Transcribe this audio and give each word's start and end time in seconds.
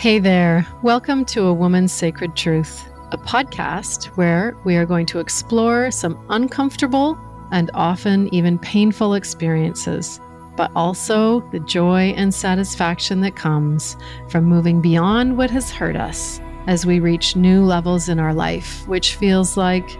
Hey 0.00 0.18
there. 0.18 0.66
Welcome 0.82 1.26
to 1.26 1.44
A 1.44 1.52
Woman's 1.52 1.92
Sacred 1.92 2.34
Truth, 2.34 2.88
a 3.12 3.18
podcast 3.18 4.06
where 4.16 4.56
we 4.64 4.76
are 4.76 4.86
going 4.86 5.04
to 5.04 5.18
explore 5.18 5.90
some 5.90 6.24
uncomfortable 6.30 7.18
and 7.52 7.70
often 7.74 8.34
even 8.34 8.58
painful 8.58 9.12
experiences, 9.12 10.18
but 10.56 10.70
also 10.74 11.40
the 11.50 11.60
joy 11.60 12.14
and 12.16 12.32
satisfaction 12.32 13.20
that 13.20 13.36
comes 13.36 13.98
from 14.30 14.44
moving 14.44 14.80
beyond 14.80 15.36
what 15.36 15.50
has 15.50 15.70
hurt 15.70 15.96
us 15.96 16.40
as 16.66 16.86
we 16.86 16.98
reach 16.98 17.36
new 17.36 17.62
levels 17.62 18.08
in 18.08 18.18
our 18.18 18.32
life, 18.32 18.88
which 18.88 19.16
feels 19.16 19.58
like, 19.58 19.98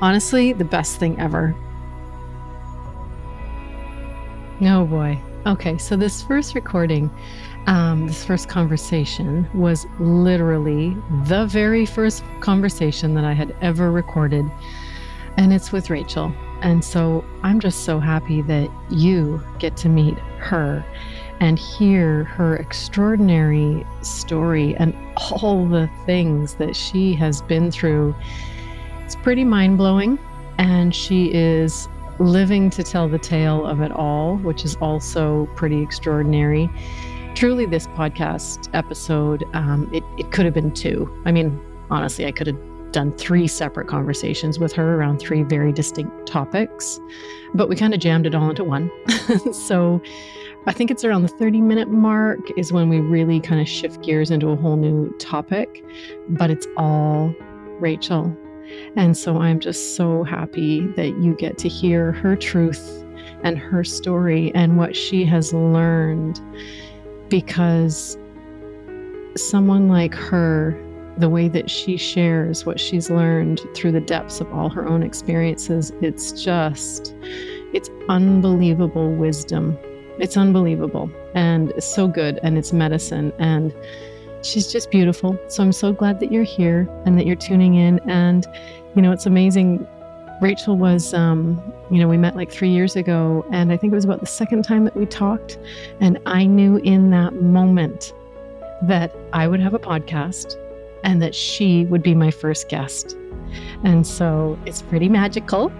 honestly, 0.00 0.52
the 0.52 0.64
best 0.64 1.00
thing 1.00 1.18
ever. 1.18 1.52
Oh 4.60 4.84
boy. 4.84 5.20
Okay, 5.44 5.76
so 5.78 5.96
this 5.96 6.22
first 6.22 6.54
recording 6.54 7.10
um, 7.66 8.08
this 8.08 8.24
first 8.24 8.48
conversation 8.48 9.48
was 9.54 9.86
literally 10.00 10.96
the 11.24 11.46
very 11.46 11.86
first 11.86 12.24
conversation 12.40 13.14
that 13.14 13.24
I 13.24 13.32
had 13.32 13.54
ever 13.60 13.90
recorded, 13.92 14.50
and 15.36 15.52
it's 15.52 15.70
with 15.70 15.88
Rachel. 15.88 16.32
And 16.62 16.84
so 16.84 17.24
I'm 17.42 17.60
just 17.60 17.84
so 17.84 17.98
happy 17.98 18.42
that 18.42 18.68
you 18.90 19.42
get 19.58 19.76
to 19.78 19.88
meet 19.88 20.18
her 20.38 20.84
and 21.40 21.58
hear 21.58 22.24
her 22.24 22.56
extraordinary 22.56 23.84
story 24.02 24.76
and 24.76 24.94
all 25.16 25.66
the 25.66 25.88
things 26.06 26.54
that 26.54 26.76
she 26.76 27.14
has 27.14 27.42
been 27.42 27.70
through. 27.70 28.14
It's 29.04 29.16
pretty 29.16 29.44
mind 29.44 29.78
blowing, 29.78 30.18
and 30.58 30.94
she 30.94 31.32
is 31.32 31.88
living 32.18 32.70
to 32.70 32.82
tell 32.82 33.08
the 33.08 33.18
tale 33.18 33.66
of 33.66 33.80
it 33.80 33.90
all, 33.92 34.36
which 34.38 34.64
is 34.64 34.76
also 34.76 35.46
pretty 35.56 35.80
extraordinary 35.80 36.70
truly 37.34 37.66
this 37.66 37.86
podcast 37.88 38.68
episode 38.74 39.44
um, 39.54 39.88
it, 39.92 40.04
it 40.18 40.30
could 40.32 40.44
have 40.44 40.54
been 40.54 40.72
two. 40.72 41.10
I 41.24 41.32
mean 41.32 41.58
honestly 41.90 42.24
i 42.26 42.32
could 42.32 42.46
have 42.46 42.58
done 42.92 43.12
three 43.12 43.46
separate 43.46 43.88
conversations 43.88 44.58
with 44.58 44.72
her 44.72 44.94
around 44.96 45.18
three 45.18 45.42
very 45.42 45.72
distinct 45.72 46.26
topics 46.26 47.00
but 47.54 47.68
we 47.68 47.76
kind 47.76 47.94
of 47.94 48.00
jammed 48.00 48.26
it 48.26 48.34
all 48.34 48.48
into 48.50 48.64
one. 48.64 48.90
So 49.52 50.00
i 50.66 50.72
think 50.72 50.90
it's 50.90 51.04
around 51.04 51.22
the 51.22 51.28
30 51.28 51.60
minute 51.60 51.88
mark 51.88 52.38
is 52.56 52.72
when 52.72 52.88
we 52.88 53.00
really 53.00 53.40
kind 53.40 53.60
of 53.60 53.68
shift 53.68 54.02
gears 54.02 54.30
into 54.30 54.50
a 54.50 54.56
whole 54.56 54.76
new 54.76 55.10
topic 55.18 55.84
but 56.28 56.50
it's 56.50 56.66
all 56.76 57.34
rachel. 57.80 58.36
And 58.96 59.16
so 59.16 59.38
i'm 59.38 59.58
just 59.58 59.96
so 59.96 60.22
happy 60.22 60.86
that 60.96 61.18
you 61.18 61.34
get 61.34 61.58
to 61.58 61.68
hear 61.68 62.12
her 62.12 62.36
truth 62.36 63.04
and 63.42 63.58
her 63.58 63.84
story 63.84 64.52
and 64.54 64.78
what 64.78 64.94
she 64.94 65.24
has 65.24 65.52
learned 65.52 66.40
because 67.32 68.18
someone 69.36 69.88
like 69.88 70.14
her, 70.14 70.78
the 71.16 71.30
way 71.30 71.48
that 71.48 71.70
she 71.70 71.96
shares 71.96 72.66
what 72.66 72.78
she's 72.78 73.08
learned 73.08 73.58
through 73.74 73.90
the 73.90 74.02
depths 74.02 74.42
of 74.42 74.52
all 74.52 74.68
her 74.68 74.86
own 74.86 75.02
experiences, 75.02 75.94
it's 76.02 76.32
just, 76.32 77.16
it's 77.72 77.88
unbelievable 78.10 79.14
wisdom. 79.14 79.78
It's 80.18 80.36
unbelievable 80.36 81.10
and 81.34 81.72
so 81.78 82.06
good, 82.06 82.38
and 82.42 82.58
it's 82.58 82.70
medicine. 82.70 83.32
And 83.38 83.74
she's 84.42 84.70
just 84.70 84.90
beautiful. 84.90 85.38
So 85.48 85.62
I'm 85.62 85.72
so 85.72 85.90
glad 85.90 86.20
that 86.20 86.30
you're 86.30 86.44
here 86.44 86.86
and 87.06 87.16
that 87.16 87.24
you're 87.24 87.34
tuning 87.34 87.76
in. 87.76 87.98
And, 88.10 88.46
you 88.94 89.00
know, 89.00 89.10
it's 89.10 89.24
amazing. 89.24 89.86
Rachel 90.42 90.76
was 90.76 91.14
um, 91.14 91.62
you 91.88 91.98
know, 92.00 92.08
we 92.08 92.16
met 92.16 92.34
like 92.34 92.50
three 92.50 92.70
years 92.70 92.96
ago, 92.96 93.46
and 93.52 93.70
I 93.70 93.76
think 93.76 93.92
it 93.92 93.94
was 93.94 94.04
about 94.04 94.18
the 94.18 94.26
second 94.26 94.64
time 94.64 94.84
that 94.84 94.96
we 94.96 95.06
talked. 95.06 95.56
And 96.00 96.18
I 96.26 96.46
knew 96.46 96.78
in 96.78 97.10
that 97.10 97.34
moment 97.34 98.12
that 98.82 99.14
I 99.32 99.46
would 99.46 99.60
have 99.60 99.72
a 99.72 99.78
podcast 99.78 100.56
and 101.04 101.22
that 101.22 101.32
she 101.32 101.84
would 101.86 102.02
be 102.02 102.16
my 102.16 102.32
first 102.32 102.68
guest. 102.68 103.16
And 103.84 104.04
so 104.04 104.58
it's 104.66 104.82
pretty 104.82 105.08
magical 105.08 105.70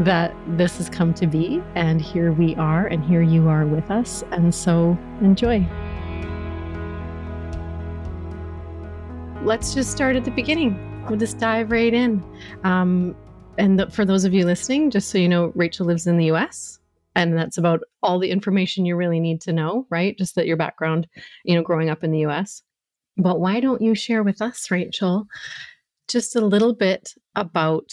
that 0.00 0.34
this 0.48 0.76
has 0.76 0.90
come 0.90 1.14
to 1.14 1.26
be. 1.26 1.62
And 1.74 2.02
here 2.02 2.32
we 2.32 2.54
are, 2.56 2.88
and 2.88 3.02
here 3.02 3.22
you 3.22 3.48
are 3.48 3.64
with 3.64 3.90
us. 3.90 4.22
And 4.32 4.54
so 4.54 4.98
enjoy. 5.22 5.66
Let's 9.42 9.72
just 9.72 9.90
start 9.90 10.16
at 10.16 10.26
the 10.26 10.30
beginning. 10.30 11.06
We'll 11.08 11.18
just 11.18 11.38
dive 11.38 11.70
right 11.70 11.94
in. 11.94 12.22
Um, 12.64 13.16
and 13.60 13.78
the, 13.78 13.90
for 13.90 14.06
those 14.06 14.24
of 14.24 14.32
you 14.32 14.46
listening, 14.46 14.90
just 14.90 15.10
so 15.10 15.18
you 15.18 15.28
know, 15.28 15.52
Rachel 15.54 15.84
lives 15.84 16.06
in 16.06 16.16
the 16.16 16.30
US. 16.32 16.78
And 17.14 17.36
that's 17.36 17.58
about 17.58 17.80
all 18.02 18.18
the 18.18 18.30
information 18.30 18.86
you 18.86 18.96
really 18.96 19.20
need 19.20 19.42
to 19.42 19.52
know, 19.52 19.86
right? 19.90 20.16
Just 20.16 20.34
that 20.36 20.46
your 20.46 20.56
background, 20.56 21.06
you 21.44 21.54
know, 21.54 21.62
growing 21.62 21.90
up 21.90 22.02
in 22.02 22.10
the 22.10 22.24
US. 22.26 22.62
But 23.18 23.38
why 23.38 23.60
don't 23.60 23.82
you 23.82 23.94
share 23.94 24.22
with 24.22 24.40
us, 24.40 24.70
Rachel, 24.70 25.26
just 26.08 26.34
a 26.34 26.40
little 26.40 26.74
bit 26.74 27.12
about 27.34 27.92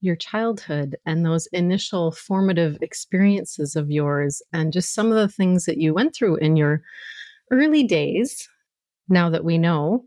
your 0.00 0.16
childhood 0.16 0.96
and 1.04 1.26
those 1.26 1.46
initial 1.48 2.10
formative 2.10 2.78
experiences 2.80 3.76
of 3.76 3.90
yours 3.90 4.42
and 4.52 4.72
just 4.72 4.94
some 4.94 5.08
of 5.08 5.14
the 5.14 5.28
things 5.28 5.66
that 5.66 5.76
you 5.76 5.92
went 5.92 6.14
through 6.14 6.36
in 6.36 6.56
your 6.56 6.82
early 7.50 7.84
days 7.84 8.48
now 9.10 9.28
that 9.28 9.44
we 9.44 9.58
know 9.58 10.06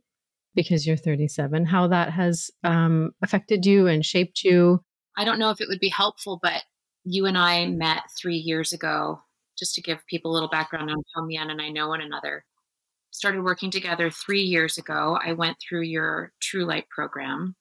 because 0.53 0.85
you're 0.85 0.97
37 0.97 1.65
how 1.65 1.87
that 1.87 2.11
has 2.11 2.51
um, 2.63 3.11
affected 3.21 3.65
you 3.65 3.87
and 3.87 4.05
shaped 4.05 4.43
you 4.43 4.83
I 5.17 5.23
don't 5.25 5.39
know 5.39 5.49
if 5.49 5.61
it 5.61 5.67
would 5.67 5.79
be 5.79 5.89
helpful, 5.89 6.39
but 6.41 6.63
you 7.03 7.25
and 7.25 7.37
I 7.37 7.67
met 7.67 8.03
three 8.19 8.37
years 8.37 8.73
ago, 8.73 9.21
just 9.57 9.75
to 9.75 9.81
give 9.81 10.05
people 10.07 10.31
a 10.31 10.33
little 10.33 10.49
background 10.49 10.89
on 10.89 10.97
how 11.15 11.21
Meiyan 11.21 11.51
and 11.51 11.61
I 11.61 11.69
know 11.69 11.89
one 11.89 12.01
another. 12.01 12.45
Started 13.11 13.43
working 13.43 13.71
together 13.71 14.09
three 14.09 14.41
years 14.41 14.77
ago. 14.77 15.17
I 15.23 15.33
went 15.33 15.57
through 15.61 15.83
your 15.83 16.33
True 16.41 16.65
Light 16.65 16.89
program, 16.89 17.55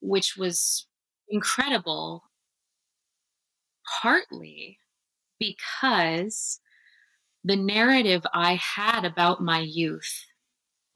which 0.00 0.36
was 0.36 0.86
incredible, 1.28 2.24
partly 4.00 4.78
because 5.38 6.60
the 7.42 7.56
narrative 7.56 8.22
I 8.32 8.54
had 8.54 9.04
about 9.04 9.42
my 9.42 9.58
youth, 9.58 10.24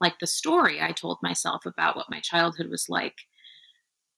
like 0.01 0.17
the 0.19 0.27
story 0.27 0.81
I 0.81 0.91
told 0.93 1.19
myself 1.21 1.65
about 1.67 1.95
what 1.95 2.09
my 2.09 2.19
childhood 2.21 2.69
was 2.71 2.87
like, 2.89 3.15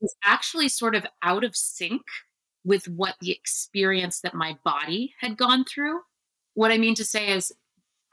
was 0.01 0.15
actually 0.23 0.67
sort 0.67 0.95
of 0.95 1.05
out 1.23 1.43
of 1.43 1.55
sync 1.55 2.01
with 2.63 2.87
what 2.87 3.15
the 3.21 3.31
experience 3.31 4.21
that 4.21 4.33
my 4.33 4.57
body 4.63 5.13
had 5.19 5.37
gone 5.37 5.63
through. 5.63 6.01
What 6.53 6.71
I 6.71 6.77
mean 6.77 6.95
to 6.95 7.05
say 7.05 7.31
is, 7.31 7.51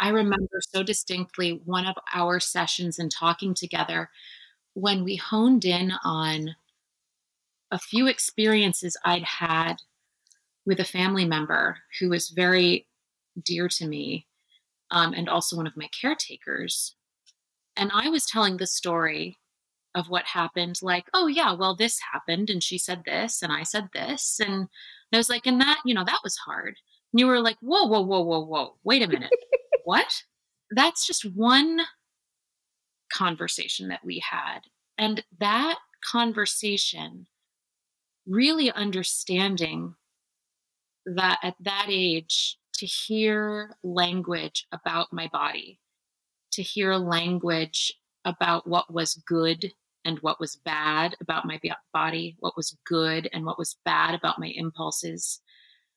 I 0.00 0.10
remember 0.10 0.60
so 0.60 0.82
distinctly 0.82 1.60
one 1.64 1.86
of 1.86 1.96
our 2.14 2.38
sessions 2.38 2.98
and 2.98 3.10
talking 3.10 3.52
together 3.52 4.10
when 4.74 5.02
we 5.02 5.16
honed 5.16 5.64
in 5.64 5.92
on 6.04 6.54
a 7.70 7.78
few 7.78 8.06
experiences 8.06 8.96
I'd 9.04 9.24
had 9.24 9.76
with 10.64 10.78
a 10.80 10.84
family 10.84 11.24
member 11.24 11.78
who 11.98 12.10
was 12.10 12.28
very 12.28 12.86
dear 13.42 13.68
to 13.68 13.86
me 13.86 14.26
um, 14.90 15.12
and 15.14 15.28
also 15.28 15.56
one 15.56 15.66
of 15.66 15.76
my 15.76 15.88
caretakers. 16.00 16.94
And 17.76 17.90
I 17.92 18.08
was 18.08 18.24
telling 18.24 18.56
the 18.56 18.66
story 18.66 19.36
of 19.98 20.08
what 20.08 20.24
happened 20.24 20.78
like 20.82 21.06
oh 21.14 21.26
yeah 21.26 21.52
well 21.52 21.74
this 21.74 21.98
happened 22.12 22.50
and 22.50 22.62
she 22.62 22.78
said 22.78 23.02
this 23.04 23.42
and 23.42 23.52
i 23.52 23.62
said 23.62 23.88
this 23.92 24.40
and 24.40 24.68
i 25.12 25.16
was 25.16 25.28
like 25.28 25.46
and 25.46 25.60
that 25.60 25.80
you 25.84 25.94
know 25.94 26.04
that 26.04 26.20
was 26.22 26.36
hard 26.36 26.76
and 27.12 27.20
you 27.20 27.26
were 27.26 27.40
like 27.40 27.56
whoa 27.60 27.84
whoa 27.84 28.00
whoa 28.00 28.20
whoa 28.20 28.44
whoa 28.44 28.74
wait 28.84 29.02
a 29.02 29.08
minute 29.08 29.30
what? 29.88 30.22
That's 30.70 31.06
just 31.06 31.24
one 31.34 31.80
conversation 33.10 33.88
that 33.88 34.04
we 34.04 34.22
had 34.30 34.58
and 34.98 35.24
that 35.40 35.78
conversation 36.04 37.26
really 38.26 38.70
understanding 38.70 39.94
that 41.06 41.38
at 41.42 41.54
that 41.60 41.86
age 41.88 42.58
to 42.74 42.84
hear 42.84 43.76
language 43.82 44.66
about 44.72 45.10
my 45.10 45.26
body 45.32 45.80
to 46.52 46.62
hear 46.62 46.96
language 46.96 47.94
about 48.26 48.66
what 48.66 48.92
was 48.92 49.14
good 49.26 49.72
and 50.08 50.18
what 50.20 50.40
was 50.40 50.56
bad 50.56 51.14
about 51.20 51.44
my 51.44 51.60
body, 51.92 52.34
what 52.40 52.56
was 52.56 52.76
good 52.86 53.28
and 53.32 53.44
what 53.44 53.58
was 53.58 53.76
bad 53.84 54.14
about 54.14 54.40
my 54.40 54.48
impulses. 54.56 55.40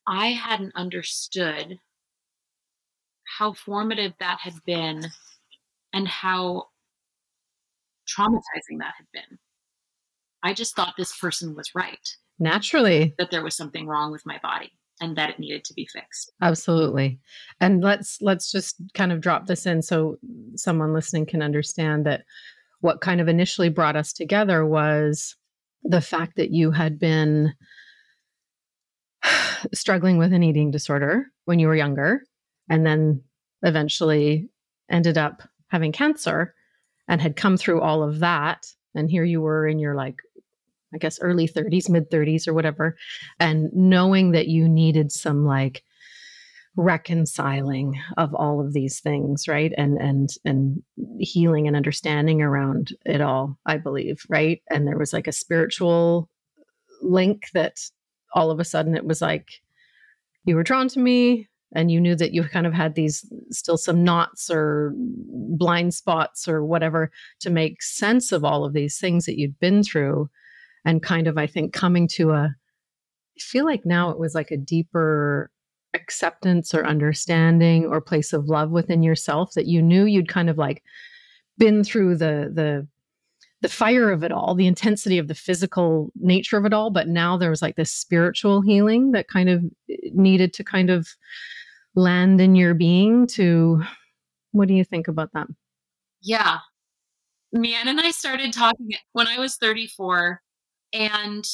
I 0.06 0.28
hadn't 0.28 0.76
understood 0.76 1.78
how 3.38 3.54
formative 3.54 4.12
that 4.20 4.40
had 4.42 4.56
been 4.66 5.06
and 5.94 6.08
how 6.10 6.66
traumatizing 8.06 8.80
that 8.80 8.94
had 8.98 9.08
been. 9.14 9.40
I 10.44 10.54
just 10.54 10.76
thought 10.76 10.96
this 10.98 11.18
person 11.18 11.56
was 11.56 11.72
right. 11.74 12.10
Naturally. 12.38 13.14
That 13.18 13.32
there 13.32 13.44
was 13.44 13.56
something 13.56 13.88
wrong 13.88 14.12
with 14.12 14.26
my 14.26 14.40
body 14.44 14.72
and 15.00 15.16
that 15.16 15.30
it 15.30 15.40
needed 15.40 15.64
to 15.66 15.74
be 15.74 15.88
fixed. 15.94 16.34
Absolutely. 16.42 17.18
And 17.62 17.82
let's 17.82 18.22
let's 18.22 18.52
just 18.52 18.76
kind 18.94 19.14
of 19.14 19.22
drop 19.22 19.46
this 19.46 19.66
in 19.66 19.82
so 19.82 20.18
someone 20.56 20.94
listening 20.94 21.26
can 21.26 21.42
understand 21.42 22.06
that 22.08 22.26
what 22.82 23.02
kind 23.02 23.22
of 23.22 23.28
initially 23.28 23.70
brought 23.70 23.96
us 23.96 24.12
together 24.12 24.66
was 24.66 25.36
the 25.84 26.02
fact 26.02 26.36
that 26.36 26.52
you 26.52 26.72
had 26.72 27.00
been 27.00 27.54
struggling 29.74 30.18
with 30.18 30.34
an 30.34 30.44
eating 30.44 30.72
disorder 30.72 31.28
when 31.46 31.60
you 31.60 31.68
were 31.68 31.76
younger 31.76 32.24
and 32.70 32.86
then 32.86 33.24
eventually 33.64 34.50
ended 34.90 35.18
up 35.18 35.44
having 35.68 35.92
cancer 35.92 36.54
and 37.08 37.22
had 37.22 37.36
come 37.36 37.58
through 37.58 37.82
all 37.82 38.04
of 38.04 38.20
that. 38.20 38.68
And 38.96 39.10
here 39.10 39.24
you 39.24 39.42
were 39.42 39.68
in 39.68 39.80
your 39.80 39.96
like 39.96 40.18
i 40.94 40.98
guess 40.98 41.22
early 41.22 41.48
30s 41.48 41.90
mid 41.90 42.10
30s 42.12 42.50
or 42.50 42.54
whatever 42.54 42.98
and 43.40 43.72
knowing 43.74 44.32
that 44.32 44.48
you 44.48 44.68
needed 44.68 45.10
some 45.10 45.46
like 45.46 45.84
reconciling 46.78 48.00
of 48.18 48.34
all 48.34 48.62
of 48.62 48.74
these 48.74 49.00
things 49.02 49.48
right? 49.48 49.74
And 49.78 49.98
and 49.98 50.30
and 50.46 50.82
healing 51.20 51.68
and 51.68 51.76
understanding 51.76 52.42
around 52.42 52.96
it 53.06 53.22
all 53.22 53.58
i 53.66 53.78
believe 53.78 54.24
right? 54.30 54.62
And 54.70 54.88
there 54.88 54.98
was 54.98 55.14
like 55.14 55.28
a 55.28 55.34
spiritual 55.34 56.30
link 57.02 57.48
that 57.54 57.80
all 58.34 58.52
of 58.52 58.60
a 58.60 58.66
sudden 58.66 58.96
it 58.96 59.06
was 59.06 59.22
like 59.22 59.62
you 60.46 60.56
were 60.56 60.64
drawn 60.64 60.88
to 60.90 61.00
me 61.00 61.48
and 61.74 61.90
you 61.92 62.02
knew 62.02 62.16
that 62.16 62.34
you 62.34 62.44
kind 62.44 62.68
of 62.68 62.74
had 62.74 62.96
these 62.96 63.26
still 63.50 63.78
some 63.78 64.04
knots 64.04 64.50
or 64.50 64.94
blind 64.96 65.94
spots 65.94 66.48
or 66.48 66.64
whatever 66.64 67.12
to 67.40 67.50
make 67.50 67.82
sense 67.82 68.32
of 68.32 68.44
all 68.44 68.66
of 68.66 68.74
these 68.74 68.98
things 68.98 69.26
that 69.26 69.38
you'd 69.38 69.60
been 69.60 69.84
through. 69.84 70.30
And 70.84 71.04
kind 71.04 71.28
of 71.28 71.38
i 71.38 71.46
think 71.46 71.74
coming 71.74 72.08
to 72.16 72.32
a 72.32 72.56
I 73.38 73.40
feel 73.40 73.66
like 73.66 73.86
now 73.86 74.10
it 74.10 74.20
was 74.20 74.36
like 74.36 74.52
a 74.52 74.58
deeper 74.58 75.52
acceptance 75.94 76.74
or 76.74 76.86
understanding 76.86 77.86
or 77.86 78.00
place 78.00 78.34
of 78.34 78.48
love 78.48 78.72
within 78.72 79.04
yourself 79.04 79.54
that 79.54 79.68
you 79.68 79.82
knew 79.82 80.06
you'd 80.06 80.30
kind 80.30 80.50
of 80.50 80.58
like 80.58 80.84
been 81.58 81.84
through 81.84 82.16
the 82.16 82.52
the 82.54 82.88
the 83.62 83.70
fire 83.70 84.10
of 84.10 84.24
it 84.24 84.32
all 84.32 84.56
the 84.56 84.66
intensity 84.66 85.18
of 85.20 85.28
the 85.28 85.36
physical 85.36 86.12
nature 86.16 86.58
of 86.58 86.66
it 86.66 86.74
all 86.74 86.90
but 86.90 87.08
now 87.08 87.38
there 87.38 87.50
was 87.50 87.62
like 87.62 87.76
this 87.76 87.92
spiritual 87.92 88.62
healing 88.62 89.12
that 89.12 89.28
kind 89.28 89.50
of 89.50 89.64
eh, 89.90 89.98
needed 90.14 90.54
to 90.54 90.64
kind 90.64 90.90
of 90.90 91.08
land 91.96 92.40
in 92.40 92.56
your 92.56 92.74
being 92.74 93.28
to 93.28 93.82
what 94.52 94.68
do 94.68 94.74
you 94.74 94.84
think 94.84 95.08
about 95.08 95.32
that? 95.34 95.48
Yeah. 96.22 96.60
Meiyan 97.56 97.88
and 97.88 98.00
I 98.00 98.12
started 98.12 98.54
talking 98.54 98.92
when 99.14 99.28
I 99.28 99.40
was 99.40 99.58
34 99.58 100.42
and 100.94 101.46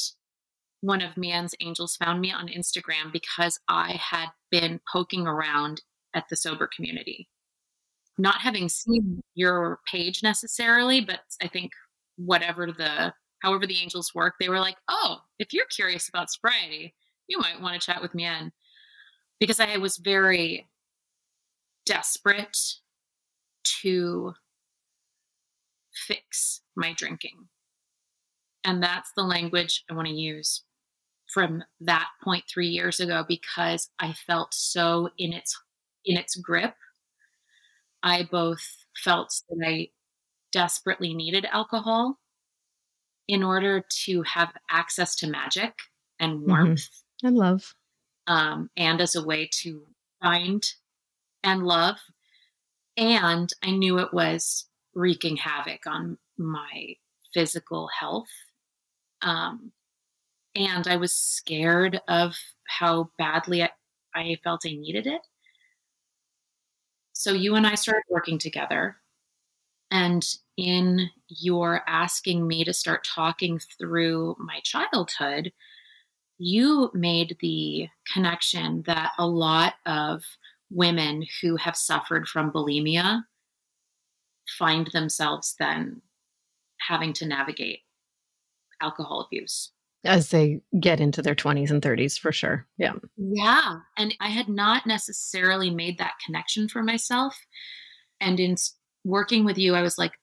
one 0.82 1.02
of 1.02 1.16
Meiyan's 1.16 1.56
angels 1.60 1.96
found 1.96 2.22
me 2.22 2.32
on 2.32 2.48
Instagram 2.48 3.12
because 3.12 3.60
I 3.68 4.00
had 4.00 4.28
been 4.52 4.80
poking 4.92 5.28
around 5.28 5.82
at 6.14 6.30
the 6.30 6.36
sober 6.36 6.70
community. 6.74 7.28
Not 8.18 8.42
having 8.42 8.70
seen 8.70 9.22
your 9.36 9.80
page 9.92 10.24
necessarily, 10.24 11.02
but 11.02 11.22
I 11.42 11.48
think 11.48 11.72
whatever 12.16 12.72
the 12.72 13.14
however 13.44 13.68
the 13.68 13.78
angels 13.78 14.16
work, 14.16 14.36
they 14.40 14.50
were 14.50 14.60
like, 14.60 14.78
"Oh, 14.88 15.22
if 15.40 15.54
you're 15.54 15.68
curious 15.68 16.10
about 16.10 16.32
sobriety, 16.32 16.96
you 17.28 17.38
might 17.40 17.62
want 17.62 17.80
to 17.80 17.86
chat 17.86 18.02
with 18.02 18.14
Meiyan." 18.14 18.52
Because 19.40 19.60
I 19.60 19.78
was 19.78 19.98
very 19.98 20.68
desperate 21.86 22.58
to 23.82 24.34
fix 25.94 26.62
my 26.76 26.94
drinking. 26.94 27.50
And 28.64 28.82
that's 28.82 29.12
the 29.16 29.24
language 29.24 29.84
I 29.90 29.94
want 29.94 30.08
to 30.08 30.14
use 30.14 30.64
from 31.28 31.64
that 31.82 32.08
point 32.24 32.46
three 32.52 32.68
years 32.68 33.00
ago 33.00 33.26
because 33.28 33.90
I 34.00 34.14
felt 34.14 34.54
so 34.54 35.10
in 35.18 35.34
its 35.34 35.60
in 36.06 36.18
its 36.18 36.36
grip. 36.36 36.76
I 38.02 38.28
both 38.30 38.86
felt 39.04 39.34
that 39.50 39.66
I 39.66 39.90
desperately 40.52 41.14
needed 41.14 41.46
alcohol 41.52 42.20
in 43.28 43.44
order 43.44 43.84
to 44.06 44.22
have 44.24 44.54
access 44.70 45.16
to 45.18 45.28
magic 45.28 45.74
and 46.20 46.40
mm-hmm. 46.40 46.50
warmth 46.50 46.82
mm-hmm. 46.82 47.28
and 47.28 47.38
love, 47.38 47.74
um, 48.28 48.70
and 48.78 49.02
as 49.02 49.16
a 49.16 49.26
way 49.26 49.50
to 49.62 49.84
find 50.22 50.64
and 51.44 51.64
love. 51.64 51.98
And 52.96 53.52
I 53.64 53.72
knew 53.72 54.00
it 54.00 54.14
was 54.14 54.66
wreaking 54.96 55.38
havoc 55.38 55.86
on 55.86 56.18
my 56.38 56.96
physical 57.34 57.90
health. 58.00 58.30
Um, 59.22 59.72
and 60.58 60.88
I 60.88 60.98
was 60.98 61.14
scared 61.14 62.02
of 62.08 62.36
how 62.68 63.12
badly 63.18 63.62
I, 63.64 63.70
I 64.16 64.38
felt 64.44 64.66
I 64.66 64.72
needed 64.72 65.06
it. 65.06 65.22
So 67.14 67.32
you 67.32 67.56
and 67.56 67.66
I 67.66 67.76
started 67.76 68.04
working 68.10 68.40
together. 68.40 68.98
And 69.92 70.26
in 70.58 71.10
your 71.30 71.82
asking 71.88 72.48
me 72.48 72.64
to 72.64 72.74
start 72.74 73.06
talking 73.06 73.60
through 73.78 74.36
my 74.40 74.60
childhood, 74.64 75.54
you 76.40 76.90
made 76.94 77.38
the 77.40 77.88
connection 78.12 78.84
that 78.88 79.12
a 79.18 79.28
lot 79.28 79.76
of 79.86 80.24
women 80.72 81.26
who 81.42 81.56
have 81.56 81.78
suffered 81.78 82.28
from 82.28 82.52
bulimia 82.52 83.22
find 84.58 84.88
themselves 84.88 85.56
then 85.60 86.02
having 86.80 87.14
to 87.14 87.26
navigate 87.26 87.80
alcohol 88.82 89.22
abuse 89.22 89.72
as 90.08 90.30
they 90.30 90.62
get 90.80 91.00
into 91.00 91.22
their 91.22 91.36
20s 91.36 91.70
and 91.70 91.82
30s 91.82 92.20
for 92.20 92.32
sure. 92.32 92.66
Yeah. 92.78 92.94
Yeah. 93.18 93.80
And 93.98 94.16
I 94.20 94.30
had 94.30 94.50
not 94.50 94.88
necessarily 94.88 95.70
made 95.70 95.98
that 96.00 96.14
connection 96.26 96.68
for 96.68 96.82
myself. 96.82 97.38
And 98.20 98.40
in 98.40 98.56
working 99.04 99.46
with 99.46 99.58
you, 99.58 99.76
I 99.76 99.82
was 99.82 99.98
like, 99.98 100.14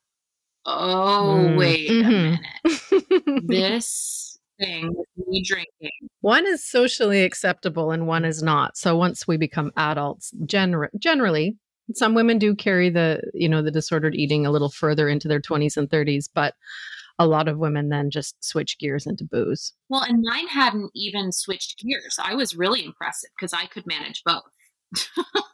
oh, 0.67 1.37
mm. 1.39 1.57
wait 1.57 1.91
mm-hmm. 1.91 2.11
a 2.11 3.31
minute. 3.31 3.47
this 3.47 4.39
thing 4.59 4.95
me 5.17 5.43
drinking. 5.43 5.91
One 6.21 6.47
is 6.47 6.65
socially 6.65 7.23
acceptable 7.23 7.91
and 7.91 8.07
one 8.07 8.25
is 8.25 8.43
not. 8.43 8.77
So 8.77 8.97
once 8.97 9.27
we 9.27 9.37
become 9.37 9.73
adults, 9.77 10.33
gener- 10.45 10.89
generally, 10.99 11.57
some 11.95 12.15
women 12.15 12.39
do 12.39 12.55
carry 12.55 12.89
the, 12.89 13.21
you 13.35 13.49
know, 13.49 13.63
the 13.63 13.71
disordered 13.71 14.15
eating 14.15 14.47
a 14.47 14.51
little 14.51 14.71
further 14.71 15.09
into 15.09 15.29
their 15.29 15.41
20s 15.41 15.77
and 15.77 15.89
30s, 15.89 16.29
but 16.33 16.55
a 17.19 17.27
lot 17.27 17.49
of 17.49 17.59
women 17.59 17.89
then 17.89 18.11
just 18.11 18.43
switch 18.45 18.79
gears 18.79 19.07
into 19.07 19.25
booze. 19.25 19.73
Well, 19.89 20.03
and 20.03 20.23
mine 20.23 20.49
hadn't 20.49 20.91
even 20.95 21.31
switched 21.33 21.79
gears. 21.79 22.19
I 22.23 22.35
was 22.35 22.57
really 22.57 22.85
impressive 22.85 23.31
because 23.39 23.53
I 23.53 23.67
could 23.67 23.87
manage 23.87 24.23
both. 24.25 24.43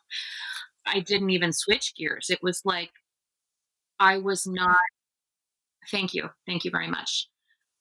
I 0.86 1.00
didn't 1.00 1.30
even 1.30 1.52
switch 1.52 1.94
gears. 1.96 2.28
It 2.30 2.40
was 2.42 2.62
like 2.64 2.90
I 3.98 4.18
was 4.18 4.46
not. 4.46 4.76
Thank 5.90 6.14
you. 6.14 6.30
Thank 6.46 6.64
you 6.64 6.70
very 6.70 6.88
much. 6.88 7.28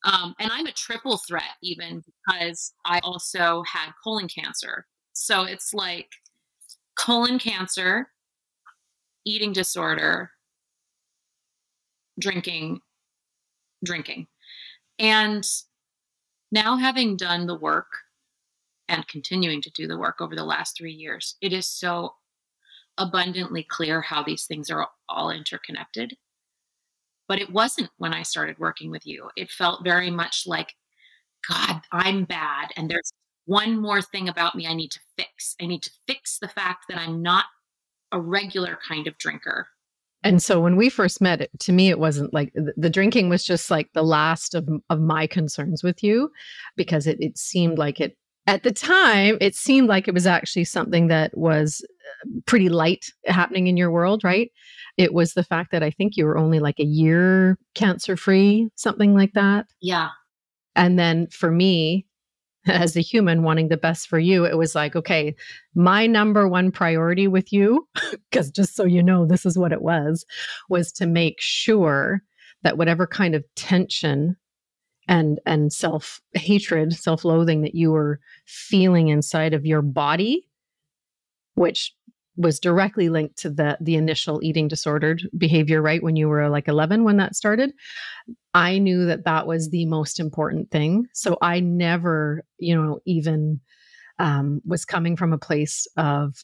Um, 0.05 0.33
and 0.39 0.51
I'm 0.51 0.65
a 0.65 0.71
triple 0.71 1.17
threat 1.27 1.55
even 1.61 2.03
because 2.27 2.73
I 2.85 2.99
also 3.03 3.63
had 3.63 3.91
colon 4.03 4.27
cancer. 4.27 4.85
So 5.13 5.43
it's 5.43 5.73
like 5.73 6.07
colon 6.97 7.39
cancer, 7.39 8.07
eating 9.25 9.51
disorder, 9.51 10.31
drinking, 12.19 12.79
drinking. 13.83 14.27
And 14.97 15.45
now, 16.51 16.77
having 16.77 17.15
done 17.15 17.45
the 17.45 17.57
work 17.57 17.87
and 18.87 19.07
continuing 19.07 19.61
to 19.61 19.71
do 19.71 19.87
the 19.87 19.97
work 19.97 20.19
over 20.19 20.35
the 20.35 20.43
last 20.43 20.75
three 20.77 20.93
years, 20.93 21.35
it 21.41 21.53
is 21.53 21.67
so 21.67 22.15
abundantly 22.97 23.63
clear 23.63 24.01
how 24.01 24.23
these 24.23 24.45
things 24.45 24.69
are 24.69 24.87
all 25.07 25.29
interconnected. 25.29 26.17
But 27.27 27.39
it 27.39 27.51
wasn't 27.51 27.91
when 27.97 28.13
I 28.13 28.23
started 28.23 28.57
working 28.57 28.89
with 28.89 29.05
you. 29.05 29.29
It 29.37 29.51
felt 29.51 29.83
very 29.83 30.09
much 30.09 30.43
like, 30.47 30.73
God, 31.47 31.81
I'm 31.91 32.25
bad. 32.25 32.69
And 32.75 32.89
there's 32.89 33.11
one 33.45 33.79
more 33.79 34.01
thing 34.01 34.27
about 34.27 34.55
me 34.55 34.67
I 34.67 34.73
need 34.73 34.91
to 34.91 34.99
fix. 35.17 35.55
I 35.61 35.67
need 35.67 35.83
to 35.83 35.91
fix 36.07 36.39
the 36.39 36.47
fact 36.47 36.85
that 36.89 36.97
I'm 36.97 37.21
not 37.21 37.45
a 38.11 38.19
regular 38.19 38.77
kind 38.87 39.07
of 39.07 39.17
drinker. 39.17 39.67
And 40.23 40.43
so 40.43 40.59
when 40.59 40.75
we 40.75 40.89
first 40.89 41.21
met, 41.21 41.41
it, 41.41 41.49
to 41.59 41.71
me, 41.71 41.89
it 41.89 41.99
wasn't 41.99 42.33
like 42.33 42.51
the, 42.53 42.73
the, 42.75 42.89
drinking 42.89 43.29
was 43.29 43.43
just 43.43 43.71
like 43.71 43.89
the 43.93 44.03
last 44.03 44.53
of, 44.53 44.67
of 44.89 44.99
my 44.99 45.27
concerns 45.27 45.81
with 45.81 46.03
you 46.03 46.29
because 46.75 47.07
it, 47.07 47.17
it 47.21 47.37
seemed 47.37 47.77
like 47.77 48.01
it, 48.01 48.17
at 48.45 48.63
the 48.63 48.71
time, 48.71 49.37
it 49.39 49.55
seemed 49.55 49.87
like 49.87 50.07
it 50.07 50.13
was 50.13 50.27
actually 50.27 50.65
something 50.65 51.07
that 51.07 51.37
was 51.37 51.85
uh, 52.25 52.29
pretty 52.45 52.67
light 52.67 53.05
happening 53.27 53.67
in 53.67 53.77
your 53.77 53.91
world, 53.91 54.23
right? 54.23 54.51
It 54.97 55.13
was 55.13 55.33
the 55.33 55.43
fact 55.43 55.71
that 55.71 55.83
I 55.83 55.91
think 55.91 56.17
you 56.17 56.25
were 56.25 56.37
only 56.37 56.59
like 56.59 56.79
a 56.79 56.85
year 56.85 57.57
cancer 57.75 58.17
free, 58.17 58.69
something 58.75 59.13
like 59.13 59.33
that. 59.33 59.67
Yeah. 59.81 60.09
And 60.75 60.99
then 60.99 61.27
for 61.27 61.51
me, 61.51 62.05
as 62.67 62.95
a 62.95 63.01
human 63.01 63.43
wanting 63.43 63.69
the 63.69 63.77
best 63.77 64.07
for 64.07 64.19
you, 64.19 64.45
it 64.45 64.57
was 64.57 64.75
like, 64.75 64.95
okay, 64.95 65.35
my 65.75 66.05
number 66.05 66.47
one 66.47 66.71
priority 66.71 67.27
with 67.27 67.53
you, 67.53 67.87
because 68.29 68.51
just 68.51 68.75
so 68.75 68.85
you 68.85 69.01
know, 69.01 69.25
this 69.25 69.45
is 69.45 69.57
what 69.57 69.71
it 69.71 69.81
was, 69.81 70.25
was 70.69 70.91
to 70.93 71.07
make 71.07 71.35
sure 71.39 72.21
that 72.63 72.77
whatever 72.77 73.07
kind 73.07 73.35
of 73.35 73.43
tension 73.55 74.35
and 75.07 75.39
and 75.45 75.73
self 75.73 76.21
hatred, 76.33 76.93
self 76.93 77.25
loathing 77.25 77.61
that 77.61 77.75
you 77.75 77.91
were 77.91 78.19
feeling 78.45 79.07
inside 79.07 79.53
of 79.53 79.65
your 79.65 79.81
body, 79.81 80.47
which 81.55 81.93
was 82.39 82.59
directly 82.59 83.09
linked 83.09 83.37
to 83.37 83.49
the 83.49 83.77
the 83.81 83.95
initial 83.95 84.39
eating 84.41 84.69
disordered 84.69 85.21
behavior 85.37 85.81
right 85.81 86.01
when 86.01 86.15
you 86.15 86.29
were 86.29 86.47
like 86.47 86.67
11 86.67 87.03
when 87.03 87.17
that 87.17 87.35
started. 87.35 87.71
I 88.53 88.79
knew 88.79 89.05
that 89.05 89.25
that 89.25 89.45
was 89.45 89.69
the 89.69 89.85
most 89.85 90.19
important 90.19 90.71
thing. 90.71 91.07
So 91.13 91.37
i 91.41 91.59
never 91.59 92.43
you 92.57 92.75
know 92.75 92.99
even 93.05 93.59
um, 94.19 94.61
was 94.65 94.85
coming 94.85 95.15
from 95.15 95.33
a 95.33 95.37
place 95.37 95.87
of 95.97 96.43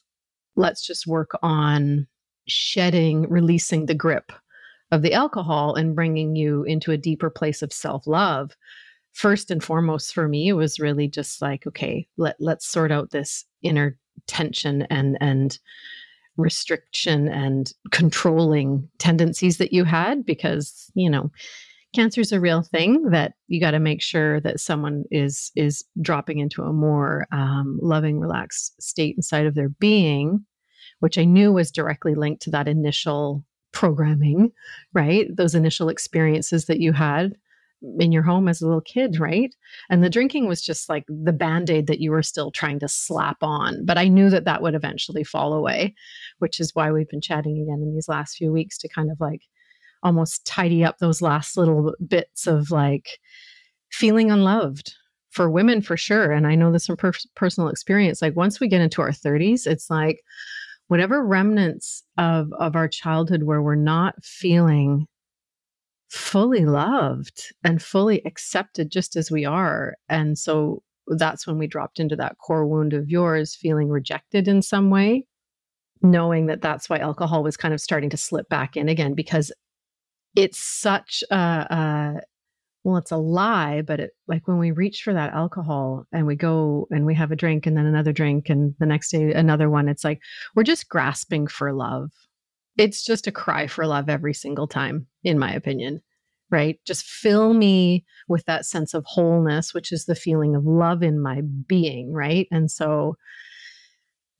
let's 0.54 0.86
just 0.86 1.06
work 1.06 1.30
on 1.42 2.06
shedding 2.46 3.28
releasing 3.28 3.86
the 3.86 3.94
grip 3.94 4.32
of 4.92 5.02
the 5.02 5.14
alcohol 5.14 5.74
and 5.74 5.96
bringing 5.96 6.36
you 6.36 6.62
into 6.64 6.92
a 6.92 6.96
deeper 6.96 7.28
place 7.28 7.60
of 7.60 7.72
self-love. 7.72 8.52
First 9.12 9.50
and 9.50 9.64
foremost 9.64 10.12
for 10.12 10.28
me 10.28 10.48
it 10.48 10.52
was 10.52 10.78
really 10.78 11.08
just 11.08 11.40
like 11.40 11.66
okay 11.66 12.06
let 12.18 12.36
let's 12.38 12.66
sort 12.66 12.92
out 12.92 13.10
this 13.10 13.46
inner 13.62 13.98
tension 14.26 14.82
and 14.90 15.16
and 15.20 15.58
restriction 16.36 17.28
and 17.28 17.72
controlling 17.92 18.88
tendencies 18.98 19.56
that 19.56 19.72
you 19.72 19.84
had 19.84 20.24
because 20.26 20.90
you 20.94 21.08
know 21.08 21.30
cancer 21.94 22.20
is 22.20 22.32
a 22.32 22.40
real 22.40 22.62
thing 22.62 23.10
that 23.10 23.32
you 23.48 23.58
got 23.58 23.70
to 23.70 23.78
make 23.78 24.02
sure 24.02 24.40
that 24.40 24.60
someone 24.60 25.04
is 25.10 25.50
is 25.56 25.84
dropping 26.02 26.38
into 26.38 26.62
a 26.62 26.72
more 26.72 27.26
um, 27.32 27.78
loving 27.80 28.20
relaxed 28.20 28.80
state 28.82 29.16
inside 29.16 29.46
of 29.46 29.54
their 29.54 29.70
being 29.70 30.44
which 31.00 31.16
i 31.16 31.24
knew 31.24 31.52
was 31.52 31.70
directly 31.70 32.14
linked 32.14 32.42
to 32.42 32.50
that 32.50 32.68
initial 32.68 33.44
programming 33.72 34.50
right? 34.94 35.28
Those 35.36 35.54
initial 35.54 35.90
experiences 35.90 36.64
that 36.64 36.80
you 36.80 36.94
had 36.94 37.36
in 37.98 38.12
your 38.12 38.22
home 38.22 38.48
as 38.48 38.60
a 38.60 38.66
little 38.66 38.80
kid, 38.80 39.18
right? 39.20 39.54
And 39.90 40.02
the 40.02 40.10
drinking 40.10 40.48
was 40.48 40.62
just 40.62 40.88
like 40.88 41.04
the 41.08 41.32
band 41.32 41.70
aid 41.70 41.86
that 41.86 42.00
you 42.00 42.10
were 42.10 42.22
still 42.22 42.50
trying 42.50 42.78
to 42.80 42.88
slap 42.88 43.38
on. 43.42 43.84
But 43.84 43.98
I 43.98 44.08
knew 44.08 44.30
that 44.30 44.44
that 44.44 44.62
would 44.62 44.74
eventually 44.74 45.24
fall 45.24 45.52
away, 45.52 45.94
which 46.38 46.58
is 46.58 46.74
why 46.74 46.90
we've 46.90 47.08
been 47.08 47.20
chatting 47.20 47.60
again 47.60 47.82
in 47.82 47.94
these 47.94 48.08
last 48.08 48.36
few 48.36 48.52
weeks 48.52 48.78
to 48.78 48.88
kind 48.88 49.10
of 49.10 49.18
like 49.20 49.42
almost 50.02 50.46
tidy 50.46 50.84
up 50.84 50.98
those 50.98 51.22
last 51.22 51.56
little 51.56 51.94
bits 52.06 52.46
of 52.46 52.70
like 52.70 53.18
feeling 53.90 54.30
unloved 54.30 54.94
for 55.30 55.50
women 55.50 55.82
for 55.82 55.96
sure. 55.96 56.32
And 56.32 56.46
I 56.46 56.54
know 56.54 56.72
this 56.72 56.86
from 56.86 56.96
per- 56.96 57.12
personal 57.34 57.68
experience. 57.68 58.22
Like 58.22 58.36
once 58.36 58.58
we 58.58 58.68
get 58.68 58.80
into 58.80 59.02
our 59.02 59.10
30s, 59.10 59.66
it's 59.66 59.90
like 59.90 60.20
whatever 60.88 61.24
remnants 61.24 62.04
of 62.16 62.52
of 62.58 62.76
our 62.76 62.88
childhood 62.88 63.42
where 63.42 63.62
we're 63.62 63.74
not 63.74 64.14
feeling 64.24 65.06
fully 66.08 66.64
loved 66.64 67.52
and 67.64 67.82
fully 67.82 68.24
accepted 68.24 68.90
just 68.90 69.16
as 69.16 69.30
we 69.30 69.44
are. 69.44 69.96
And 70.08 70.38
so 70.38 70.82
that's 71.08 71.46
when 71.46 71.58
we 71.58 71.66
dropped 71.66 72.00
into 72.00 72.16
that 72.16 72.36
core 72.38 72.66
wound 72.66 72.92
of 72.92 73.08
yours, 73.08 73.54
feeling 73.54 73.88
rejected 73.88 74.48
in 74.48 74.62
some 74.62 74.90
way, 74.90 75.24
knowing 76.02 76.46
that 76.46 76.62
that's 76.62 76.88
why 76.88 76.98
alcohol 76.98 77.42
was 77.42 77.56
kind 77.56 77.74
of 77.74 77.80
starting 77.80 78.10
to 78.10 78.16
slip 78.16 78.48
back 78.48 78.76
in 78.76 78.88
again 78.88 79.14
because 79.14 79.52
it's 80.34 80.58
such 80.58 81.24
a, 81.30 81.36
a 81.36 82.20
well, 82.84 82.98
it's 82.98 83.10
a 83.10 83.16
lie, 83.16 83.82
but 83.82 83.98
it 83.98 84.10
like 84.28 84.46
when 84.46 84.58
we 84.58 84.70
reach 84.70 85.02
for 85.02 85.12
that 85.12 85.32
alcohol 85.32 86.04
and 86.12 86.24
we 86.24 86.36
go 86.36 86.86
and 86.90 87.04
we 87.04 87.16
have 87.16 87.32
a 87.32 87.36
drink 87.36 87.66
and 87.66 87.76
then 87.76 87.86
another 87.86 88.12
drink 88.12 88.48
and 88.48 88.76
the 88.78 88.86
next 88.86 89.10
day 89.10 89.32
another 89.32 89.68
one, 89.68 89.88
it's 89.88 90.04
like 90.04 90.20
we're 90.54 90.62
just 90.62 90.88
grasping 90.88 91.48
for 91.48 91.72
love 91.72 92.12
it's 92.76 93.04
just 93.04 93.26
a 93.26 93.32
cry 93.32 93.66
for 93.66 93.86
love 93.86 94.08
every 94.08 94.34
single 94.34 94.66
time, 94.66 95.06
in 95.24 95.38
my 95.38 95.52
opinion, 95.52 96.02
right? 96.50 96.78
Just 96.86 97.04
fill 97.04 97.54
me 97.54 98.04
with 98.28 98.44
that 98.44 98.66
sense 98.66 98.94
of 98.94 99.04
wholeness, 99.06 99.72
which 99.72 99.92
is 99.92 100.04
the 100.04 100.14
feeling 100.14 100.54
of 100.54 100.64
love 100.64 101.02
in 101.02 101.20
my 101.20 101.40
being, 101.66 102.12
right? 102.12 102.46
And 102.50 102.70
so 102.70 103.16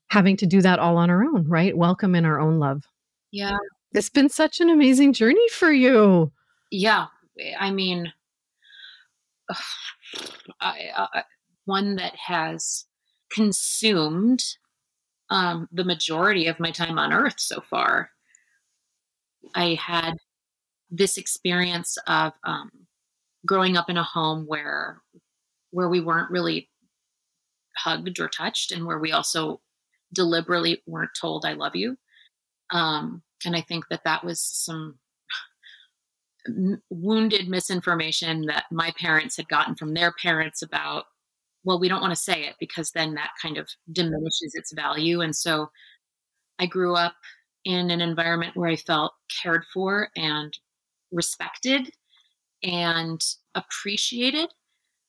having 0.09 0.37
to 0.37 0.45
do 0.45 0.61
that 0.61 0.79
all 0.79 0.97
on 0.97 1.09
our 1.09 1.23
own, 1.23 1.47
right? 1.47 1.75
Welcome 1.75 2.15
in 2.15 2.25
our 2.25 2.39
own 2.39 2.59
love. 2.59 2.83
Yeah. 3.31 3.57
It's 3.93 4.09
been 4.09 4.29
such 4.29 4.59
an 4.59 4.69
amazing 4.69 5.13
journey 5.13 5.49
for 5.49 5.71
you. 5.71 6.31
Yeah. 6.71 7.07
I 7.59 7.71
mean, 7.71 8.11
I, 10.61 10.77
I, 10.95 11.23
one 11.65 11.95
that 11.95 12.15
has 12.15 12.85
consumed 13.29 14.43
um, 15.29 15.67
the 15.71 15.83
majority 15.83 16.47
of 16.47 16.59
my 16.59 16.71
time 16.71 16.97
on 16.97 17.11
earth 17.11 17.39
so 17.39 17.61
far. 17.69 18.11
I 19.55 19.75
had 19.75 20.13
this 20.89 21.17
experience 21.17 21.97
of 22.07 22.33
um, 22.43 22.71
growing 23.45 23.77
up 23.77 23.89
in 23.89 23.97
a 23.97 24.03
home 24.03 24.45
where 24.45 25.01
where 25.71 25.89
we 25.89 26.01
weren't 26.01 26.31
really 26.31 26.69
hugged 27.77 28.19
or 28.19 28.29
touched, 28.29 28.71
and 28.71 28.85
where 28.85 28.99
we 28.99 29.11
also 29.11 29.61
deliberately 30.13 30.81
weren't 30.87 31.11
told 31.19 31.45
"I 31.45 31.53
love 31.53 31.75
you." 31.75 31.97
Um, 32.71 33.23
and 33.45 33.55
I 33.55 33.61
think 33.61 33.85
that 33.89 34.03
that 34.05 34.23
was 34.23 34.41
some 34.41 34.99
wounded 36.89 37.47
misinformation 37.49 38.45
that 38.45 38.65
my 38.71 38.93
parents 38.99 39.35
had 39.35 39.47
gotten 39.49 39.75
from 39.75 39.93
their 39.93 40.13
parents 40.21 40.61
about 40.61 41.05
well 41.63 41.79
we 41.79 41.89
don't 41.89 42.01
want 42.01 42.11
to 42.11 42.21
say 42.21 42.45
it 42.45 42.55
because 42.59 42.91
then 42.91 43.13
that 43.15 43.31
kind 43.41 43.57
of 43.57 43.67
diminishes 43.91 44.53
its 44.53 44.71
value 44.73 45.21
and 45.21 45.35
so 45.35 45.69
i 46.59 46.65
grew 46.65 46.95
up 46.95 47.15
in 47.67 47.91
an 47.91 47.99
environment 47.99 48.55
where 48.55 48.69
I 48.69 48.77
felt 48.77 49.11
cared 49.43 49.65
for 49.73 50.07
and 50.15 50.57
respected 51.11 51.91
and 52.63 53.21
appreciated, 53.55 54.53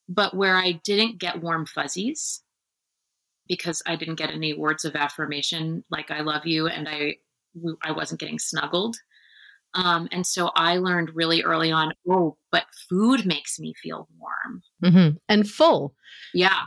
but 0.09 0.35
where 0.35 0.57
I 0.57 0.73
didn't 0.83 1.21
get 1.21 1.41
warm 1.41 1.67
fuzzies 1.67 2.43
because 3.47 3.81
I 3.87 3.95
didn't 3.95 4.17
get 4.17 4.31
any 4.31 4.55
words 4.55 4.85
of 4.85 4.97
affirmation 4.97 5.85
like 5.89 6.11
I 6.11 6.23
love 6.23 6.47
you 6.47 6.67
and 6.67 6.89
I 6.89 7.19
I 7.83 7.93
wasn't 7.93 8.21
getting 8.21 8.41
snuggled. 8.41 8.97
Um, 9.75 10.09
and 10.11 10.27
so 10.27 10.51
I 10.57 10.79
learned 10.79 11.15
really 11.15 11.43
early 11.45 11.71
on, 11.71 11.93
oh, 12.11 12.37
but 12.51 12.65
food 12.89 13.25
makes 13.25 13.61
me 13.61 13.73
feel 13.81 14.09
warm 14.19 14.63
mm-hmm. 14.83 15.17
and 15.29 15.49
full. 15.49 15.95
Yeah. 16.35 16.63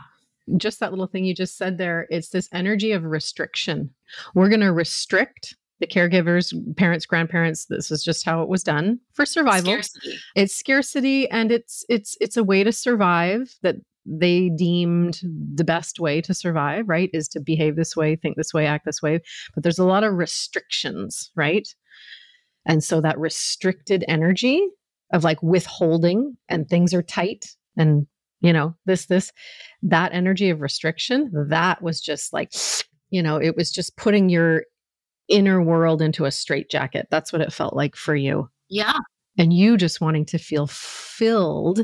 Just 0.56 0.80
that 0.80 0.90
little 0.90 1.06
thing 1.06 1.24
you 1.24 1.34
just 1.34 1.58
said 1.58 1.76
there, 1.76 2.06
it's 2.10 2.30
this 2.30 2.48
energy 2.52 2.92
of 2.92 3.04
restriction. 3.04 3.90
We're 4.34 4.48
going 4.48 4.60
to 4.60 4.72
restrict 4.72 5.54
the 5.82 5.86
caregivers, 5.86 6.54
parents, 6.76 7.04
grandparents, 7.04 7.66
this 7.66 7.90
is 7.90 8.04
just 8.04 8.24
how 8.24 8.40
it 8.42 8.48
was 8.48 8.62
done 8.62 9.00
for 9.12 9.26
survival. 9.26 9.72
Scarcity. 9.72 10.18
It's 10.36 10.54
scarcity 10.54 11.28
and 11.30 11.50
it's 11.50 11.84
it's 11.88 12.16
it's 12.20 12.36
a 12.36 12.44
way 12.44 12.62
to 12.62 12.72
survive 12.72 13.54
that 13.62 13.76
they 14.06 14.48
deemed 14.48 15.20
the 15.54 15.64
best 15.64 15.98
way 15.98 16.20
to 16.20 16.34
survive, 16.34 16.88
right? 16.88 17.10
Is 17.12 17.28
to 17.28 17.40
behave 17.40 17.76
this 17.76 17.96
way, 17.96 18.16
think 18.16 18.36
this 18.36 18.54
way, 18.54 18.66
act 18.66 18.86
this 18.86 19.02
way. 19.02 19.20
But 19.54 19.64
there's 19.64 19.78
a 19.78 19.84
lot 19.84 20.04
of 20.04 20.14
restrictions, 20.14 21.30
right? 21.36 21.68
And 22.64 22.82
so 22.82 23.00
that 23.00 23.18
restricted 23.18 24.04
energy 24.06 24.64
of 25.12 25.24
like 25.24 25.42
withholding 25.42 26.36
and 26.48 26.68
things 26.68 26.94
are 26.94 27.02
tight 27.02 27.56
and 27.76 28.06
you 28.42 28.52
know, 28.52 28.74
this, 28.86 29.06
this, 29.06 29.32
that 29.82 30.12
energy 30.12 30.50
of 30.50 30.60
restriction, 30.60 31.30
that 31.48 31.80
was 31.80 32.00
just 32.00 32.32
like, 32.32 32.52
you 33.10 33.22
know, 33.22 33.36
it 33.36 33.56
was 33.56 33.70
just 33.70 33.96
putting 33.96 34.28
your 34.28 34.64
inner 35.32 35.62
world 35.62 36.02
into 36.02 36.26
a 36.26 36.30
straitjacket. 36.30 37.08
That's 37.10 37.32
what 37.32 37.42
it 37.42 37.52
felt 37.52 37.74
like 37.74 37.96
for 37.96 38.14
you. 38.14 38.50
Yeah. 38.68 38.98
And 39.38 39.52
you 39.52 39.76
just 39.76 40.00
wanting 40.00 40.26
to 40.26 40.38
feel 40.38 40.66
filled 40.66 41.80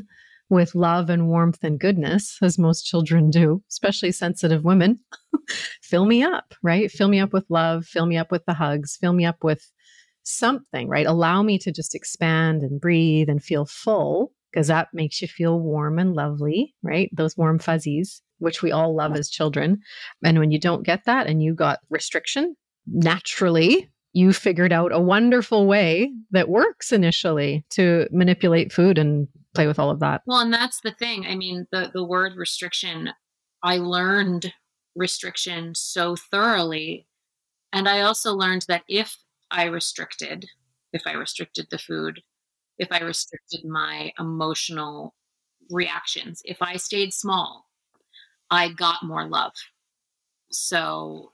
with 0.51 0.75
love 0.75 1.11
and 1.11 1.29
warmth 1.29 1.63
and 1.63 1.81
goodness, 1.81 2.39
as 2.43 2.59
most 2.59 2.85
children 2.85 3.31
do, 3.31 3.63
especially 3.69 4.13
sensitive 4.13 4.65
women. 4.65 5.01
fill 5.83 6.05
me 6.05 6.23
up, 6.23 6.55
right? 6.63 6.91
Fill 6.91 7.09
me 7.09 7.21
up 7.21 7.33
with 7.33 7.45
love, 7.49 7.85
fill 7.85 8.07
me 8.07 8.17
up 8.17 8.31
with 8.31 8.45
the 8.47 8.55
hugs, 8.55 8.97
fill 9.01 9.13
me 9.13 9.25
up 9.25 9.43
with 9.43 9.71
something, 10.23 10.89
right? 10.89 11.07
Allow 11.07 11.43
me 11.43 11.59
to 11.59 11.73
just 11.73 11.95
expand 11.95 12.63
and 12.63 12.81
breathe 12.81 13.29
and 13.29 13.43
feel 13.43 13.67
full 13.67 14.33
because 14.53 14.69
that 14.69 14.89
makes 14.93 15.21
you 15.21 15.29
feel 15.29 15.61
warm 15.61 15.99
and 15.99 16.15
lovely, 16.15 16.75
right? 16.83 17.11
Those 17.13 17.37
warm 17.37 17.59
fuzzies, 17.59 18.23
which 18.39 18.63
we 18.63 18.73
all 18.73 18.95
love 18.95 19.17
as 19.17 19.31
children. 19.31 19.81
And 20.25 20.39
when 20.39 20.51
you 20.51 20.59
don't 20.59 20.85
get 20.85 21.05
that 21.05 21.27
and 21.27 21.43
you 21.43 21.55
got 21.55 21.81
restriction, 21.91 22.57
naturally 22.93 23.91
you 24.15 24.33
figured 24.33 24.73
out 24.73 24.91
a 24.93 25.01
wonderful 25.01 25.67
way 25.67 26.11
that 26.31 26.49
works 26.49 26.93
initially 26.93 27.65
to 27.71 28.09
manipulate 28.11 28.73
food 28.73 28.99
and 28.99 29.29
play 29.55 29.67
with 29.67 29.79
all 29.79 29.91
of 29.91 30.01
that. 30.01 30.23
Well, 30.27 30.41
and 30.41 30.53
that's 30.53 30.81
the 30.81 30.93
thing. 30.93 31.27
I 31.27 31.35
mean, 31.35 31.67
the 31.73 31.91
the 31.93 32.05
word 32.05 32.33
restriction, 32.37 33.11
I 33.63 33.77
learned 33.77 34.53
restriction 34.97 35.75
so 35.75 36.17
thoroughly 36.31 37.07
and 37.73 37.89
I 37.89 38.01
also 38.01 38.35
learned 38.35 38.65
that 38.69 38.83
if 38.89 39.17
I 39.51 39.65
restricted, 39.65 40.47
if 40.93 41.03
I 41.07 41.13
restricted 41.13 41.67
the 41.71 41.79
food, 41.79 42.23
if 42.79 42.89
I 42.91 43.01
restricted 43.01 43.65
my 43.65 44.13
emotional 44.19 45.15
reactions, 45.71 46.41
if 46.45 46.63
I 46.63 46.77
stayed 46.77 47.13
small, 47.13 47.67
I 48.51 48.73
got 48.73 49.03
more 49.03 49.29
love. 49.29 49.53
So 50.51 51.33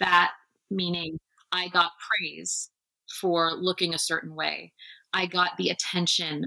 that 0.00 0.32
meaning 0.74 1.18
I 1.52 1.68
got 1.68 1.92
praise 2.00 2.70
for 3.20 3.52
looking 3.52 3.94
a 3.94 3.98
certain 3.98 4.34
way. 4.34 4.72
I 5.12 5.26
got 5.26 5.56
the 5.56 5.70
attention 5.70 6.46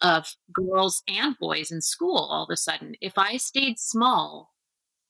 of 0.00 0.34
girls 0.52 1.02
and 1.06 1.36
boys 1.38 1.70
in 1.70 1.80
school 1.80 2.18
all 2.18 2.44
of 2.44 2.50
a 2.50 2.56
sudden. 2.56 2.94
If 3.00 3.16
I 3.16 3.36
stayed 3.36 3.78
small, 3.78 4.50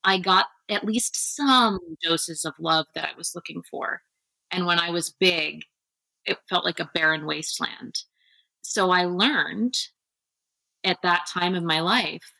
I 0.03 0.19
got 0.19 0.47
at 0.69 0.83
least 0.83 1.35
some 1.35 1.79
doses 2.03 2.45
of 2.45 2.53
love 2.59 2.85
that 2.93 3.05
I 3.05 3.17
was 3.17 3.33
looking 3.33 3.63
for. 3.69 4.01
And 4.51 4.65
when 4.65 4.79
I 4.79 4.91
was 4.91 5.15
big, 5.19 5.63
it 6.25 6.37
felt 6.47 6.65
like 6.65 6.79
a 6.79 6.91
barren 6.93 7.25
wasteland. 7.25 7.95
So 8.61 8.91
I 8.91 9.05
learned 9.05 9.73
at 10.83 11.01
that 11.01 11.25
time 11.27 11.55
of 11.55 11.63
my 11.63 11.79
life, 11.79 12.31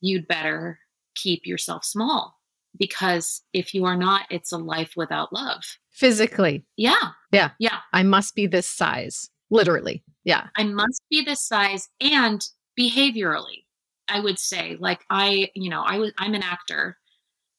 you'd 0.00 0.28
better 0.28 0.80
keep 1.14 1.46
yourself 1.46 1.84
small 1.84 2.36
because 2.78 3.42
if 3.52 3.74
you 3.74 3.84
are 3.84 3.96
not, 3.96 4.22
it's 4.30 4.52
a 4.52 4.58
life 4.58 4.92
without 4.96 5.32
love. 5.32 5.62
Physically. 5.90 6.64
Yeah. 6.76 7.10
Yeah. 7.32 7.50
Yeah. 7.58 7.78
I 7.92 8.02
must 8.02 8.34
be 8.34 8.46
this 8.46 8.66
size. 8.66 9.30
Literally. 9.50 10.02
Yeah. 10.24 10.48
I 10.56 10.64
must 10.64 11.02
be 11.10 11.22
this 11.22 11.40
size 11.40 11.88
and 12.00 12.44
behaviorally, 12.78 13.64
I 14.08 14.20
would 14.20 14.38
say. 14.38 14.76
Like 14.80 15.04
I, 15.10 15.50
you 15.54 15.70
know, 15.70 15.82
I 15.82 15.98
was 15.98 16.12
I'm 16.18 16.34
an 16.34 16.42
actor. 16.42 16.98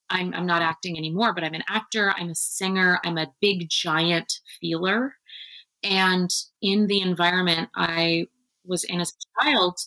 I'm 0.09 0.33
I'm 0.33 0.45
not 0.45 0.61
acting 0.61 0.97
anymore, 0.97 1.33
but 1.33 1.43
I'm 1.43 1.53
an 1.53 1.63
actor, 1.67 2.13
I'm 2.15 2.29
a 2.29 2.35
singer, 2.35 2.99
I'm 3.03 3.17
a 3.17 3.31
big 3.41 3.69
giant 3.69 4.39
feeler. 4.59 5.15
And 5.83 6.29
in 6.61 6.87
the 6.87 7.01
environment 7.01 7.69
I 7.75 8.27
was 8.65 8.83
in 8.83 9.01
as 9.01 9.11
a 9.11 9.43
child, 9.43 9.79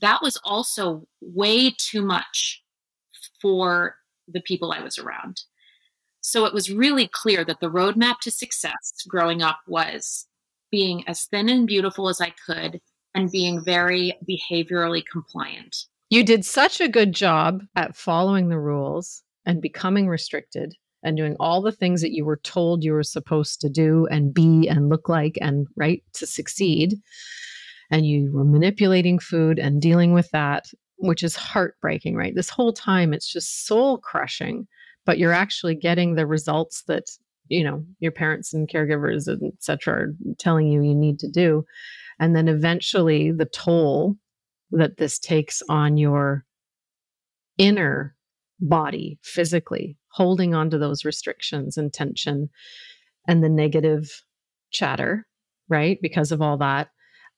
that 0.00 0.20
was 0.22 0.38
also 0.44 1.06
way 1.20 1.70
too 1.76 2.02
much 2.02 2.62
for 3.40 3.96
the 4.32 4.42
people 4.42 4.72
I 4.72 4.82
was 4.82 4.98
around. 4.98 5.42
So 6.20 6.44
it 6.44 6.52
was 6.52 6.70
really 6.70 7.08
clear 7.08 7.44
that 7.44 7.60
the 7.60 7.70
roadmap 7.70 8.20
to 8.22 8.30
success 8.30 8.92
growing 9.08 9.42
up 9.42 9.60
was 9.66 10.26
being 10.70 11.06
as 11.08 11.24
thin 11.24 11.48
and 11.48 11.66
beautiful 11.66 12.08
as 12.08 12.20
I 12.20 12.32
could 12.46 12.80
and 13.14 13.30
being 13.30 13.64
very 13.64 14.18
behaviorally 14.28 15.02
compliant. 15.10 15.76
You 16.10 16.24
did 16.24 16.44
such 16.44 16.80
a 16.80 16.88
good 16.88 17.12
job 17.12 17.62
at 17.76 17.96
following 17.96 18.48
the 18.48 18.58
rules 18.58 19.22
and 19.46 19.62
becoming 19.62 20.08
restricted 20.08 20.74
and 21.02 21.16
doing 21.16 21.36
all 21.40 21.62
the 21.62 21.72
things 21.72 22.02
that 22.02 22.12
you 22.12 22.24
were 22.24 22.36
told 22.38 22.84
you 22.84 22.92
were 22.92 23.02
supposed 23.02 23.60
to 23.60 23.70
do 23.70 24.06
and 24.10 24.34
be 24.34 24.68
and 24.68 24.88
look 24.88 25.08
like 25.08 25.38
and 25.40 25.66
right 25.76 26.02
to 26.14 26.26
succeed. 26.26 26.96
And 27.90 28.06
you 28.06 28.30
were 28.32 28.44
manipulating 28.44 29.18
food 29.18 29.58
and 29.58 29.80
dealing 29.80 30.12
with 30.12 30.30
that, 30.30 30.66
which 31.00 31.22
is 31.22 31.34
heartbreaking, 31.36 32.14
right? 32.14 32.34
This 32.34 32.50
whole 32.50 32.72
time, 32.72 33.12
it's 33.12 33.30
just 33.30 33.66
soul 33.66 33.98
crushing, 33.98 34.66
but 35.06 35.18
you're 35.18 35.32
actually 35.32 35.74
getting 35.74 36.14
the 36.14 36.26
results 36.26 36.82
that 36.86 37.04
you 37.50 37.64
know 37.64 37.84
your 37.98 38.12
parents 38.12 38.54
and 38.54 38.68
caregivers 38.68 39.26
and 39.26 39.52
etc 39.52 39.94
are 39.94 40.14
telling 40.38 40.68
you 40.68 40.82
you 40.82 40.94
need 40.94 41.18
to 41.18 41.28
do 41.28 41.64
and 42.18 42.34
then 42.34 42.48
eventually 42.48 43.32
the 43.32 43.44
toll 43.44 44.16
that 44.70 44.96
this 44.96 45.18
takes 45.18 45.62
on 45.68 45.96
your 45.96 46.44
inner 47.58 48.14
body 48.60 49.18
physically 49.22 49.96
holding 50.12 50.54
on 50.54 50.70
to 50.70 50.78
those 50.78 51.04
restrictions 51.04 51.76
and 51.76 51.92
tension 51.92 52.48
and 53.26 53.42
the 53.42 53.48
negative 53.48 54.22
chatter 54.70 55.26
right 55.68 55.98
because 56.00 56.30
of 56.30 56.40
all 56.40 56.56
that 56.56 56.88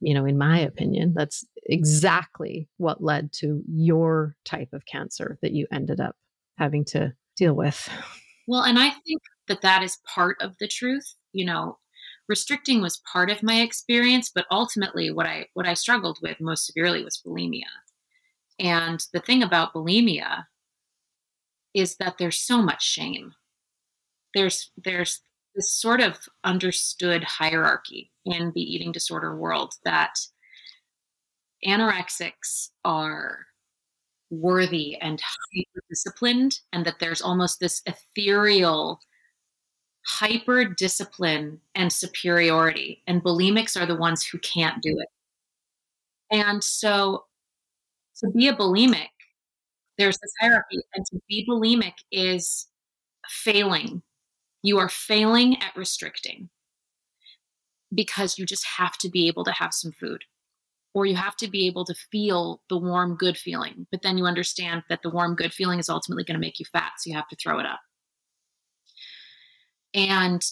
you 0.02 0.12
know 0.14 0.24
in 0.24 0.36
my 0.36 0.58
opinion 0.58 1.12
that's 1.14 1.44
exactly 1.66 2.68
what 2.76 3.02
led 3.02 3.32
to 3.32 3.62
your 3.68 4.36
type 4.44 4.68
of 4.72 4.84
cancer 4.86 5.38
that 5.42 5.52
you 5.52 5.66
ended 5.72 6.00
up 6.00 6.16
having 6.58 6.84
to 6.84 7.12
deal 7.36 7.54
with. 7.54 7.88
Well 8.48 8.62
and 8.62 8.78
i 8.78 8.90
think 8.90 9.22
that 9.48 9.62
that 9.62 9.82
is 9.82 9.98
part 10.12 10.36
of 10.40 10.54
the 10.58 10.68
truth 10.68 11.14
you 11.32 11.44
know 11.44 11.78
restricting 12.28 12.82
was 12.82 13.00
part 13.12 13.30
of 13.30 13.42
my 13.42 13.60
experience 13.60 14.30
but 14.34 14.46
ultimately 14.50 15.10
what 15.10 15.26
i 15.26 15.46
what 15.54 15.66
i 15.66 15.74
struggled 15.74 16.18
with 16.22 16.40
most 16.40 16.66
severely 16.66 17.04
was 17.04 17.22
bulimia. 17.24 17.62
And 18.58 19.04
the 19.12 19.20
thing 19.20 19.42
about 19.42 19.74
bulimia 19.74 20.44
is 21.74 21.96
that 21.96 22.16
there's 22.18 22.38
so 22.38 22.62
much 22.62 22.82
shame. 22.84 23.32
There's 24.34 24.70
there's 24.76 25.20
this 25.54 25.72
sort 25.72 26.00
of 26.00 26.18
understood 26.44 27.24
hierarchy 27.24 28.10
in 28.24 28.52
the 28.54 28.62
eating 28.62 28.92
disorder 28.92 29.36
world 29.36 29.74
that 29.84 30.14
anorexics 31.66 32.70
are 32.84 33.46
worthy 34.30 34.96
and 34.96 35.20
hyper 35.20 35.84
disciplined 35.90 36.58
and 36.72 36.84
that 36.86 36.98
there's 36.98 37.20
almost 37.20 37.60
this 37.60 37.82
ethereal 37.86 38.98
hyper 40.04 40.64
discipline 40.64 41.60
and 41.74 41.92
superiority, 41.92 43.02
and 43.06 43.22
bulimics 43.22 43.80
are 43.80 43.86
the 43.86 43.96
ones 43.96 44.24
who 44.24 44.38
can't 44.38 44.82
do 44.82 44.98
it. 44.98 45.08
And 46.30 46.62
so 46.62 47.24
to 48.16 48.30
be 48.30 48.48
a 48.48 48.56
bulimic, 48.56 49.08
there's 49.98 50.18
this 50.18 50.32
hierarchy, 50.40 50.80
and 50.94 51.04
to 51.06 51.20
be 51.28 51.46
bulimic 51.48 51.94
is 52.10 52.66
failing. 53.28 54.02
You 54.62 54.78
are 54.78 54.88
failing 54.88 55.60
at 55.60 55.76
restricting 55.76 56.48
because 57.94 58.38
you 58.38 58.46
just 58.46 58.64
have 58.78 58.96
to 58.98 59.08
be 59.08 59.26
able 59.28 59.44
to 59.44 59.52
have 59.52 59.74
some 59.74 59.92
food 59.92 60.24
or 60.94 61.06
you 61.06 61.16
have 61.16 61.36
to 61.36 61.48
be 61.48 61.66
able 61.66 61.84
to 61.86 61.94
feel 62.10 62.62
the 62.68 62.78
warm, 62.78 63.16
good 63.16 63.36
feeling. 63.36 63.86
But 63.90 64.02
then 64.02 64.18
you 64.18 64.26
understand 64.26 64.82
that 64.88 65.02
the 65.02 65.10
warm, 65.10 65.34
good 65.34 65.52
feeling 65.52 65.78
is 65.78 65.88
ultimately 65.88 66.24
going 66.24 66.34
to 66.34 66.40
make 66.40 66.60
you 66.60 66.66
fat. 66.70 66.92
So 66.98 67.10
you 67.10 67.16
have 67.16 67.28
to 67.28 67.36
throw 67.36 67.58
it 67.58 67.66
up. 67.66 67.80
And 69.94 70.42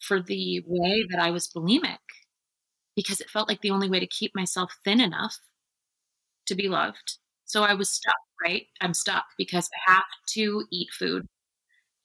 for 0.00 0.20
the 0.20 0.62
way 0.66 1.04
that 1.10 1.20
I 1.20 1.30
was 1.30 1.48
bulimic, 1.48 1.98
because 2.94 3.20
it 3.20 3.30
felt 3.30 3.48
like 3.48 3.60
the 3.60 3.70
only 3.70 3.90
way 3.90 4.00
to 4.00 4.06
keep 4.06 4.34
myself 4.34 4.72
thin 4.84 5.00
enough 5.00 5.38
to 6.46 6.54
be 6.54 6.68
loved. 6.68 7.18
So 7.44 7.62
I 7.62 7.74
was 7.74 7.90
stuck, 7.90 8.14
right? 8.42 8.66
I'm 8.80 8.94
stuck 8.94 9.24
because 9.36 9.68
I 9.88 9.92
have 9.92 10.04
to 10.30 10.64
eat 10.70 10.88
food. 10.92 11.26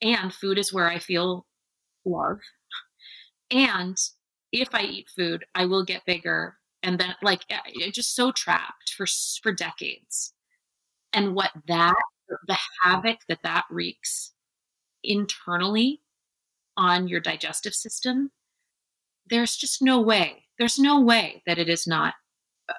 And 0.02 0.34
food 0.34 0.58
is 0.58 0.74
where 0.74 0.90
I 0.90 1.00
feel 1.00 1.46
love. 2.06 2.40
And 3.52 3.98
if 4.52 4.70
I 4.74 4.84
eat 4.84 5.10
food, 5.16 5.46
I 5.54 5.66
will 5.66 5.84
get 5.86 6.06
bigger. 6.06 6.58
And 6.84 7.00
then, 7.00 7.16
like, 7.22 7.42
just 7.92 8.16
so 8.16 8.32
trapped 8.32 8.94
for 8.98 9.06
for 9.44 9.54
decades. 9.54 10.34
And 11.14 11.36
what 11.36 11.52
that, 11.68 11.94
the 12.48 12.58
havoc 12.82 13.20
that 13.28 13.44
that 13.44 13.66
wreaks 13.70 14.34
internally 15.04 16.02
on 16.78 17.08
your 17.08 17.20
digestive 17.20 17.74
system, 17.74 18.32
there's 19.30 19.58
just 19.58 19.82
no 19.82 20.02
way. 20.02 20.46
There's 20.58 20.80
no 20.80 21.00
way 21.02 21.44
that 21.46 21.60
it 21.60 21.70
is 21.70 21.86
not 21.86 22.16
a, 22.70 22.74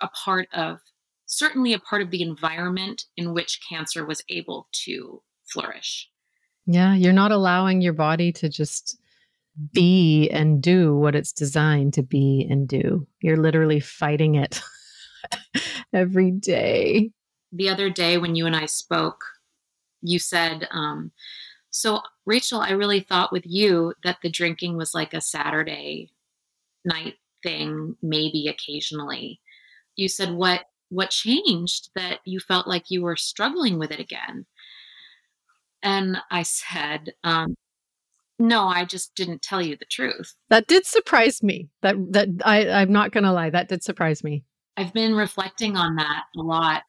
a 0.00 0.08
part 0.08 0.48
of, 0.52 0.80
certainly 1.26 1.72
a 1.72 1.78
part 1.78 2.02
of 2.02 2.10
the 2.10 2.22
environment 2.22 3.04
in 3.16 3.34
which 3.34 3.60
cancer 3.68 4.04
was 4.06 4.22
able 4.28 4.68
to 4.84 5.22
flourish. 5.46 6.11
Yeah, 6.66 6.94
you're 6.94 7.12
not 7.12 7.32
allowing 7.32 7.80
your 7.80 7.92
body 7.92 8.32
to 8.32 8.48
just 8.48 8.98
be 9.72 10.30
and 10.30 10.62
do 10.62 10.96
what 10.96 11.14
it's 11.14 11.32
designed 11.32 11.94
to 11.94 12.02
be 12.02 12.46
and 12.48 12.66
do. 12.68 13.06
You're 13.20 13.36
literally 13.36 13.80
fighting 13.80 14.36
it 14.36 14.60
every 15.92 16.30
day. 16.30 17.10
The 17.52 17.68
other 17.68 17.90
day 17.90 18.16
when 18.16 18.34
you 18.34 18.46
and 18.46 18.56
I 18.56 18.66
spoke, 18.66 19.22
you 20.00 20.18
said, 20.18 20.68
um, 20.70 21.12
so, 21.70 22.02
Rachel, 22.26 22.60
I 22.60 22.70
really 22.72 23.00
thought 23.00 23.32
with 23.32 23.44
you 23.46 23.94
that 24.04 24.18
the 24.22 24.30
drinking 24.30 24.76
was 24.76 24.94
like 24.94 25.14
a 25.14 25.20
Saturday 25.20 26.10
night 26.84 27.14
thing, 27.42 27.96
maybe 28.02 28.48
occasionally. 28.48 29.40
You 29.96 30.08
said 30.08 30.32
what 30.32 30.66
what 30.90 31.08
changed 31.08 31.88
that 31.94 32.20
you 32.26 32.38
felt 32.38 32.68
like 32.68 32.90
you 32.90 33.00
were 33.00 33.16
struggling 33.16 33.78
with 33.78 33.90
it 33.90 34.00
again? 34.00 34.44
And 35.82 36.18
I 36.30 36.42
said, 36.42 37.14
um, 37.24 37.54
no, 38.38 38.66
I 38.66 38.84
just 38.84 39.14
didn't 39.14 39.42
tell 39.42 39.62
you 39.62 39.76
the 39.76 39.84
truth. 39.84 40.34
That 40.50 40.66
did 40.66 40.86
surprise 40.86 41.42
me. 41.42 41.68
That 41.82 41.96
that 42.12 42.28
I, 42.44 42.68
I'm 42.68 42.92
not 42.92 43.12
gonna 43.12 43.32
lie, 43.32 43.50
that 43.50 43.68
did 43.68 43.84
surprise 43.84 44.24
me. 44.24 44.44
I've 44.76 44.92
been 44.92 45.14
reflecting 45.14 45.76
on 45.76 45.96
that 45.96 46.24
a 46.36 46.42
lot 46.42 46.82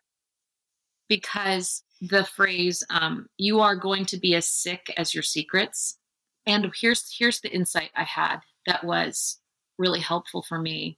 because 1.09 1.83
the 2.01 2.23
phrase 2.23 2.83
um, 2.89 3.27
"you 3.37 3.59
are 3.59 3.75
going 3.75 4.05
to 4.05 4.17
be 4.17 4.35
as 4.35 4.47
sick 4.47 4.91
as 4.97 5.13
your 5.13 5.23
secrets," 5.23 5.99
and 6.45 6.71
here's 6.79 7.15
here's 7.15 7.41
the 7.41 7.53
insight 7.53 7.91
I 7.95 8.03
had 8.03 8.39
that 8.65 8.83
was 8.83 9.39
really 9.77 9.99
helpful 9.99 10.43
for 10.47 10.59
me. 10.59 10.97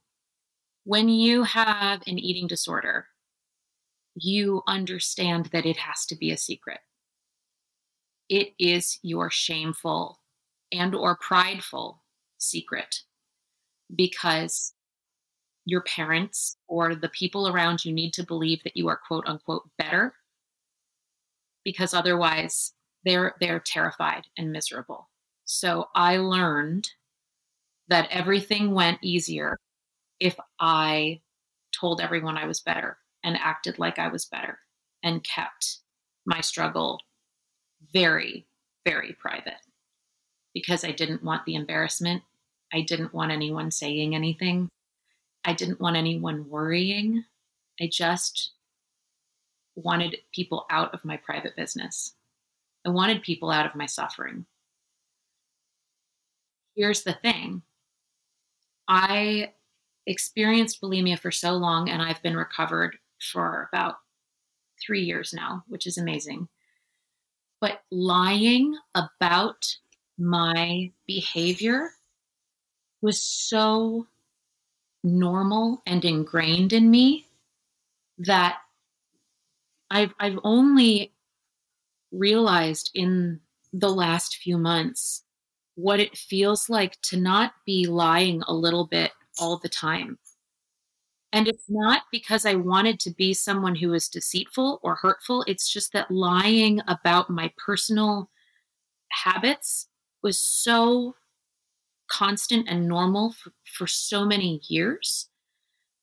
When 0.84 1.10
you 1.10 1.44
have 1.44 2.02
an 2.08 2.20
eating 2.20 2.48
disorder, 2.48 3.08
you 4.16 4.62
understand 4.68 5.48
that 5.48 5.66
it 5.66 5.78
has 5.78 6.06
to 6.08 6.16
be 6.16 6.32
a 6.32 6.38
secret. 6.38 6.80
It 8.30 8.54
is 8.60 9.00
your 9.04 9.30
shameful 9.30 10.20
and 10.72 10.96
or 10.96 11.16
prideful 11.16 12.04
secret 12.38 13.04
because 13.96 14.74
your 15.66 15.82
parents 15.82 16.58
or 16.68 16.96
the 16.96 17.10
people 17.10 17.48
around 17.48 17.86
you 17.86 17.94
need 17.94 18.14
to 18.14 18.24
believe 18.24 18.62
that 18.64 18.78
you 18.78 18.88
are 18.88 19.00
quote 19.08 19.26
unquote 19.28 19.70
better 19.78 20.14
because 21.64 21.94
otherwise 21.94 22.74
they're 23.04 23.36
they're 23.40 23.60
terrified 23.60 24.24
and 24.38 24.52
miserable. 24.52 25.10
So 25.46 25.90
I 25.96 26.18
learned 26.18 26.90
that 27.88 28.08
everything 28.12 28.74
went 28.74 29.00
easier 29.04 29.58
if 30.20 30.36
I 30.60 31.22
told 31.80 32.02
everyone 32.02 32.38
I 32.38 32.46
was 32.46 32.62
better 32.62 32.98
and 33.24 33.38
acted 33.38 33.78
like 33.78 34.00
I 34.00 34.08
was 34.08 34.26
better 34.26 34.60
and 35.04 35.24
kept 35.24 35.80
my 36.26 36.42
struggle 36.42 37.00
very 37.94 38.46
very 38.86 39.14
private 39.20 39.60
because 40.54 40.86
I 40.86 40.92
didn't 40.92 41.24
want 41.24 41.46
the 41.46 41.56
embarrassment. 41.56 42.22
I 42.74 42.82
didn't 42.82 43.14
want 43.14 43.32
anyone 43.32 43.72
saying 43.72 44.16
anything. 44.16 44.70
I 45.44 45.54
didn't 45.54 45.82
want 45.82 45.98
anyone 45.98 46.50
worrying. 46.50 47.26
I 47.82 47.90
just 47.92 48.52
wanted 49.76 50.18
people 50.34 50.66
out 50.70 50.94
of 50.94 51.04
my 51.04 51.18
private 51.18 51.56
business. 51.56 52.14
I 52.86 52.90
wanted 52.90 53.24
people 53.24 53.52
out 53.52 53.66
of 53.66 53.76
my 53.76 53.86
suffering. 53.86 54.46
Here's 56.76 57.04
the 57.04 57.14
thing 57.14 57.64
I 58.88 59.52
experienced 60.08 60.82
bulimia 60.82 61.20
for 61.20 61.32
so 61.32 61.54
long 61.54 61.90
and 61.90 62.02
I've 62.02 62.22
been 62.22 62.38
recovered 62.38 62.98
for 63.32 63.70
about 63.74 63.96
three 64.86 65.02
years 65.02 65.34
now, 65.34 65.64
which 65.68 65.88
is 65.88 65.98
amazing. 65.98 66.48
But 67.62 67.82
lying 67.92 68.78
about 68.94 69.78
my 70.18 70.92
behavior 71.08 71.92
was 73.02 73.22
so 73.22 74.08
normal 75.04 75.82
and 75.86 76.04
ingrained 76.04 76.74
in 76.74 76.90
me 76.90 77.28
that 78.18 78.58
I've 79.92 80.14
I've 80.20 80.40
only 80.44 81.14
realized 82.12 82.92
in 82.94 83.42
the 83.72 83.90
last 83.90 84.38
few 84.38 84.58
months 84.58 85.24
what 85.76 86.00
it 86.00 86.18
feels 86.18 86.70
like 86.70 87.00
to 87.02 87.18
not 87.18 87.54
be 87.66 87.86
lying 87.86 88.42
a 88.48 88.54
little 88.54 88.88
bit 88.88 89.12
all 89.40 89.58
the 89.58 89.70
time. 89.70 90.18
And 91.36 91.50
it's 91.50 91.66
not 91.68 92.04
because 92.14 92.46
I 92.46 92.56
wanted 92.56 92.98
to 93.02 93.12
be 93.12 93.34
someone 93.34 93.76
who 93.76 93.90
was 93.90 94.08
deceitful 94.08 94.80
or 94.82 94.96
hurtful. 94.96 95.44
It's 95.48 95.68
just 95.68 95.92
that 95.92 96.10
lying 96.10 96.80
about 96.88 97.30
my 97.30 97.52
personal 97.58 98.30
habits 99.12 99.90
was 100.24 100.40
so 100.40 101.16
constant 102.08 102.70
and 102.70 102.88
normal 102.88 103.34
for, 103.34 103.52
for 103.66 103.86
so 103.86 104.24
many 104.24 104.62
years 104.70 105.28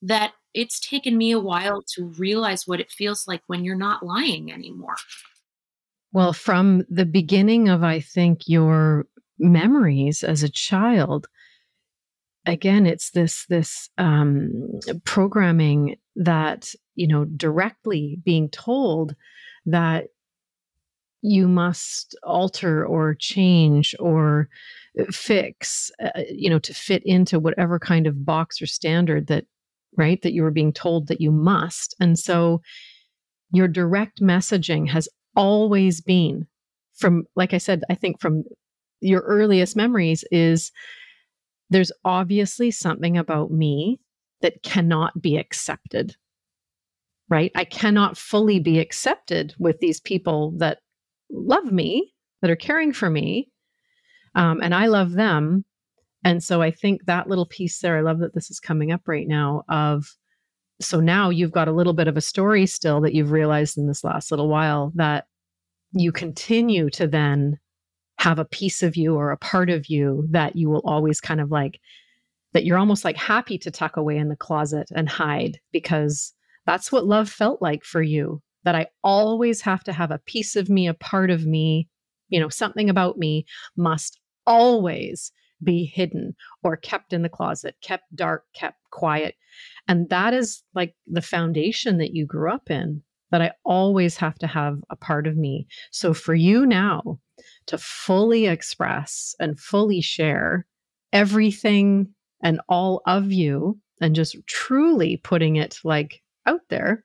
that 0.03 0.35
it's 0.53 0.79
taken 0.87 1.17
me 1.17 1.33
a 1.33 1.41
while 1.41 1.83
to 1.95 2.13
realize 2.19 2.67
what 2.67 2.81
it 2.81 2.91
feels 2.91 3.27
like 3.27 3.41
when 3.47 3.65
you're 3.65 3.75
not 3.75 4.05
lying 4.05 4.53
anymore. 4.53 4.97
Well, 6.13 6.35
from 6.35 6.85
the 6.91 7.07
beginning 7.07 7.71
of, 7.71 7.83
I 7.83 8.01
think, 8.01 8.49
your 8.49 9.07
memories 9.39 10.23
as 10.23 10.43
a 10.43 10.51
child, 10.51 11.27
again, 12.47 12.87
it's 12.87 13.11
this 13.11 13.47
this 13.47 13.89
um, 13.99 14.53
programming 15.05 15.97
that 16.17 16.75
you 16.95 17.07
know 17.07 17.25
directly 17.25 18.19
being 18.25 18.49
told 18.51 19.15
that 19.67 20.07
you 21.23 21.47
must 21.47 22.17
alter 22.25 22.85
or 22.85 23.15
change 23.15 23.95
or 24.01 24.49
fix, 25.11 25.91
uh, 26.03 26.21
you 26.31 26.51
know, 26.51 26.59
to 26.59 26.75
fit 26.75 27.03
into 27.07 27.39
whatever 27.39 27.79
kind 27.79 28.07
of 28.07 28.25
box 28.25 28.61
or 28.61 28.67
standard 28.67 29.29
that 29.29 29.45
right 29.97 30.21
that 30.23 30.33
you 30.33 30.43
were 30.43 30.51
being 30.51 30.73
told 30.73 31.07
that 31.09 31.21
you 31.21 31.31
must, 31.31 31.95
and 32.01 32.19
so 32.19 32.61
your 33.53 33.69
direct 33.69 34.21
messaging 34.21 34.89
has 34.89 35.09
always 35.37 36.01
been 36.01 36.47
from 36.95 37.25
like 37.37 37.55
i 37.55 37.59
said 37.59 37.83
i 37.89 37.95
think 37.95 38.21
from 38.21 38.45
your 39.01 39.23
earliest 39.23 39.77
memories 39.77 40.25
is 40.31 40.71
there's 41.73 41.93
obviously 42.05 42.71
something 42.71 43.17
about 43.17 43.51
me 43.51 44.01
that 44.41 44.63
cannot 44.63 45.21
be 45.21 45.37
accepted 45.37 46.17
right? 47.33 47.51
I 47.55 47.65
cannot 47.65 48.19
fully 48.19 48.61
be 48.61 48.79
accepted 48.79 49.55
with 49.59 49.81
these 49.81 50.01
people 50.01 50.53
that 50.59 50.81
love 51.31 51.73
me 51.73 52.13
that 52.43 52.51
are 52.51 52.57
caring 52.57 52.93
for 52.93 53.09
me 53.09 53.49
um, 54.35 54.61
and 54.63 54.75
i 54.75 54.87
love 54.87 55.13
them. 55.13 55.65
And 56.25 56.45
so 56.45 56.61
i 56.61 56.71
think 56.71 57.07
that 57.07 57.29
little 57.29 57.47
piece 57.47 57.81
there 57.81 57.97
i 57.97 58.03
love 58.03 58.19
that 58.19 58.35
this 58.35 58.51
is 58.51 58.61
coming 58.61 58.93
up 58.93 59.09
right 59.09 59.27
now 59.27 59.63
of 59.69 60.15
so 60.81 61.01
now 61.01 61.31
you've 61.31 61.53
got 61.53 61.69
a 61.69 61.73
little 61.73 61.95
bit 61.95 62.07
of 62.07 62.17
a 62.17 62.21
story 62.21 62.67
still 62.67 63.01
that 63.01 63.15
you've 63.15 63.33
realized 63.33 63.79
in 63.79 63.87
this 63.89 64.05
last 64.05 64.31
little 64.31 64.49
while 64.49 64.93
that 64.95 65.25
you 65.93 66.13
continue 66.13 66.91
to 66.91 67.07
then 67.07 67.59
have 68.23 68.39
a 68.39 68.45
piece 68.45 68.85
of 68.85 68.95
you 68.95 69.17
or 69.17 69.33
a 69.33 69.37
part 69.37 69.69
of 69.69 69.87
you 69.89 70.25
that 70.31 70.55
you 70.55 70.71
will 70.71 70.83
always 70.85 71.21
kind 71.21 71.41
of 71.41 71.51
like 71.51 71.81
that 72.53 72.65
you're 72.65 72.79
almost 72.79 73.05
like 73.05 73.17
happy 73.17 73.59
to 73.59 73.69
tuck 73.69 73.97
away 73.97 74.17
in 74.17 74.29
the 74.29 74.37
closet 74.37 74.89
and 74.95 75.09
hide 75.09 75.59
because 75.73 76.33
that's 76.65 76.93
what 76.93 77.05
love 77.05 77.29
felt 77.29 77.61
like 77.61 77.83
for 77.83 78.01
you 78.01 78.41
that 78.63 78.77
I 78.77 78.87
always 79.03 79.61
have 79.63 79.83
to 79.83 79.93
have 79.93 80.13
a 80.13 80.21
piece 80.25 80.55
of 80.55 80.71
me, 80.71 80.87
a 80.87 80.95
part 80.95 81.31
of 81.31 81.47
me, 81.47 81.89
you 82.29 82.39
know, 82.39 82.49
something 82.49 82.89
about 82.89 83.19
me 83.19 83.45
must 83.77 84.21
always 84.47 85.33
be 85.61 85.85
hidden 85.85 86.37
or 86.63 86.77
kept 86.77 87.13
in 87.13 87.23
the 87.23 87.29
closet, 87.29 87.75
kept 87.83 88.05
dark, 88.15 88.45
kept 88.55 88.79
quiet. 88.93 89.35
And 89.89 90.09
that 90.11 90.33
is 90.33 90.63
like 90.77 90.95
the 91.09 91.23
foundation 91.23 91.99
that 91.99 92.15
you 92.15 92.25
grew 92.25 92.53
up 92.53 92.71
in, 92.71 93.03
that 93.33 93.43
I 93.43 93.51
always 93.65 94.17
have 94.19 94.39
to 94.39 94.47
have 94.47 94.79
a 94.91 94.97
part 94.97 95.27
of 95.27 95.37
me. 95.37 95.67
So 95.91 96.15
for 96.15 96.37
you 96.37 96.65
now 96.65 97.19
to 97.67 97.79
fully 97.79 98.47
express 98.47 99.35
and 99.39 99.59
fully 99.59 100.01
share 100.01 100.67
everything 101.13 102.09
and 102.43 102.61
all 102.69 103.03
of 103.07 103.33
you 103.33 103.79
and 104.01 104.15
just 104.15 104.37
truly 104.47 105.17
putting 105.19 105.57
it 105.57 105.79
like 105.85 106.23
out 106.47 106.61
there, 106.71 107.05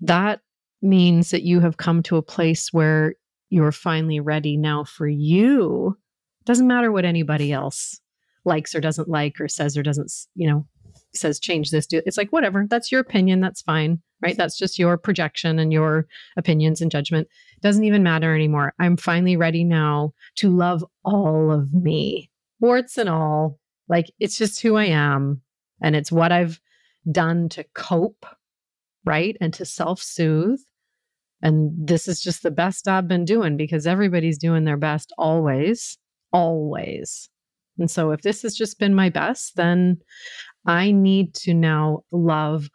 that 0.00 0.40
means 0.82 1.30
that 1.30 1.42
you 1.42 1.60
have 1.60 1.76
come 1.76 2.02
to 2.02 2.16
a 2.16 2.22
place 2.22 2.72
where 2.72 3.14
you're 3.50 3.72
finally 3.72 4.20
ready 4.20 4.56
now 4.56 4.84
for 4.84 5.06
you. 5.06 5.96
Doesn't 6.44 6.66
matter 6.66 6.92
what 6.92 7.04
anybody 7.04 7.52
else 7.52 8.00
likes 8.44 8.74
or 8.74 8.80
doesn't 8.80 9.08
like 9.08 9.40
or 9.40 9.48
says 9.48 9.76
or 9.76 9.82
doesn't, 9.82 10.12
you 10.34 10.48
know, 10.48 10.66
says 11.14 11.40
change 11.40 11.70
this. 11.70 11.86
Do 11.86 12.02
it's 12.04 12.18
like 12.18 12.30
whatever. 12.30 12.66
That's 12.68 12.92
your 12.92 13.00
opinion. 13.00 13.40
That's 13.40 13.62
fine, 13.62 14.00
right? 14.20 14.32
Mm-hmm. 14.32 14.38
That's 14.38 14.58
just 14.58 14.78
your 14.78 14.96
projection 14.96 15.58
and 15.58 15.72
your 15.72 16.06
opinions 16.36 16.80
and 16.80 16.90
judgment. 16.90 17.28
Doesn't 17.62 17.84
even 17.84 18.02
matter 18.02 18.34
anymore. 18.34 18.74
I'm 18.78 18.96
finally 18.96 19.36
ready 19.36 19.64
now 19.64 20.12
to 20.36 20.50
love 20.50 20.84
all 21.04 21.50
of 21.50 21.72
me, 21.72 22.30
warts 22.60 22.98
and 22.98 23.08
all. 23.08 23.58
Like 23.88 24.06
it's 24.18 24.36
just 24.36 24.60
who 24.60 24.76
I 24.76 24.84
am, 24.86 25.40
and 25.82 25.96
it's 25.96 26.12
what 26.12 26.32
I've 26.32 26.60
done 27.10 27.48
to 27.50 27.64
cope, 27.74 28.26
right, 29.04 29.36
and 29.40 29.54
to 29.54 29.64
self-soothe. 29.64 30.60
And 31.40 31.70
this 31.88 32.08
is 32.08 32.20
just 32.20 32.42
the 32.42 32.50
best 32.50 32.88
I've 32.88 33.08
been 33.08 33.24
doing 33.24 33.56
because 33.56 33.86
everybody's 33.86 34.38
doing 34.38 34.64
their 34.64 34.76
best 34.76 35.12
always 35.16 35.96
always. 36.32 37.30
And 37.78 37.90
so 37.90 38.10
if 38.10 38.22
this 38.22 38.42
has 38.42 38.56
just 38.56 38.78
been 38.78 38.94
my 38.94 39.08
best, 39.08 39.56
then 39.56 39.98
I 40.68 40.92
need 40.92 41.34
to 41.34 41.54
now 41.54 42.04
love 42.12 42.68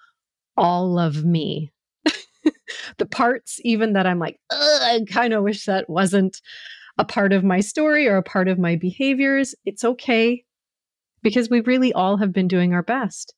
all 0.57 0.97
of 0.97 1.23
me. 1.23 1.71
the 2.97 3.05
parts, 3.05 3.59
even 3.63 3.93
that 3.93 4.07
I'm 4.07 4.17
like, 4.17 4.39
I 4.51 5.05
kind 5.09 5.31
of 5.31 5.43
wish 5.43 5.65
that 5.65 5.89
wasn't 5.89 6.41
a 6.97 7.05
part 7.05 7.33
of 7.33 7.43
my 7.43 7.59
story 7.59 8.07
or 8.07 8.17
a 8.17 8.23
part 8.23 8.47
of 8.47 8.57
my 8.57 8.75
behaviors. 8.75 9.53
It's 9.63 9.83
okay 9.83 10.43
because 11.21 11.51
we 11.51 11.61
really 11.61 11.93
all 11.93 12.17
have 12.17 12.33
been 12.33 12.47
doing 12.47 12.73
our 12.73 12.83
best. 12.83 13.35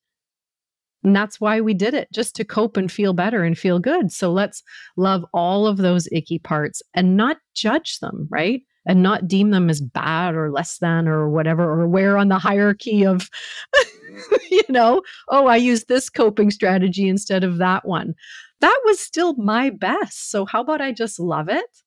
And 1.03 1.13
that's 1.13 1.39
why 1.39 1.59
we 1.59 1.73
did 1.73 1.93
it, 1.93 2.07
just 2.13 2.35
to 2.37 2.45
cope 2.45 2.77
and 2.77 2.89
feel 2.89 3.11
better 3.13 3.43
and 3.43 3.57
feel 3.57 3.77
good. 3.77 4.11
So 4.11 4.31
let's 4.31 4.63
love 4.95 5.25
all 5.33 5.67
of 5.67 5.77
those 5.77 6.07
icky 6.13 6.39
parts 6.39 6.81
and 6.93 7.17
not 7.17 7.37
judge 7.53 7.99
them, 7.99 8.27
right? 8.31 8.61
and 8.85 9.01
not 9.01 9.27
deem 9.27 9.49
them 9.49 9.69
as 9.69 9.81
bad 9.81 10.35
or 10.35 10.51
less 10.51 10.77
than 10.77 11.07
or 11.07 11.29
whatever, 11.29 11.63
or 11.63 11.87
where 11.87 12.17
on 12.17 12.27
the 12.29 12.37
hierarchy 12.37 13.03
of, 13.05 13.29
you 14.51 14.63
know, 14.69 15.01
oh, 15.29 15.47
I 15.47 15.57
use 15.57 15.85
this 15.85 16.09
coping 16.09 16.51
strategy 16.51 17.07
instead 17.07 17.43
of 17.43 17.57
that 17.57 17.87
one. 17.87 18.13
That 18.61 18.79
was 18.85 18.99
still 18.99 19.35
my 19.35 19.69
best. 19.69 20.29
So, 20.31 20.45
how 20.45 20.61
about 20.61 20.81
I 20.81 20.91
just 20.91 21.19
love 21.19 21.49
it 21.49 21.83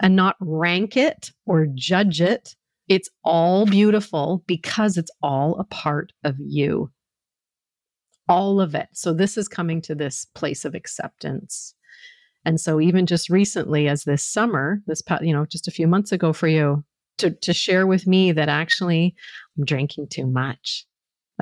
and 0.00 0.16
not 0.16 0.36
rank 0.40 0.96
it 0.96 1.30
or 1.46 1.66
judge 1.74 2.20
it? 2.20 2.54
It's 2.88 3.08
all 3.24 3.66
beautiful 3.66 4.42
because 4.46 4.98
it's 4.98 5.10
all 5.22 5.58
a 5.58 5.64
part 5.64 6.12
of 6.24 6.36
you. 6.38 6.90
All 8.28 8.60
of 8.60 8.74
it. 8.74 8.88
So, 8.92 9.12
this 9.12 9.36
is 9.36 9.48
coming 9.48 9.80
to 9.82 9.94
this 9.94 10.26
place 10.34 10.64
of 10.64 10.74
acceptance. 10.74 11.74
And 12.44 12.60
so 12.60 12.80
even 12.80 13.06
just 13.06 13.30
recently 13.30 13.88
as 13.88 14.04
this 14.04 14.24
summer, 14.24 14.82
this 14.86 15.02
you 15.20 15.32
know, 15.32 15.46
just 15.46 15.68
a 15.68 15.72
few 15.72 15.86
months 15.86 16.12
ago 16.12 16.32
for 16.32 16.48
you 16.48 16.84
to 17.18 17.30
to 17.30 17.52
share 17.52 17.86
with 17.86 18.06
me 18.06 18.32
that 18.32 18.48
actually 18.48 19.14
I'm 19.56 19.64
drinking 19.64 20.08
too 20.08 20.26
much. 20.26 20.86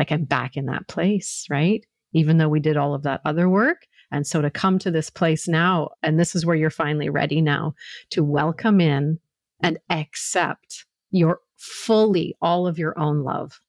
Like 0.00 0.10
I'm 0.10 0.24
back 0.24 0.56
in 0.56 0.64
that 0.64 0.88
place, 0.88 1.46
right? 1.50 1.84
Even 2.14 2.38
though 2.38 2.48
we 2.48 2.58
did 2.58 2.78
all 2.78 2.94
of 2.94 3.02
that 3.02 3.20
other 3.26 3.50
work. 3.50 3.86
And 4.10 4.26
so 4.26 4.40
to 4.40 4.50
come 4.50 4.78
to 4.78 4.90
this 4.90 5.10
place 5.10 5.46
now, 5.46 5.90
and 6.02 6.18
this 6.18 6.34
is 6.34 6.46
where 6.46 6.56
you're 6.56 6.70
finally 6.70 7.10
ready 7.10 7.42
now 7.42 7.74
to 8.12 8.24
welcome 8.24 8.80
in 8.80 9.18
and 9.62 9.78
accept 9.90 10.86
your 11.10 11.40
fully 11.58 12.34
all 12.40 12.66
of 12.66 12.78
your 12.78 12.98
own 12.98 13.24
love. 13.24 13.60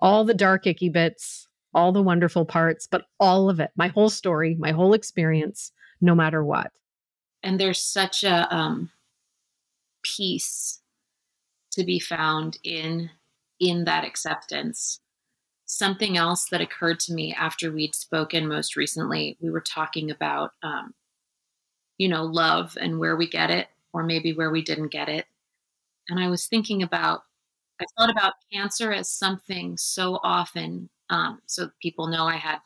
All 0.00 0.24
the 0.24 0.32
dark, 0.32 0.66
icky 0.66 0.88
bits, 0.88 1.46
all 1.74 1.92
the 1.92 2.02
wonderful 2.02 2.46
parts, 2.46 2.86
but 2.90 3.04
all 3.20 3.50
of 3.50 3.60
it, 3.60 3.70
my 3.76 3.88
whole 3.88 4.08
story, 4.08 4.56
my 4.58 4.70
whole 4.70 4.94
experience, 4.94 5.72
no 6.00 6.14
matter 6.14 6.42
what. 6.42 6.72
And 7.42 7.60
there's 7.60 7.82
such 7.82 8.24
a 8.24 8.48
um, 8.52 8.90
peace 10.02 10.80
to 11.72 11.84
be 11.84 12.00
found 12.00 12.56
in 12.64 13.10
in 13.60 13.84
that 13.84 14.06
acceptance. 14.06 15.00
Something 15.70 16.16
else 16.16 16.46
that 16.50 16.62
occurred 16.62 16.98
to 17.00 17.12
me 17.12 17.34
after 17.34 17.70
we'd 17.70 17.94
spoken 17.94 18.48
most 18.48 18.74
recently, 18.74 19.36
we 19.40 19.50
were 19.50 19.60
talking 19.60 20.10
about, 20.10 20.52
um, 20.62 20.94
you 21.98 22.08
know, 22.08 22.24
love 22.24 22.76
and 22.80 22.98
where 22.98 23.16
we 23.16 23.28
get 23.28 23.50
it, 23.50 23.68
or 23.92 24.02
maybe 24.02 24.32
where 24.32 24.50
we 24.50 24.62
didn't 24.62 24.88
get 24.88 25.08
it. 25.08 25.26
And 26.08 26.18
I 26.18 26.28
was 26.28 26.46
thinking 26.46 26.82
about 26.82 27.22
I 27.80 27.84
thought 27.96 28.10
about 28.10 28.34
cancer 28.52 28.92
as 28.92 29.10
something 29.10 29.76
so 29.76 30.18
often. 30.24 30.88
Um, 31.10 31.40
so 31.46 31.70
people 31.80 32.08
know 32.08 32.26
I 32.26 32.36
had 32.36 32.58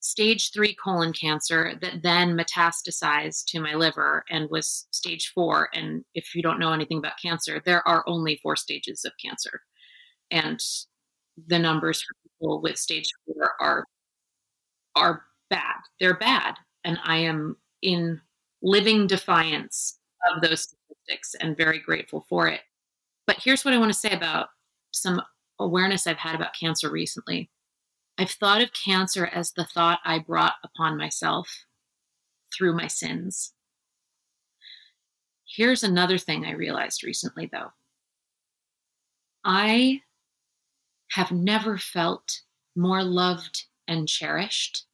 stage 0.00 0.52
three 0.52 0.74
colon 0.74 1.12
cancer 1.12 1.74
that 1.80 2.02
then 2.02 2.36
metastasized 2.36 3.44
to 3.46 3.60
my 3.60 3.74
liver 3.74 4.24
and 4.30 4.50
was 4.50 4.86
stage 4.90 5.30
four. 5.34 5.68
And 5.72 6.04
if 6.14 6.34
you 6.34 6.42
don't 6.42 6.58
know 6.58 6.72
anything 6.72 6.98
about 6.98 7.20
cancer, 7.22 7.62
there 7.64 7.86
are 7.86 8.02
only 8.06 8.40
four 8.42 8.56
stages 8.56 9.04
of 9.04 9.12
cancer. 9.24 9.60
And 10.30 10.60
the 11.46 11.58
numbers 11.58 12.02
for 12.02 12.14
people 12.40 12.60
with 12.60 12.78
stage 12.78 13.10
four 13.26 13.52
are 13.60 13.84
are 14.96 15.22
bad. 15.50 15.76
They're 15.98 16.18
bad. 16.18 16.54
And 16.84 16.98
I 17.04 17.18
am 17.18 17.56
in 17.82 18.20
living 18.62 19.06
defiance 19.06 19.98
of 20.30 20.42
those 20.42 20.62
statistics 20.62 21.34
and 21.40 21.56
very 21.56 21.78
grateful 21.78 22.24
for 22.28 22.48
it. 22.48 22.60
But 23.26 23.38
here's 23.42 23.64
what 23.64 23.74
I 23.74 23.78
want 23.78 23.92
to 23.92 23.98
say 23.98 24.10
about 24.10 24.48
some 24.92 25.22
awareness 25.58 26.06
I've 26.06 26.16
had 26.16 26.34
about 26.34 26.58
cancer 26.58 26.90
recently. 26.90 27.50
I've 28.18 28.30
thought 28.30 28.60
of 28.60 28.72
cancer 28.72 29.26
as 29.26 29.52
the 29.52 29.64
thought 29.64 30.00
I 30.04 30.18
brought 30.18 30.54
upon 30.64 30.96
myself 30.96 31.64
through 32.54 32.76
my 32.76 32.86
sins. 32.86 33.52
Here's 35.46 35.82
another 35.82 36.18
thing 36.18 36.44
I 36.44 36.52
realized 36.52 37.02
recently, 37.02 37.48
though. 37.50 37.72
I 39.44 40.02
have 41.12 41.32
never 41.32 41.76
felt 41.78 42.40
more 42.76 43.02
loved 43.02 43.64
and 43.88 44.08
cherished 44.08 44.86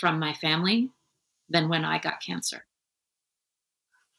from 0.00 0.18
my 0.18 0.32
family 0.34 0.90
than 1.48 1.68
when 1.68 1.84
I 1.84 1.98
got 1.98 2.22
cancer. 2.24 2.64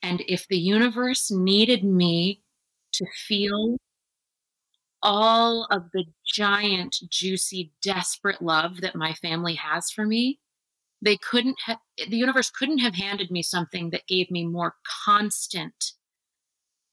And 0.01 0.23
if 0.27 0.47
the 0.47 0.57
universe 0.57 1.31
needed 1.31 1.83
me 1.83 2.41
to 2.93 3.05
feel 3.27 3.77
all 5.03 5.67
of 5.69 5.89
the 5.93 6.05
giant, 6.25 6.97
juicy, 7.09 7.71
desperate 7.81 8.41
love 8.41 8.81
that 8.81 8.95
my 8.95 9.13
family 9.13 9.55
has 9.55 9.91
for 9.91 10.05
me, 10.05 10.39
they 11.01 11.17
couldn't 11.17 11.57
the 11.97 12.17
universe 12.17 12.49
couldn't 12.49 12.79
have 12.79 12.95
handed 12.95 13.29
me 13.29 13.43
something 13.43 13.91
that 13.91 14.07
gave 14.07 14.31
me 14.31 14.45
more 14.45 14.75
constant 15.05 15.93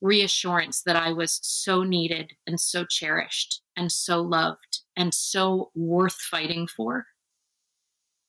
reassurance 0.04 0.82
that 0.82 0.96
I 0.96 1.12
was 1.12 1.40
so 1.42 1.82
needed 1.82 2.34
and 2.46 2.60
so 2.60 2.84
cherished 2.84 3.62
and 3.74 3.90
so 3.90 4.20
loved 4.20 4.80
and 4.96 5.12
so 5.12 5.70
worth 5.74 6.14
fighting 6.14 6.66
for. 6.66 7.06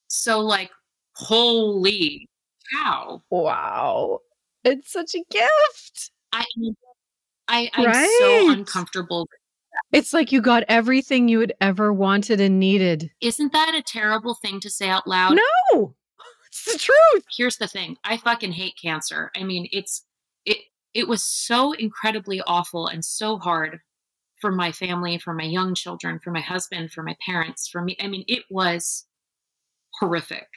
So, 0.08 0.40
like, 0.40 0.72
holy 1.14 2.30
cow. 2.74 3.22
Wow. 3.30 4.20
It's 4.64 4.92
such 4.92 5.16
a 5.16 5.24
gift. 5.30 6.12
I, 6.32 6.46
I, 7.48 7.70
I'm 7.74 7.86
right. 7.86 8.18
so 8.20 8.52
uncomfortable. 8.52 9.28
It's 9.92 10.14
like 10.14 10.32
you 10.32 10.42
got 10.42 10.64
everything 10.70 11.28
you 11.28 11.42
had 11.42 11.54
ever 11.60 11.92
wanted 11.92 12.40
and 12.40 12.60
needed. 12.60 13.12
Isn't 13.20 13.52
that 13.52 13.76
a 13.76 13.84
terrible 13.84 14.36
thing 14.36 14.62
to 14.62 14.70
say 14.70 14.88
out 14.88 15.06
loud? 15.06 15.38
No, 15.74 15.94
it's 16.48 16.64
the 16.72 16.80
truth. 16.80 17.26
Here's 17.36 17.58
the 17.58 17.68
thing 17.68 17.98
I 18.06 18.16
fucking 18.16 18.54
hate 18.54 18.76
cancer. 18.82 19.32
I 19.36 19.44
mean, 19.44 19.68
it's, 19.74 20.06
it, 20.96 21.08
was 21.08 21.22
so 21.22 21.74
incredibly 21.74 22.42
awful 22.48 22.88
and 22.88 23.06
so 23.06 23.38
hard 23.38 23.80
for 24.42 24.52
my 24.52 24.72
family, 24.72 25.18
for 25.18 25.34
my 25.34 25.44
young 25.44 25.76
children, 25.76 26.20
for 26.24 26.32
my 26.32 26.42
husband, 26.42 26.92
for 26.92 27.04
my 27.04 27.16
parents, 27.26 27.68
for 27.68 27.82
me. 27.82 27.96
I 28.00 28.08
mean, 28.08 28.26
it 28.28 28.44
was 28.50 29.06
horrific. 30.00 30.48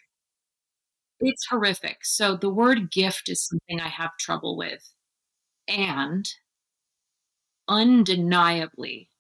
It's 1.20 1.46
horrific. 1.46 1.98
So 2.05 2.37
the 2.37 2.51
word 2.51 2.90
gift 2.90 3.29
is 3.29 3.44
something 3.44 3.81
I 3.81 3.88
have 3.88 4.16
trouble 4.18 4.57
with. 4.57 4.92
And 5.66 6.27
undeniably, 7.68 9.11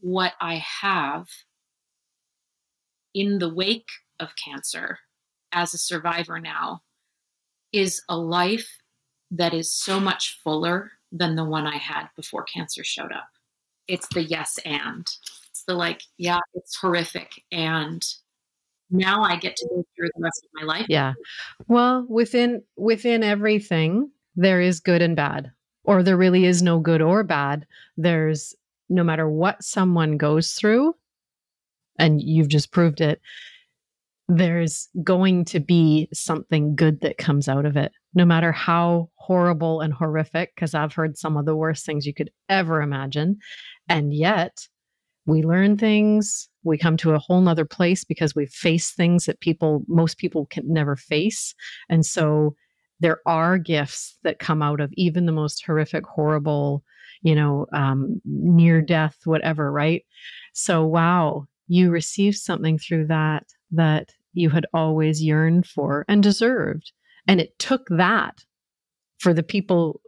what 0.00 0.34
I 0.40 0.62
have 0.82 1.26
in 3.14 3.38
the 3.38 3.52
wake 3.52 3.88
of 4.20 4.34
cancer 4.36 4.98
as 5.52 5.72
a 5.72 5.78
survivor 5.78 6.38
now 6.38 6.82
is 7.72 8.02
a 8.08 8.16
life 8.16 8.78
that 9.36 9.54
is 9.54 9.70
so 9.70 10.00
much 10.00 10.40
fuller 10.42 10.92
than 11.12 11.36
the 11.36 11.44
one 11.44 11.66
I 11.66 11.76
had 11.76 12.08
before 12.16 12.44
cancer 12.44 12.84
showed 12.84 13.12
up. 13.12 13.28
It's 13.88 14.08
the 14.14 14.22
yes 14.22 14.58
and. 14.64 15.06
It's 15.50 15.64
the 15.66 15.74
like, 15.74 16.02
yeah, 16.18 16.40
it's 16.54 16.76
horrific. 16.76 17.42
And 17.52 18.04
now 18.90 19.22
I 19.22 19.36
get 19.36 19.56
to 19.56 19.68
go 19.68 19.84
through 19.96 20.08
the 20.14 20.22
rest 20.22 20.44
of 20.44 20.50
my 20.54 20.64
life. 20.64 20.86
Yeah. 20.88 21.14
Well, 21.68 22.06
within 22.08 22.62
within 22.76 23.22
everything, 23.22 24.10
there 24.36 24.60
is 24.60 24.80
good 24.80 25.02
and 25.02 25.16
bad. 25.16 25.52
Or 25.84 26.02
there 26.02 26.16
really 26.16 26.46
is 26.46 26.62
no 26.62 26.78
good 26.78 27.02
or 27.02 27.22
bad. 27.22 27.66
There's 27.96 28.54
no 28.88 29.04
matter 29.04 29.28
what 29.28 29.62
someone 29.62 30.16
goes 30.16 30.52
through, 30.52 30.94
and 31.98 32.22
you've 32.22 32.48
just 32.48 32.70
proved 32.70 33.00
it, 33.00 33.20
there's 34.28 34.88
going 35.02 35.44
to 35.44 35.60
be 35.60 36.08
something 36.12 36.74
good 36.74 37.00
that 37.02 37.18
comes 37.18 37.48
out 37.48 37.66
of 37.66 37.76
it, 37.76 37.92
no 38.14 38.24
matter 38.24 38.52
how 38.52 39.10
horrible 39.16 39.80
and 39.80 39.92
horrific, 39.92 40.54
because 40.54 40.74
I've 40.74 40.94
heard 40.94 41.18
some 41.18 41.36
of 41.36 41.44
the 41.44 41.56
worst 41.56 41.84
things 41.84 42.06
you 42.06 42.14
could 42.14 42.30
ever 42.48 42.80
imagine. 42.80 43.38
And 43.88 44.14
yet, 44.14 44.66
we 45.26 45.42
learn 45.42 45.76
things, 45.76 46.48
we 46.64 46.76
come 46.78 46.96
to 46.98 47.12
a 47.12 47.18
whole 47.18 47.40
nother 47.40 47.64
place 47.64 48.04
because 48.04 48.34
we 48.34 48.46
face 48.46 48.92
things 48.92 49.24
that 49.24 49.40
people, 49.40 49.82
most 49.88 50.18
people 50.18 50.46
can 50.46 50.70
never 50.70 50.96
face. 50.96 51.54
And 51.88 52.04
so 52.04 52.54
there 53.00 53.20
are 53.26 53.58
gifts 53.58 54.18
that 54.22 54.38
come 54.38 54.62
out 54.62 54.80
of 54.80 54.92
even 54.94 55.26
the 55.26 55.32
most 55.32 55.64
horrific, 55.64 56.06
horrible, 56.06 56.82
you 57.22 57.34
know, 57.34 57.66
um, 57.72 58.20
near 58.24 58.82
death, 58.82 59.16
whatever, 59.24 59.72
right? 59.72 60.04
So, 60.52 60.84
wow, 60.84 61.46
you 61.68 61.90
received 61.90 62.36
something 62.36 62.78
through 62.78 63.06
that 63.06 63.44
that 63.76 64.12
you 64.32 64.50
had 64.50 64.66
always 64.74 65.22
yearned 65.22 65.66
for 65.66 66.04
and 66.08 66.22
deserved. 66.22 66.92
And 67.26 67.40
it 67.40 67.58
took 67.58 67.86
that 67.88 68.44
for 69.18 69.32
the 69.32 69.42
people 69.42 70.00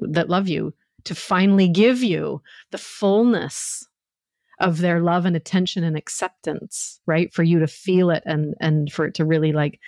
that 0.00 0.28
love 0.28 0.48
you 0.48 0.74
to 1.04 1.14
finally 1.14 1.68
give 1.68 2.02
you 2.02 2.42
the 2.70 2.78
fullness 2.78 3.86
of 4.58 4.78
their 4.78 5.00
love 5.00 5.26
and 5.26 5.36
attention 5.36 5.84
and 5.84 5.96
acceptance 5.96 7.00
right? 7.06 7.32
For 7.32 7.42
you 7.42 7.58
to 7.60 7.66
feel 7.66 8.10
it 8.10 8.22
and 8.26 8.54
and 8.60 8.90
for 8.92 9.06
it 9.06 9.14
to 9.14 9.24
really 9.24 9.52
like 9.52 9.78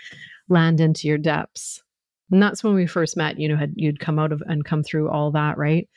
land 0.49 0.81
into 0.81 1.09
your 1.09 1.19
depths. 1.19 1.83
And 2.31 2.43
that's 2.43 2.63
when 2.63 2.75
we 2.75 2.87
first 2.87 3.17
met 3.17 3.39
you 3.39 3.49
know 3.49 3.57
had 3.57 3.73
you'd 3.77 4.01
come 4.01 4.19
out 4.19 4.33
of 4.33 4.43
and 4.47 4.65
come 4.65 4.83
through 4.83 5.09
all 5.09 5.31
that 5.33 5.57
right? 5.57 5.89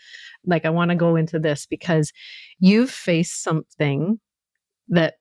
Like 0.46 0.65
i 0.65 0.70
want 0.70 0.89
to 0.89 0.96
go 0.96 1.15
into 1.15 1.39
this 1.39 1.65
because 1.65 2.12
you've 2.60 2.91
faced 2.91 3.44
something 3.44 4.20
that 4.88 5.15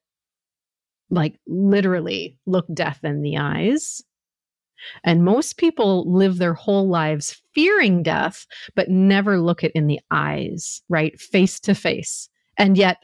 like 1.11 1.38
literally 1.46 2.38
look 2.46 2.66
death 2.73 3.01
in 3.03 3.23
the 3.23 3.37
eyes 3.37 4.03
and 5.05 5.25
most 5.25 5.59
people 5.59 6.11
live 6.11 6.38
their 6.38 6.55
whole 6.55 6.88
lives 6.88 7.40
fearing 7.55 8.03
death 8.03 8.46
but 8.75 8.88
never 8.88 9.38
look 9.38 9.62
it 9.62 9.73
in 9.75 9.87
the 9.87 10.01
eyes 10.11 10.83
right 10.88 11.20
face 11.20 11.61
to 11.61 11.75
face 11.75 12.29
and 12.57 12.77
yet 12.77 12.99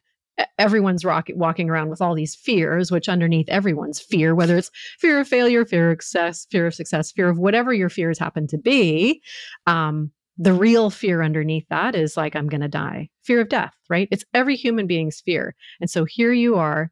everyone's 0.58 1.04
rock, 1.04 1.28
walking 1.34 1.70
around 1.70 1.88
with 1.88 2.00
all 2.00 2.14
these 2.14 2.34
fears, 2.34 2.90
which 2.90 3.08
underneath 3.08 3.48
everyone's 3.48 4.00
fear, 4.00 4.34
whether 4.34 4.56
it's 4.56 4.70
fear 4.98 5.20
of 5.20 5.28
failure, 5.28 5.64
fear 5.64 5.90
of 5.90 5.94
success, 5.94 6.46
fear 6.50 6.66
of 6.66 6.74
success, 6.74 7.12
fear 7.12 7.28
of 7.28 7.38
whatever 7.38 7.72
your 7.72 7.88
fears 7.88 8.18
happen 8.18 8.46
to 8.48 8.58
be, 8.58 9.22
um, 9.66 10.10
the 10.38 10.52
real 10.52 10.90
fear 10.90 11.22
underneath 11.22 11.66
that 11.70 11.94
is 11.94 12.16
like, 12.16 12.36
I'm 12.36 12.48
going 12.48 12.60
to 12.60 12.68
die, 12.68 13.08
fear 13.22 13.40
of 13.40 13.48
death, 13.48 13.72
right? 13.88 14.08
It's 14.10 14.24
every 14.34 14.56
human 14.56 14.86
being's 14.86 15.20
fear. 15.20 15.54
And 15.80 15.88
so 15.88 16.04
here 16.04 16.32
you 16.32 16.56
are, 16.56 16.90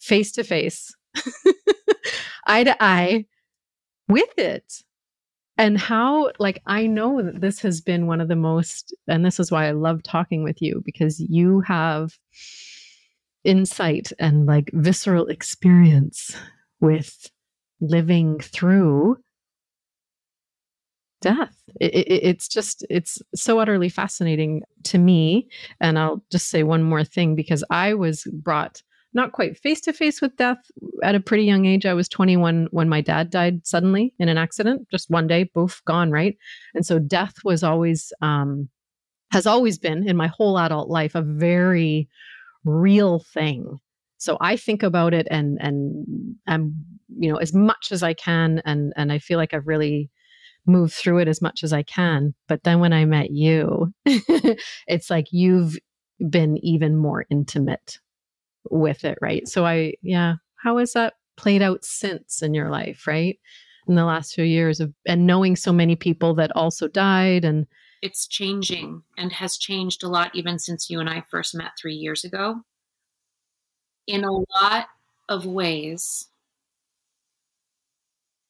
face 0.00 0.32
to 0.32 0.44
face, 0.44 0.94
eye 2.46 2.64
to 2.64 2.76
eye 2.82 3.26
with 4.08 4.38
it. 4.38 4.82
And 5.60 5.76
how 5.76 6.30
like 6.38 6.62
i 6.66 6.86
know 6.86 7.20
that 7.20 7.40
this 7.40 7.58
has 7.62 7.80
been 7.80 8.06
one 8.06 8.20
of 8.20 8.28
the 8.28 8.36
most 8.36 8.94
and 9.08 9.26
this 9.26 9.40
is 9.40 9.50
why 9.50 9.66
i 9.66 9.72
love 9.72 10.04
talking 10.04 10.44
with 10.44 10.62
you 10.62 10.80
because 10.84 11.18
you 11.18 11.62
have 11.62 12.16
insight 13.42 14.12
and 14.20 14.46
like 14.46 14.70
visceral 14.72 15.26
experience 15.26 16.36
with 16.80 17.28
living 17.80 18.38
through 18.38 19.16
death. 21.20 21.56
It, 21.80 21.94
it, 21.94 22.12
it's 22.24 22.48
just 22.48 22.84
it's 22.88 23.20
so 23.34 23.58
utterly 23.58 23.88
fascinating 23.88 24.62
to 24.84 24.98
me. 24.98 25.48
And 25.80 25.98
i'll 25.98 26.22
just 26.30 26.48
say 26.48 26.62
one 26.62 26.82
more 26.82 27.04
thing 27.04 27.34
because 27.34 27.64
i 27.70 27.94
was 27.94 28.24
brought 28.32 28.82
not 29.14 29.32
quite 29.32 29.58
face 29.58 29.80
to 29.80 29.92
face 29.92 30.20
with 30.20 30.36
death 30.36 30.58
at 31.02 31.14
a 31.14 31.20
pretty 31.20 31.44
young 31.44 31.66
age 31.66 31.86
i 31.86 31.94
was 31.94 32.08
21 32.08 32.68
when 32.70 32.88
my 32.88 33.00
dad 33.00 33.30
died 33.30 33.66
suddenly 33.66 34.12
in 34.18 34.28
an 34.28 34.38
accident 34.38 34.86
just 34.90 35.10
one 35.10 35.26
day 35.26 35.44
both 35.54 35.84
gone 35.84 36.10
right 36.10 36.36
and 36.74 36.84
so 36.84 36.98
death 36.98 37.34
was 37.44 37.62
always 37.62 38.12
um 38.20 38.68
has 39.30 39.46
always 39.46 39.78
been 39.78 40.08
in 40.08 40.16
my 40.16 40.26
whole 40.26 40.58
adult 40.58 40.88
life 40.88 41.14
a 41.14 41.22
very 41.22 42.08
real 42.64 43.20
thing. 43.20 43.78
So 44.18 44.36
I 44.40 44.56
think 44.56 44.82
about 44.82 45.14
it 45.14 45.28
and 45.30 45.58
and 45.60 46.36
I'm 46.46 46.74
you 47.18 47.30
know 47.30 47.38
as 47.38 47.54
much 47.54 47.92
as 47.92 48.02
I 48.02 48.14
can 48.14 48.60
and 48.64 48.92
and 48.96 49.12
I 49.12 49.18
feel 49.18 49.38
like 49.38 49.54
I've 49.54 49.66
really 49.66 50.10
moved 50.66 50.92
through 50.92 51.18
it 51.18 51.28
as 51.28 51.40
much 51.40 51.62
as 51.62 51.72
I 51.72 51.82
can. 51.82 52.34
But 52.46 52.64
then 52.64 52.80
when 52.80 52.92
I 52.92 53.04
met 53.04 53.30
you, 53.30 53.92
it's 54.04 55.08
like 55.08 55.28
you've 55.30 55.78
been 56.28 56.58
even 56.64 56.96
more 56.96 57.24
intimate 57.30 57.98
with 58.70 59.04
it, 59.04 59.18
right? 59.20 59.46
So 59.48 59.66
I, 59.66 59.94
yeah, 60.02 60.36
how 60.56 60.78
has 60.78 60.92
that 60.92 61.14
played 61.36 61.62
out 61.62 61.84
since 61.84 62.42
in 62.42 62.54
your 62.54 62.70
life, 62.70 63.06
right? 63.06 63.38
In 63.86 63.94
the 63.94 64.04
last 64.04 64.34
few 64.34 64.44
years 64.44 64.80
of 64.80 64.92
and 65.06 65.26
knowing 65.26 65.56
so 65.56 65.72
many 65.72 65.96
people 65.96 66.34
that 66.34 66.54
also 66.54 66.88
died 66.88 67.44
and 67.44 67.66
it's 68.02 68.28
changing 68.28 69.02
and 69.16 69.32
has 69.32 69.56
changed 69.56 70.04
a 70.04 70.08
lot 70.08 70.30
even 70.34 70.58
since 70.58 70.90
you 70.90 71.00
and 71.00 71.08
I 71.08 71.24
first 71.30 71.54
met 71.54 71.72
3 71.80 71.94
years 71.94 72.24
ago. 72.24 72.62
In 74.06 74.24
a 74.24 74.32
lot 74.32 74.88
of 75.28 75.46
ways 75.46 76.28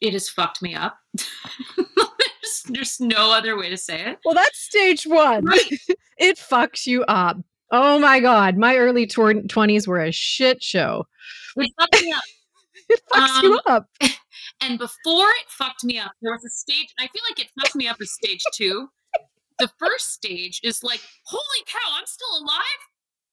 it 0.01 0.13
has 0.13 0.29
fucked 0.29 0.63
me 0.63 0.75
up. 0.75 0.99
there's, 1.77 2.63
there's, 2.69 3.01
no 3.01 3.33
other 3.33 3.57
way 3.57 3.69
to 3.69 3.77
say 3.77 4.01
it. 4.07 4.19
Well, 4.25 4.35
that's 4.35 4.59
stage 4.59 5.05
one. 5.05 5.45
Right. 5.45 5.71
it 6.19 6.39
fucks 6.39 6.87
you 6.87 7.03
up. 7.05 7.37
Oh 7.71 7.99
my 7.99 8.21
God. 8.21 8.57
My 8.57 8.77
early 8.77 9.07
tw- 9.07 9.47
20s 9.47 9.87
were 9.87 10.01
a 10.01 10.13
shit 10.13 10.63
show. 10.63 11.07
It 11.57 11.71
fucked 11.79 12.03
me 12.03 12.13
up. 12.13 12.23
it 12.89 13.01
fucks 13.13 13.39
um, 13.39 13.45
you 13.45 13.61
up. 13.67 13.87
And 14.61 14.77
before 14.77 15.29
it 15.29 15.49
fucked 15.51 15.85
me 15.85 16.01
up, 16.01 16.11
there 16.21 16.33
was 16.33 16.45
a 16.45 16.51
stage, 16.51 16.89
I 16.99 17.07
feel 17.07 17.23
like 17.31 17.39
it 17.39 17.49
fucked 17.61 17.77
me 17.77 17.87
up 17.87 17.99
as 18.01 18.11
stage 18.11 18.43
two. 18.53 18.89
The 19.61 19.71
first 19.79 20.13
stage 20.13 20.61
is 20.65 20.83
like, 20.83 21.01
holy 21.27 21.65
cow, 21.67 21.93
I'm 21.97 22.07
still 22.07 22.43
alive. 22.43 22.81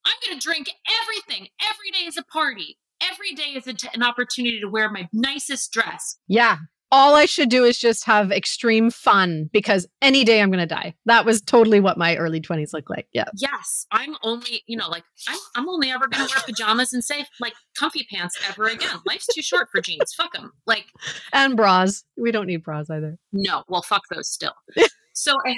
I'm 0.05 0.13
going 0.23 0.39
to 0.39 0.43
drink 0.43 0.69
everything. 1.01 1.47
Every 1.63 1.89
day 1.91 2.05
is 2.05 2.17
a 2.17 2.23
party. 2.23 2.77
Every 3.01 3.33
day 3.33 3.55
is 3.55 3.65
an 3.65 4.03
opportunity 4.03 4.59
to 4.59 4.67
wear 4.67 4.91
my 4.91 5.09
nicest 5.13 5.71
dress. 5.71 6.17
Yeah 6.27 6.57
all 6.91 7.15
I 7.15 7.25
should 7.25 7.49
do 7.49 7.63
is 7.63 7.77
just 7.77 8.05
have 8.05 8.31
extreme 8.31 8.89
fun 8.89 9.49
because 9.51 9.87
any 10.01 10.23
day 10.23 10.41
I'm 10.41 10.49
going 10.49 10.59
to 10.59 10.65
die. 10.65 10.95
That 11.05 11.25
was 11.25 11.41
totally 11.41 11.79
what 11.79 11.97
my 11.97 12.15
early 12.15 12.39
20s 12.39 12.73
looked 12.73 12.89
like. 12.89 13.07
Yeah. 13.11 13.25
Yes. 13.35 13.85
I'm 13.91 14.15
only, 14.23 14.63
you 14.67 14.77
know, 14.77 14.89
like 14.89 15.03
I'm, 15.27 15.37
I'm 15.55 15.69
only 15.69 15.91
ever 15.91 16.07
going 16.07 16.27
to 16.27 16.33
wear 16.33 16.43
pajamas 16.45 16.93
and 16.93 17.03
say 17.03 17.25
like 17.39 17.53
comfy 17.77 18.05
pants 18.09 18.37
ever 18.47 18.65
again. 18.65 18.97
Life's 19.05 19.27
too 19.33 19.41
short 19.41 19.69
for 19.71 19.81
jeans. 19.81 20.13
Fuck 20.13 20.33
them. 20.33 20.53
Like, 20.65 20.85
and 21.33 21.57
bras. 21.57 22.03
We 22.17 22.31
don't 22.31 22.47
need 22.47 22.63
bras 22.63 22.89
either. 22.89 23.17
No. 23.33 23.63
Well, 23.67 23.81
fuck 23.81 24.03
those 24.11 24.29
still. 24.29 24.53
so 25.13 25.33
I, 25.45 25.55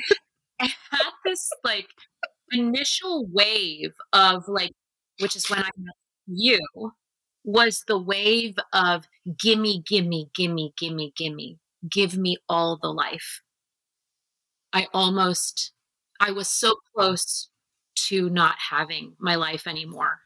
I 0.62 0.66
had 0.92 1.12
this 1.26 1.50
like 1.64 1.88
initial 2.52 3.28
wave 3.32 3.94
of 4.14 4.48
like, 4.48 4.72
which 5.20 5.36
is 5.36 5.50
when 5.50 5.60
I 5.60 5.70
met 5.78 5.96
you 6.28 6.60
was 7.48 7.86
the 7.88 7.98
wave 7.98 8.58
of 8.74 9.08
gimme, 9.40 9.82
gimme, 9.88 10.30
gimme, 10.36 10.74
gimme, 10.78 11.14
gimme, 11.16 11.58
give 11.90 12.18
me 12.18 12.38
all 12.50 12.78
the 12.78 12.92
life. 12.92 13.42
I 14.74 14.88
almost, 14.94 15.72
I 16.20 16.32
was 16.32 16.50
so 16.50 16.76
close 16.94 17.50
to 18.10 18.30
not 18.30 18.56
having 18.70 19.16
my 19.18 19.36
life 19.36 19.66
anymore 19.66 20.20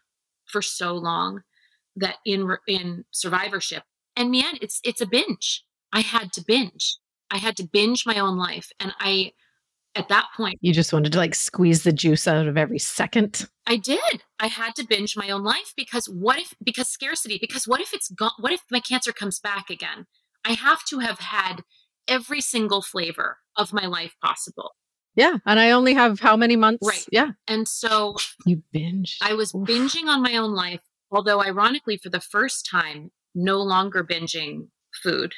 for 0.48 0.64
so 0.64 0.94
long 0.96 1.44
that 1.96 2.16
in 2.26 2.50
in 2.68 3.06
survivorship 3.12 3.84
and 4.16 4.32
man 4.32 4.58
it's 4.62 4.82
it's 4.84 5.02
a 5.02 5.06
binge. 5.06 5.64
I 5.94 6.02
had 6.02 6.34
to 6.34 6.44
binge. 6.46 6.98
I 7.30 7.38
had 7.38 7.56
to 7.58 7.64
binge 7.64 8.06
my 8.06 8.18
own 8.20 8.38
life 8.38 8.72
and 8.80 8.94
i 9.00 9.32
at 9.96 10.08
that 10.10 10.28
point 10.36 10.58
you 10.62 10.74
just 10.74 10.94
wanted 10.94 11.12
to 11.12 11.18
like 11.18 11.36
squeeze 11.36 11.84
the 11.84 11.92
juice 11.92 12.28
out 12.28 12.48
of 12.48 12.58
every 12.58 12.80
second? 12.80 13.48
I 13.68 13.78
did. 13.78 14.24
I 14.40 14.48
had 14.48 14.76
to 14.76 14.86
binge 14.88 15.16
my 15.16 15.30
own 15.30 15.44
life 15.44 15.74
because 15.76 16.08
what 16.08 16.40
if 16.40 16.54
because 16.64 16.88
scarcity 16.88 17.38
because 17.40 17.68
what 17.68 17.82
if 17.82 17.94
it's 17.94 18.10
gone 18.10 18.32
what 18.40 18.52
if 18.52 18.62
my 18.72 18.80
cancer 18.80 19.12
comes 19.12 19.40
back 19.40 19.70
again? 19.70 20.08
I 20.44 20.54
have 20.54 20.84
to 20.86 21.00
have 21.00 21.20
had 21.20 21.64
every 22.08 22.42
single 22.42 22.82
flavor 22.82 23.38
of 23.56 23.74
my 23.74 23.86
life 23.86 24.16
possible. 24.24 24.72
Yeah 25.16 25.38
and 25.46 25.60
i 25.60 25.72
only 25.72 25.94
have 25.94 26.20
how 26.20 26.36
many 26.38 26.56
months? 26.56 26.88
Right. 26.88 27.06
Yeah. 27.12 27.32
And 27.48 27.68
so 27.68 28.16
you 28.46 28.64
binge 28.72 29.18
i 29.22 29.34
was 29.34 29.54
Oof. 29.54 29.68
binging 29.68 30.08
on 30.08 30.22
my 30.22 30.38
own 30.38 30.54
life 30.54 30.82
although 31.12 31.42
ironically 31.42 31.98
for 31.98 32.10
the 32.10 32.22
first 32.22 32.68
time 32.70 33.12
no 33.36 33.60
longer 33.62 34.04
binging 34.04 34.68
food 35.04 35.34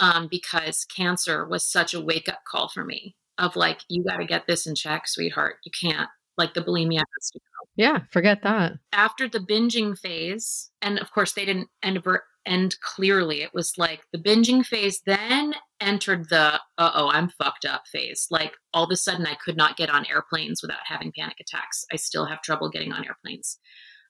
um, 0.00 0.26
because 0.28 0.84
cancer 0.84 1.46
was 1.46 1.62
such 1.64 1.94
a 1.94 2.00
wake 2.00 2.28
up 2.28 2.40
call 2.50 2.68
for 2.68 2.84
me 2.84 3.14
of 3.38 3.56
like, 3.56 3.80
you 3.88 4.04
got 4.04 4.18
to 4.18 4.26
get 4.26 4.46
this 4.46 4.66
in 4.66 4.74
check, 4.74 5.08
sweetheart. 5.08 5.56
You 5.64 5.72
can't. 5.78 6.08
Like 6.38 6.54
the 6.54 6.62
bulimia 6.62 6.98
has 6.98 7.30
to 7.32 7.38
go. 7.38 7.68
Yeah, 7.76 8.00
forget 8.10 8.42
that. 8.42 8.72
After 8.92 9.28
the 9.28 9.38
binging 9.38 9.96
phase, 9.96 10.70
and 10.80 10.98
of 10.98 11.10
course 11.12 11.32
they 11.32 11.44
didn't 11.44 11.68
end, 11.82 12.02
end 12.46 12.76
clearly. 12.80 13.42
It 13.42 13.54
was 13.54 13.76
like 13.76 14.00
the 14.12 14.18
binging 14.18 14.64
phase 14.64 15.02
then 15.04 15.54
entered 15.80 16.28
the 16.28 16.60
uh 16.78 16.90
oh, 16.94 17.08
I'm 17.08 17.28
fucked 17.28 17.64
up 17.64 17.82
phase. 17.86 18.26
Like 18.30 18.54
all 18.72 18.84
of 18.84 18.90
a 18.90 18.96
sudden 18.96 19.26
I 19.26 19.36
could 19.44 19.56
not 19.56 19.76
get 19.76 19.90
on 19.90 20.06
airplanes 20.06 20.62
without 20.62 20.86
having 20.86 21.12
panic 21.16 21.36
attacks. 21.40 21.84
I 21.92 21.96
still 21.96 22.26
have 22.26 22.42
trouble 22.42 22.70
getting 22.70 22.92
on 22.92 23.04
airplanes. 23.04 23.58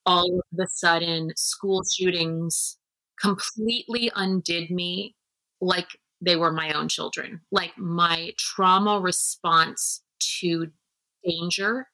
All 0.07 0.41
of 0.41 0.59
a 0.59 0.67
sudden, 0.69 1.31
school 1.37 1.83
shootings 1.85 2.79
completely 3.21 4.11
undid 4.17 4.71
me 4.71 5.15
like 5.61 5.87
they 6.23 6.37
were 6.37 6.53
my 6.53 6.73
own 6.73 6.89
children. 6.89 7.41
Like 7.51 7.77
my 7.77 8.33
trauma 8.39 9.01
response 9.01 10.03
to 10.41 10.69
danger 11.25 11.89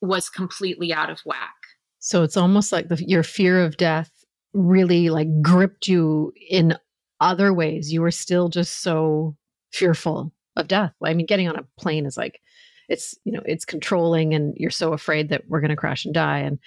was 0.00 0.30
completely 0.30 0.92
out 0.92 1.10
of 1.10 1.20
whack. 1.26 1.54
So 1.98 2.22
it's 2.22 2.36
almost 2.36 2.70
like 2.70 2.88
the, 2.88 3.02
your 3.04 3.24
fear 3.24 3.64
of 3.64 3.76
death 3.76 4.10
really 4.52 5.10
like 5.10 5.42
gripped 5.42 5.88
you 5.88 6.32
in 6.48 6.76
other 7.20 7.52
ways. 7.52 7.92
You 7.92 8.00
were 8.00 8.12
still 8.12 8.48
just 8.48 8.80
so 8.80 9.36
fearful 9.72 10.32
of 10.54 10.68
death. 10.68 10.94
I 11.04 11.12
mean, 11.12 11.26
getting 11.26 11.48
on 11.48 11.56
a 11.56 11.66
plane 11.78 12.06
is 12.06 12.16
like, 12.16 12.40
it's, 12.88 13.16
you 13.24 13.32
know, 13.32 13.42
it's 13.44 13.64
controlling 13.64 14.34
and 14.34 14.54
you're 14.56 14.70
so 14.70 14.92
afraid 14.92 15.30
that 15.30 15.42
we're 15.48 15.60
going 15.60 15.70
to 15.70 15.76
crash 15.76 16.04
and 16.04 16.14
die. 16.14 16.38
And 16.38 16.60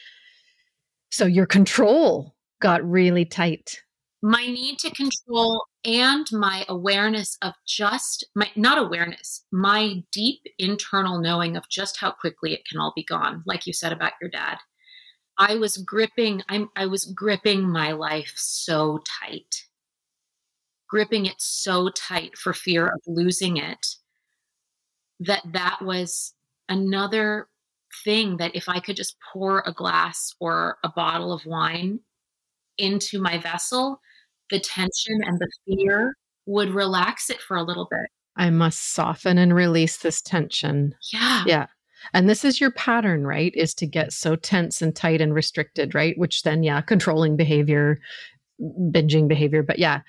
so 1.10 1.26
your 1.26 1.46
control 1.46 2.36
got 2.60 2.84
really 2.84 3.24
tight 3.24 3.82
my 4.22 4.46
need 4.46 4.78
to 4.80 4.92
control 4.92 5.66
and 5.86 6.28
my 6.32 6.66
awareness 6.68 7.38
of 7.42 7.54
just 7.66 8.26
my 8.36 8.50
not 8.56 8.78
awareness 8.78 9.46
my 9.52 10.04
deep 10.12 10.42
internal 10.58 11.20
knowing 11.20 11.56
of 11.56 11.64
just 11.70 11.98
how 12.00 12.12
quickly 12.12 12.54
it 12.54 12.66
can 12.70 12.80
all 12.80 12.92
be 12.96 13.04
gone 13.04 13.42
like 13.46 13.66
you 13.66 13.74
said 13.74 13.94
about 13.94 14.12
your 14.22 14.30
dad. 14.30 14.58
I 15.38 15.56
was 15.56 15.78
gripping 15.78 16.44
i'm 16.50 16.70
i 16.76 16.86
was 16.86 17.06
gripping 17.06 17.70
my 17.70 17.94
life 17.94 18.34
so 18.36 19.00
tight. 19.22 19.64
Gripping 20.90 21.28
it 21.28 21.36
so 21.40 21.90
tight 21.90 22.38
for 22.38 22.52
fear 22.52 22.88
of 22.88 23.00
losing 23.08 23.58
it 23.58 23.86
that 25.20 25.44
that 25.54 25.80
was 25.82 26.34
another 26.68 27.48
thing 28.04 28.38
that 28.38 28.56
if 28.56 28.68
i 28.68 28.80
could 28.80 28.96
just 28.98 29.16
pour 29.34 29.64
a 29.66 29.74
glass 29.74 30.34
or 30.40 30.78
a 30.84 30.90
bottle 30.90 31.32
of 31.32 31.46
wine 31.46 32.00
into 32.78 33.22
my 33.22 33.38
vessel 33.38 34.02
the 34.50 34.60
tension 34.60 35.22
and 35.26 35.40
the 35.40 35.50
fear 35.66 36.16
would 36.46 36.70
relax 36.72 37.30
it 37.30 37.42
for 37.42 37.58
a 37.58 37.64
little 37.64 37.88
bit. 37.90 38.10
I 38.36 38.50
must 38.50 38.94
soften 38.94 39.38
and 39.38 39.54
release 39.54 39.98
this 39.98 40.22
tension. 40.22 40.96
Yeah. 41.12 41.44
Yeah. 41.46 41.66
And 42.14 42.30
this 42.30 42.46
is 42.46 42.62
your 42.62 42.72
pattern, 42.72 43.28
right? 43.28 43.54
Is 43.56 43.74
to 43.76 43.86
get 43.86 44.14
so 44.14 44.36
tense 44.36 44.82
and 44.82 44.96
tight 44.96 45.22
and 45.22 45.34
restricted, 45.34 45.94
right? 45.94 46.18
Which 46.18 46.44
then, 46.44 46.64
yeah, 46.64 46.82
controlling 46.82 47.36
behavior, 47.36 47.98
binging 48.62 49.28
behavior. 49.28 49.62
But 49.62 49.80
yeah, 49.80 50.02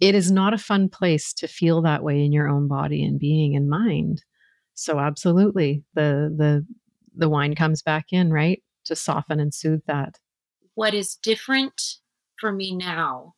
it 0.00 0.14
is 0.14 0.30
not 0.30 0.54
a 0.54 0.58
fun 0.58 0.88
place 0.88 1.32
to 1.34 1.46
feel 1.46 1.82
that 1.82 2.02
way 2.02 2.24
in 2.24 2.32
your 2.32 2.48
own 2.48 2.68
body 2.68 3.04
and 3.04 3.18
being 3.18 3.54
and 3.54 3.68
mind. 3.68 4.24
So 4.74 4.98
absolutely, 4.98 5.84
the 5.94 6.34
the 6.36 6.66
the 7.14 7.28
wine 7.28 7.54
comes 7.54 7.82
back 7.82 8.06
in, 8.12 8.32
right? 8.32 8.62
To 8.86 8.96
soften 8.96 9.38
and 9.40 9.54
soothe 9.54 9.82
that. 9.86 10.18
What 10.74 10.94
is 10.94 11.16
different 11.16 11.80
for 12.38 12.52
me 12.52 12.74
now 12.74 13.35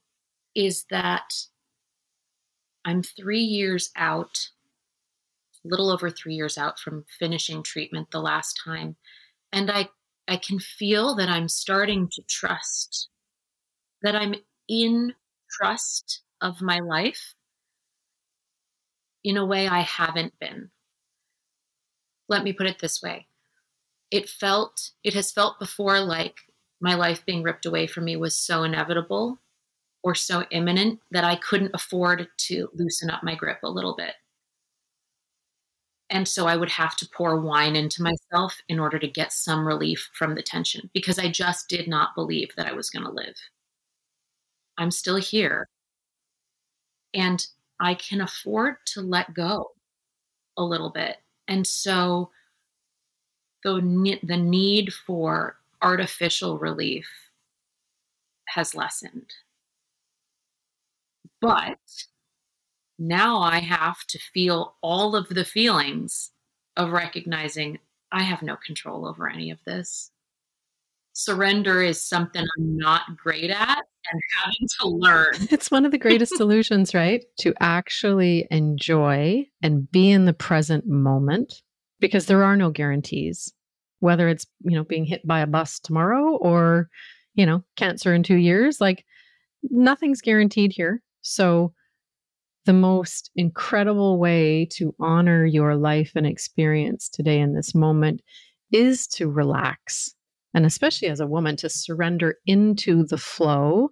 is 0.55 0.85
that 0.91 1.33
I'm 2.85 3.03
three 3.03 3.43
years 3.43 3.91
out, 3.97 4.49
a 5.65 5.69
little 5.69 5.91
over 5.91 6.11
three 6.11 6.35
years 6.35 6.57
out 6.57 6.79
from 6.79 7.05
finishing 7.19 7.63
treatment 7.63 8.11
the 8.11 8.21
last 8.21 8.61
time. 8.65 8.97
And 9.53 9.71
I, 9.71 9.89
I 10.27 10.37
can 10.37 10.59
feel 10.59 11.15
that 11.17 11.29
I'm 11.29 11.49
starting 11.49 12.09
to 12.13 12.23
trust, 12.23 13.09
that 14.03 14.15
I'm 14.15 14.35
in 14.69 15.15
trust 15.51 16.23
of 16.41 16.63
my 16.63 16.79
life 16.79 17.35
in 19.25 19.37
a 19.37 19.47
way 19.47 19.69
I 19.69 19.81
haven't 19.81 20.39
been. 20.39 20.71
Let 22.29 22.45
me 22.45 22.53
put 22.53 22.67
it 22.67 22.79
this 22.79 23.03
way 23.03 23.27
it 24.11 24.29
felt, 24.29 24.93
it 25.05 25.13
has 25.15 25.31
felt 25.31 25.59
before 25.59 26.01
like 26.01 26.37
my 26.81 26.95
life 26.95 27.27
being 27.27 27.43
ripped 27.43 27.67
away 27.67 27.87
from 27.87 28.05
me 28.05 28.17
was 28.17 28.35
so 28.35 28.63
inevitable 28.63 29.39
or 30.09 30.15
so 30.15 30.43
imminent 30.53 30.99
that 31.11 31.25
I 31.25 31.37
couldn't 31.37 31.75
afford 31.75 32.27
to 32.39 32.71
loosen 32.73 33.11
up 33.11 33.23
my 33.23 33.35
grip 33.35 33.59
a 33.63 33.69
little 33.69 33.95
bit. 33.95 34.15
And 36.09 36.27
so 36.27 36.47
I 36.47 36.57
would 36.57 36.71
have 36.71 36.97
to 36.97 37.09
pour 37.15 37.39
wine 37.39 37.77
into 37.77 38.03
myself 38.03 38.57
in 38.71 38.81
order 38.81 38.99
to 38.99 39.07
get 39.07 39.35
some 39.35 39.67
relief 39.67 40.09
from 40.15 40.35
the 40.35 40.43
tension 40.43 40.89
because 40.95 41.19
I 41.19 41.31
just 41.31 41.69
did 41.69 41.89
not 41.89 42.15
believe 42.15 42.49
that 42.57 42.67
I 42.67 42.73
was 42.73 42.89
going 42.89 43.05
to 43.05 43.13
live. 43.13 43.35
I'm 44.79 44.91
still 44.91 45.17
here. 45.17 45.69
And 47.13 47.47
I 47.79 47.93
can 47.93 48.23
afford 48.23 48.77
to 48.95 49.03
let 49.03 49.35
go 49.35 49.73
a 50.57 50.65
little 50.65 50.89
bit. 50.89 51.19
And 51.49 51.67
so 51.67 52.31
the, 53.63 54.19
the 54.23 54.39
need 54.39 54.95
for 54.95 55.57
artificial 55.83 56.59
relief 56.59 57.07
has 58.47 58.75
lessened. 58.75 59.35
But 61.41 61.79
now 62.99 63.39
I 63.39 63.61
have 63.61 64.05
to 64.09 64.19
feel 64.19 64.77
all 64.83 65.15
of 65.15 65.29
the 65.29 65.45
feelings 65.45 66.31
of 66.77 66.91
recognizing 66.91 67.79
I 68.11 68.23
have 68.23 68.43
no 68.43 68.57
control 68.57 69.07
over 69.07 69.29
any 69.29 69.51
of 69.51 69.59
this. 69.65 70.11
Surrender 71.13 71.83
is 71.83 72.01
something 72.01 72.43
I'm 72.43 72.77
not 72.77 73.17
great 73.17 73.51
at 73.51 73.79
and 74.13 74.21
having 74.37 74.69
to 74.81 74.89
learn. 74.89 75.35
It's 75.51 75.71
one 75.71 75.85
of 75.85 75.91
the 75.91 75.99
greatest 75.99 76.33
illusions, 76.41 76.95
right? 76.95 77.25
To 77.41 77.53
actually 77.61 78.47
enjoy 78.51 79.47
and 79.63 79.91
be 79.91 80.11
in 80.11 80.27
the 80.27 80.33
present 80.33 80.87
moment 80.87 81.63
because 82.01 82.27
there 82.27 82.45
are 82.45 82.57
no 82.57 82.71
guarantees. 82.71 83.53
Whether 84.01 84.29
it's, 84.29 84.47
you 84.61 84.77
know, 84.77 84.85
being 84.85 85.05
hit 85.05 85.27
by 85.27 85.41
a 85.41 85.47
bus 85.47 85.81
tomorrow 85.81 86.37
or, 86.37 86.89
you 87.35 87.45
know, 87.45 87.65
cancer 87.77 88.15
in 88.15 88.23
2 88.23 88.37
years, 88.37 88.81
like 88.81 89.05
nothing's 89.65 90.21
guaranteed 90.21 90.71
here. 90.73 91.03
So 91.29 91.73
the 92.65 92.73
most 92.73 93.31
incredible 93.37 94.19
way 94.19 94.67
to 94.73 94.95
honor 94.99 95.45
your 95.45 95.77
life 95.77 96.13
and 96.15 96.27
experience 96.27 97.09
today 97.09 97.39
in 97.39 97.55
this 97.55 97.75
moment 97.75 98.23
is 98.73 99.07
to 99.09 99.29
relax. 99.29 100.15
And 100.55 100.65
especially 100.65 101.09
as 101.09 101.21
a 101.21 101.27
woman, 101.27 101.57
to 101.57 101.69
surrender 101.69 102.37
into 102.47 103.05
the 103.05 103.19
flow 103.19 103.91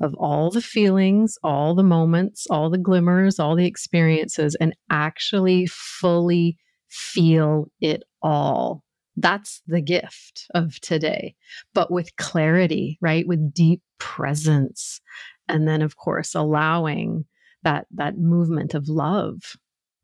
of 0.00 0.14
all 0.14 0.50
the 0.50 0.62
feelings, 0.62 1.36
all 1.42 1.74
the 1.74 1.82
moments, 1.82 2.46
all 2.48 2.70
the 2.70 2.78
glimmers, 2.78 3.40
all 3.40 3.56
the 3.56 3.66
experiences, 3.66 4.56
and 4.60 4.74
actually 4.90 5.66
fully 5.66 6.56
feel 6.88 7.66
it 7.80 8.04
all. 8.22 8.84
That's 9.16 9.62
the 9.66 9.80
gift 9.80 10.46
of 10.54 10.80
today, 10.80 11.34
but 11.74 11.90
with 11.90 12.14
clarity, 12.16 12.98
right? 13.00 13.26
With 13.26 13.52
deep 13.52 13.82
presence. 13.98 15.00
And 15.48 15.66
then, 15.66 15.82
of 15.82 15.96
course, 15.96 16.34
allowing 16.34 17.24
that, 17.62 17.86
that 17.92 18.18
movement 18.18 18.74
of 18.74 18.88
love 18.88 19.56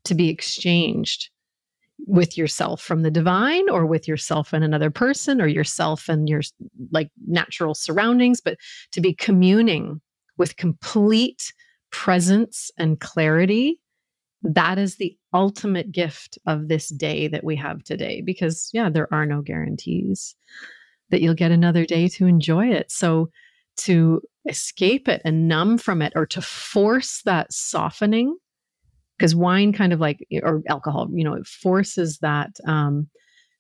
to 0.05 0.15
be 0.15 0.29
exchanged 0.29 1.31
with 2.07 2.37
yourself 2.37 2.83
from 2.83 3.03
the 3.03 3.11
divine 3.11 3.69
or 3.71 3.87
with 3.87 4.09
yourself 4.09 4.53
and 4.53 4.65
another 4.65 4.91
person 4.91 5.41
or 5.41 5.47
yourself 5.47 6.09
and 6.09 6.29
your 6.29 6.43
like 6.91 7.09
natural 7.29 7.73
surroundings 7.73 8.41
but 8.41 8.59
to 8.91 9.01
be 9.01 9.15
communing 9.15 10.01
with 10.37 10.57
complete 10.57 11.53
presence 11.93 12.73
and 12.77 12.99
clarity 12.99 13.81
that 14.43 14.77
is 14.77 14.97
the 14.97 15.17
ultimate 15.33 15.93
gift 15.93 16.37
of 16.49 16.67
this 16.67 16.89
day 16.89 17.29
that 17.29 17.45
we 17.45 17.55
have 17.55 17.83
today 17.85 18.21
because 18.21 18.71
yeah 18.75 18.91
there 18.91 19.09
are 19.15 19.25
no 19.25 19.41
guarantees 19.41 20.35
that 21.11 21.21
you'll 21.21 21.35
get 21.35 21.53
another 21.53 21.85
day 21.85 22.09
to 22.09 22.27
enjoy 22.27 22.67
it. 22.67 22.91
So 22.91 23.31
to 23.79 24.21
escape 24.49 25.09
it 25.09 25.23
and 25.25 25.49
numb 25.49 25.79
from 25.79 26.03
it 26.03 26.13
or 26.15 26.27
to 26.27 26.43
force 26.43 27.23
that 27.25 27.53
softening 27.53 28.37
because 29.17 29.35
wine 29.35 29.73
kind 29.73 29.93
of 29.93 30.01
like 30.01 30.27
or 30.43 30.63
alcohol 30.69 31.09
you 31.13 31.25
know 31.25 31.35
it 31.35 31.47
forces 31.47 32.19
that 32.19 32.51
um, 32.67 33.09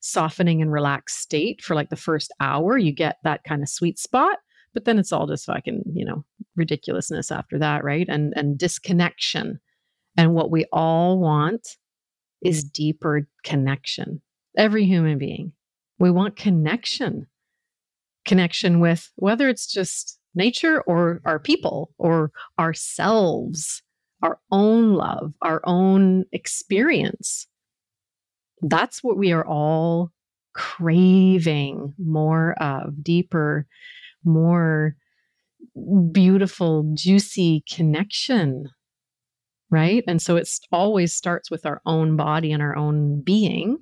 softening 0.00 0.60
and 0.60 0.70
relaxed 0.70 1.18
state 1.18 1.62
for 1.62 1.74
like 1.74 1.88
the 1.88 1.96
first 1.96 2.30
hour. 2.38 2.76
You 2.76 2.92
get 2.92 3.16
that 3.24 3.42
kind 3.44 3.62
of 3.62 3.68
sweet 3.68 3.98
spot 3.98 4.38
but 4.74 4.84
then 4.84 4.98
it's 4.98 5.12
all 5.12 5.26
just 5.26 5.46
fucking 5.46 5.82
you 5.94 6.04
know 6.04 6.24
ridiculousness 6.56 7.30
after 7.30 7.58
that 7.58 7.82
right? 7.82 8.06
And 8.08 8.34
and 8.36 8.58
disconnection. 8.58 9.60
And 10.16 10.34
what 10.34 10.50
we 10.50 10.66
all 10.72 11.18
want 11.18 11.76
is 12.42 12.62
deeper 12.62 13.26
connection. 13.42 14.20
Every 14.56 14.84
human 14.84 15.18
being. 15.18 15.52
We 15.98 16.10
want 16.10 16.36
connection. 16.36 17.26
Connection 18.24 18.80
with 18.80 19.10
whether 19.16 19.48
it's 19.48 19.66
just 19.66 20.18
nature 20.34 20.80
or 20.82 21.20
our 21.24 21.38
people 21.38 21.92
or 21.98 22.30
ourselves 22.58 23.82
our 24.22 24.38
own 24.50 24.94
love, 24.94 25.34
our 25.42 25.60
own 25.64 26.24
experience. 26.32 27.46
That's 28.62 29.04
what 29.04 29.18
we 29.18 29.32
are 29.32 29.46
all 29.46 30.10
craving 30.54 31.92
more 31.98 32.54
of, 32.54 33.02
deeper, 33.02 33.66
more 34.24 34.96
beautiful, 36.10 36.90
juicy 36.94 37.64
connection. 37.68 38.70
Right. 39.70 40.04
And 40.06 40.22
so 40.22 40.36
it 40.36 40.48
always 40.72 41.12
starts 41.12 41.50
with 41.50 41.66
our 41.66 41.82
own 41.84 42.16
body 42.16 42.52
and 42.52 42.62
our 42.62 42.76
own 42.76 43.20
being 43.22 43.78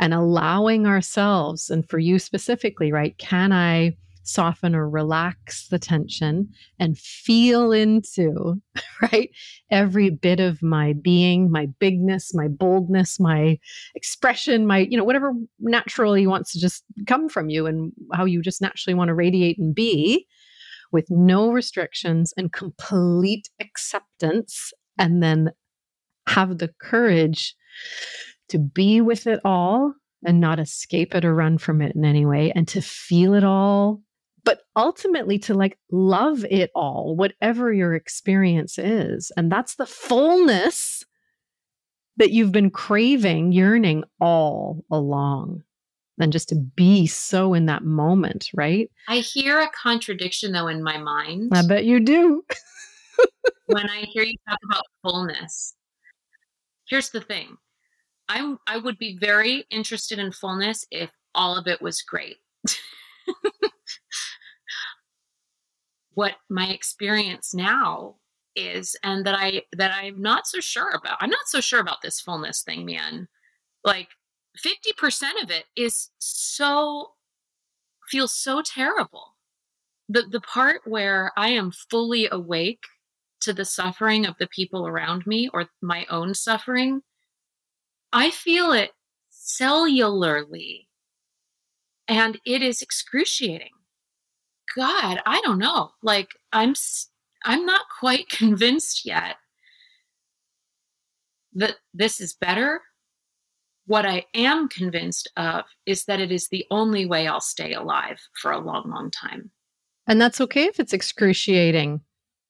and 0.00 0.14
allowing 0.14 0.86
ourselves, 0.86 1.70
and 1.70 1.88
for 1.88 1.98
you 1.98 2.18
specifically, 2.18 2.92
right? 2.92 3.16
Can 3.18 3.52
I? 3.52 3.96
Soften 4.28 4.74
or 4.74 4.88
relax 4.88 5.68
the 5.68 5.78
tension 5.78 6.48
and 6.78 6.98
feel 6.98 7.72
into, 7.72 8.60
right? 9.02 9.30
Every 9.70 10.10
bit 10.10 10.40
of 10.40 10.62
my 10.62 10.92
being, 10.92 11.50
my 11.50 11.66
bigness, 11.78 12.34
my 12.34 12.48
boldness, 12.48 13.18
my 13.18 13.58
expression, 13.94 14.66
my, 14.66 14.78
you 14.78 14.96
know, 14.96 15.04
whatever 15.04 15.32
naturally 15.58 16.26
wants 16.26 16.52
to 16.52 16.60
just 16.60 16.84
come 17.06 17.28
from 17.28 17.48
you 17.48 17.66
and 17.66 17.92
how 18.12 18.24
you 18.24 18.42
just 18.42 18.60
naturally 18.60 18.94
want 18.94 19.08
to 19.08 19.14
radiate 19.14 19.58
and 19.58 19.74
be 19.74 20.26
with 20.92 21.06
no 21.10 21.50
restrictions 21.50 22.32
and 22.36 22.52
complete 22.52 23.48
acceptance. 23.60 24.72
And 25.00 25.22
then 25.22 25.52
have 26.26 26.58
the 26.58 26.70
courage 26.80 27.54
to 28.48 28.58
be 28.58 29.00
with 29.00 29.26
it 29.26 29.40
all 29.44 29.94
and 30.26 30.40
not 30.40 30.58
escape 30.58 31.14
it 31.14 31.24
or 31.24 31.34
run 31.34 31.58
from 31.58 31.80
it 31.80 31.94
in 31.94 32.04
any 32.04 32.26
way 32.26 32.52
and 32.54 32.66
to 32.68 32.80
feel 32.80 33.34
it 33.34 33.44
all 33.44 34.00
but 34.48 34.62
ultimately 34.76 35.38
to 35.38 35.52
like 35.52 35.76
love 35.92 36.42
it 36.50 36.70
all, 36.74 37.14
whatever 37.14 37.70
your 37.70 37.94
experience 37.94 38.78
is. 38.78 39.30
And 39.36 39.52
that's 39.52 39.74
the 39.74 39.84
fullness 39.84 41.04
that 42.16 42.30
you've 42.30 42.50
been 42.50 42.70
craving, 42.70 43.52
yearning 43.52 44.04
all 44.22 44.86
along. 44.90 45.64
And 46.18 46.32
just 46.32 46.48
to 46.48 46.54
be 46.54 47.06
so 47.06 47.52
in 47.52 47.66
that 47.66 47.84
moment, 47.84 48.48
right? 48.54 48.90
I 49.06 49.18
hear 49.18 49.60
a 49.60 49.68
contradiction 49.68 50.52
though 50.52 50.68
in 50.68 50.82
my 50.82 50.96
mind. 50.96 51.50
I 51.52 51.66
bet 51.66 51.84
you 51.84 52.00
do. 52.00 52.42
when 53.66 53.86
I 53.86 54.06
hear 54.10 54.22
you 54.22 54.38
talk 54.48 54.60
about 54.64 54.84
fullness. 55.02 55.74
Here's 56.88 57.10
the 57.10 57.20
thing. 57.20 57.58
I 58.30 58.54
I 58.66 58.78
would 58.78 58.96
be 58.96 59.18
very 59.20 59.66
interested 59.70 60.18
in 60.18 60.32
fullness 60.32 60.86
if 60.90 61.10
all 61.34 61.54
of 61.58 61.66
it 61.66 61.82
was 61.82 62.00
great. 62.00 62.38
what 66.18 66.34
my 66.48 66.66
experience 66.70 67.54
now 67.54 68.16
is 68.56 68.96
and 69.04 69.24
that 69.24 69.36
I 69.36 69.62
that 69.76 69.92
I'm 69.94 70.20
not 70.20 70.48
so 70.48 70.58
sure 70.58 70.90
about. 70.90 71.16
I'm 71.20 71.30
not 71.30 71.46
so 71.46 71.60
sure 71.60 71.78
about 71.78 72.02
this 72.02 72.20
fullness 72.20 72.62
thing, 72.62 72.84
man. 72.84 73.28
Like 73.84 74.08
50% 74.58 75.44
of 75.44 75.52
it 75.52 75.66
is 75.76 76.10
so 76.18 77.12
feels 78.08 78.34
so 78.34 78.62
terrible. 78.62 79.36
The 80.08 80.22
the 80.28 80.40
part 80.40 80.80
where 80.86 81.30
I 81.36 81.50
am 81.50 81.70
fully 81.70 82.28
awake 82.32 82.82
to 83.42 83.52
the 83.52 83.64
suffering 83.64 84.26
of 84.26 84.34
the 84.40 84.48
people 84.48 84.88
around 84.88 85.24
me 85.24 85.48
or 85.54 85.66
my 85.82 86.04
own 86.10 86.34
suffering, 86.34 87.02
I 88.12 88.32
feel 88.32 88.72
it 88.72 88.90
cellularly. 89.32 90.88
And 92.08 92.40
it 92.44 92.60
is 92.60 92.82
excruciating. 92.82 93.77
God, 94.76 95.20
I 95.26 95.40
don't 95.42 95.58
know. 95.58 95.90
Like 96.02 96.30
I'm 96.52 96.74
I'm 97.44 97.64
not 97.64 97.82
quite 98.00 98.28
convinced 98.30 99.04
yet 99.04 99.36
that 101.54 101.76
this 101.94 102.20
is 102.20 102.34
better. 102.34 102.82
What 103.86 104.04
I 104.04 104.24
am 104.34 104.68
convinced 104.68 105.30
of 105.36 105.64
is 105.86 106.04
that 106.04 106.20
it 106.20 106.30
is 106.30 106.48
the 106.48 106.66
only 106.70 107.06
way 107.06 107.26
I'll 107.26 107.40
stay 107.40 107.72
alive 107.72 108.20
for 108.40 108.52
a 108.52 108.60
long, 108.60 108.90
long 108.90 109.10
time. 109.10 109.50
And 110.06 110.20
that's 110.20 110.40
okay 110.42 110.64
if 110.64 110.78
it's 110.78 110.92
excruciating. 110.92 112.02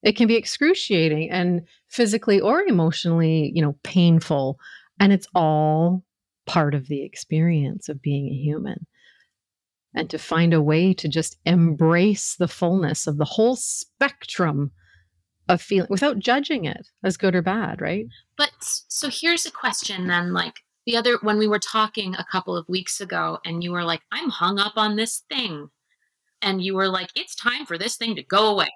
It 0.03 0.16
can 0.16 0.27
be 0.27 0.37
excruciating 0.37 1.31
and 1.31 1.62
physically 1.89 2.41
or 2.41 2.62
emotionally, 2.62 3.53
you 3.55 3.62
know, 3.62 3.77
painful. 3.85 4.59
And 4.99 5.12
it's 5.12 5.29
all 5.35 6.05
part 6.47 6.75
of 6.75 6.89
the 6.89 7.05
experience 7.05 7.89
of 7.89 8.03
being 8.03 8.29
a 8.29 8.35
human 8.35 8.87
and 9.99 10.09
to 10.09 10.16
find 10.16 10.55
a 10.55 10.62
way 10.62 10.94
to 10.94 11.09
just 11.09 11.38
embrace 11.44 12.36
the 12.36 12.46
fullness 12.46 13.09
of 13.09 13.18
the 13.18 13.24
whole 13.24 13.57
spectrum 13.57 14.70
of 15.49 15.61
feeling 15.61 15.88
without 15.90 16.20
judging 16.20 16.66
it 16.66 16.86
as 17.03 17.16
good 17.16 17.34
or 17.34 17.42
bad, 17.42 17.80
right? 17.80 18.07
But 18.36 18.53
so 18.61 19.09
here's 19.11 19.44
a 19.44 19.51
question 19.51 20.07
then 20.07 20.32
like 20.32 20.55
the 20.86 20.96
other 20.96 21.18
when 21.22 21.36
we 21.36 21.49
were 21.49 21.59
talking 21.59 22.14
a 22.14 22.24
couple 22.30 22.57
of 22.57 22.68
weeks 22.68 23.01
ago 23.01 23.40
and 23.44 23.64
you 23.64 23.72
were 23.72 23.82
like 23.82 24.03
I'm 24.12 24.30
hung 24.30 24.61
up 24.61 24.74
on 24.76 24.94
this 24.94 25.24
thing 25.28 25.68
and 26.42 26.62
you 26.62 26.76
were 26.76 26.88
like 26.88 27.11
it's 27.16 27.34
time 27.34 27.66
for 27.66 27.76
this 27.76 27.96
thing 27.96 28.14
to 28.14 28.22
go 28.22 28.53
away. 28.53 28.68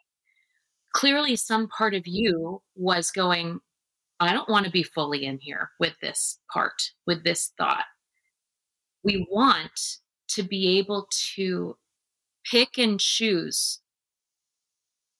Clearly 0.92 1.36
some 1.36 1.68
part 1.68 1.94
of 1.94 2.02
you 2.04 2.62
was 2.74 3.12
going 3.12 3.60
I 4.18 4.32
don't 4.32 4.48
want 4.48 4.66
to 4.66 4.72
be 4.72 4.82
fully 4.82 5.24
in 5.24 5.38
here 5.40 5.70
with 5.78 5.94
this 6.02 6.40
part, 6.52 6.82
with 7.06 7.22
this 7.22 7.52
thought. 7.56 7.84
We 9.04 9.24
want 9.30 9.98
to 10.34 10.42
be 10.42 10.78
able 10.78 11.08
to 11.34 11.76
pick 12.44 12.78
and 12.78 12.98
choose 12.98 13.80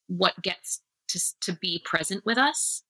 what 0.07 0.43
gets 0.43 0.81
to, 1.09 1.21
to 1.43 1.53
be 1.53 1.83
present 1.85 2.25
with 2.25 2.39
us. 2.39 2.83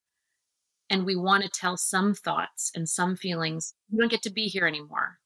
And 0.90 1.04
we 1.04 1.16
want 1.16 1.42
to 1.44 1.50
tell 1.50 1.76
some 1.76 2.14
thoughts 2.14 2.70
and 2.74 2.88
some 2.88 3.16
feelings, 3.16 3.74
you 3.90 3.98
don't 3.98 4.10
get 4.10 4.22
to 4.22 4.30
be 4.30 4.46
here 4.46 4.66
anymore. 4.66 5.18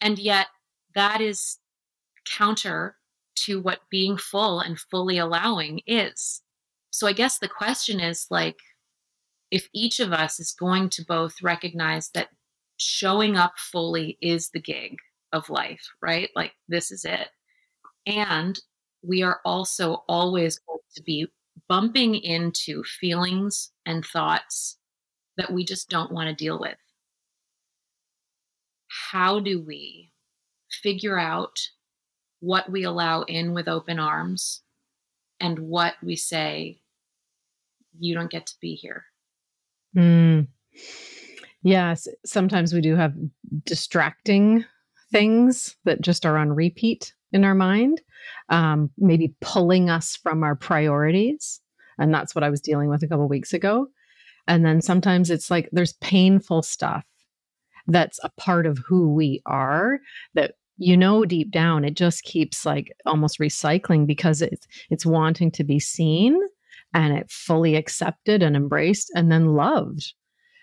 And 0.00 0.18
yet, 0.18 0.48
that 0.94 1.20
is 1.20 1.58
counter 2.24 2.96
to 3.36 3.60
what 3.60 3.80
being 3.90 4.16
full 4.16 4.60
and 4.60 4.78
fully 4.78 5.18
allowing 5.18 5.80
is. 5.86 6.42
So, 6.90 7.06
I 7.06 7.12
guess 7.12 7.38
the 7.38 7.48
question 7.48 8.00
is 8.00 8.26
like, 8.30 8.58
if 9.50 9.68
each 9.72 9.98
of 9.98 10.12
us 10.12 10.38
is 10.38 10.52
going 10.52 10.90
to 10.90 11.04
both 11.04 11.42
recognize 11.42 12.10
that 12.10 12.28
showing 12.76 13.36
up 13.36 13.54
fully 13.56 14.18
is 14.20 14.50
the 14.50 14.60
gig 14.60 14.98
of 15.32 15.48
life, 15.50 15.86
right? 16.02 16.30
Like, 16.34 16.52
this 16.68 16.90
is 16.90 17.04
it. 17.04 17.28
And 18.06 18.58
we 19.02 19.22
are 19.22 19.40
also 19.44 20.04
always 20.08 20.58
going 20.58 20.78
to 20.96 21.02
be 21.02 21.26
bumping 21.68 22.14
into 22.14 22.82
feelings 22.84 23.70
and 23.86 24.04
thoughts 24.04 24.78
that 25.36 25.52
we 25.52 25.64
just 25.64 25.88
don't 25.88 26.12
want 26.12 26.28
to 26.28 26.34
deal 26.34 26.58
with. 26.58 26.76
How 29.10 29.40
do 29.40 29.62
we 29.62 30.12
figure 30.82 31.18
out 31.18 31.58
what 32.40 32.70
we 32.70 32.84
allow 32.84 33.22
in 33.22 33.54
with 33.54 33.68
open 33.68 33.98
arms 33.98 34.62
and 35.40 35.58
what 35.58 35.94
we 36.02 36.16
say, 36.16 36.80
you 37.98 38.14
don't 38.14 38.30
get 38.30 38.46
to 38.46 38.54
be 38.60 38.74
here? 38.74 39.04
Mm. 39.96 40.48
Yes, 41.62 42.08
sometimes 42.24 42.72
we 42.72 42.80
do 42.80 42.94
have 42.96 43.14
distracting 43.64 44.64
things 45.10 45.76
that 45.84 46.00
just 46.00 46.26
are 46.26 46.36
on 46.36 46.52
repeat 46.52 47.14
in 47.32 47.44
our 47.44 47.54
mind, 47.54 48.00
um, 48.48 48.90
maybe 48.98 49.34
pulling 49.40 49.90
us 49.90 50.16
from 50.16 50.42
our 50.42 50.54
priorities. 50.54 51.60
And 51.98 52.12
that's 52.12 52.34
what 52.34 52.44
I 52.44 52.50
was 52.50 52.60
dealing 52.60 52.88
with 52.88 53.02
a 53.02 53.08
couple 53.08 53.28
weeks 53.28 53.52
ago. 53.52 53.88
And 54.46 54.64
then 54.64 54.80
sometimes 54.80 55.30
it's 55.30 55.50
like 55.50 55.68
there's 55.72 55.94
painful 55.94 56.62
stuff 56.62 57.04
that's 57.86 58.18
a 58.22 58.30
part 58.30 58.66
of 58.66 58.78
who 58.86 59.12
we 59.12 59.42
are 59.46 59.98
that 60.34 60.54
you 60.76 60.96
know 60.96 61.24
deep 61.24 61.50
down 61.50 61.84
it 61.84 61.94
just 61.94 62.22
keeps 62.22 62.64
like 62.64 62.92
almost 63.04 63.40
recycling 63.40 64.06
because 64.06 64.40
it's 64.42 64.66
it's 64.90 65.04
wanting 65.04 65.50
to 65.50 65.64
be 65.64 65.80
seen 65.80 66.38
and 66.94 67.16
it 67.16 67.30
fully 67.30 67.76
accepted 67.76 68.42
and 68.42 68.56
embraced 68.56 69.10
and 69.14 69.30
then 69.30 69.54
loved. 69.54 70.14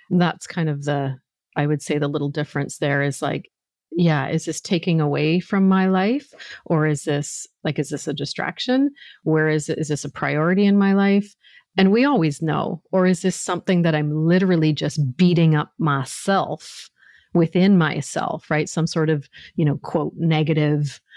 that's 0.10 0.48
kind 0.48 0.70
of 0.70 0.84
the, 0.84 1.18
I 1.56 1.68
would 1.68 1.82
say, 1.82 1.98
the 1.98 2.08
little 2.08 2.30
difference 2.30 2.78
there 2.78 3.02
is 3.02 3.22
like, 3.22 3.50
yeah, 3.92 4.28
is 4.28 4.46
this 4.46 4.60
taking 4.60 5.00
away 5.00 5.40
from 5.40 5.68
my 5.68 5.88
life? 5.88 6.34
Or 6.66 6.86
is 6.86 7.04
this 7.04 7.48
like, 7.64 7.80
is 7.80 7.90
this 7.90 8.08
a 8.08 8.14
distraction? 8.14 8.92
Where 9.24 9.48
is 9.48 9.70
it? 9.70 9.78
Is 9.80 9.88
this 9.88 10.06
a 10.06 10.12
priority 10.12 10.66
in 10.66 10.78
my 10.78 10.94
life? 10.94 11.34
And 11.78 11.92
we 11.92 12.06
always 12.06 12.42
know. 12.42 12.82
Or 12.92 13.06
is 13.06 13.22
this 13.22 13.36
something 13.36 13.82
that 13.84 13.96
I'm 13.96 14.12
literally 14.26 14.74
just 14.74 15.18
beating 15.18 15.56
up 15.56 15.72
myself 15.78 16.90
within 17.34 17.78
myself, 17.78 18.50
right? 18.50 18.70
Some 18.70 18.88
sort 18.88 19.10
of, 19.10 19.28
you 19.56 19.66
know, 19.66 19.78
quote, 19.78 20.14
negative 20.18 21.00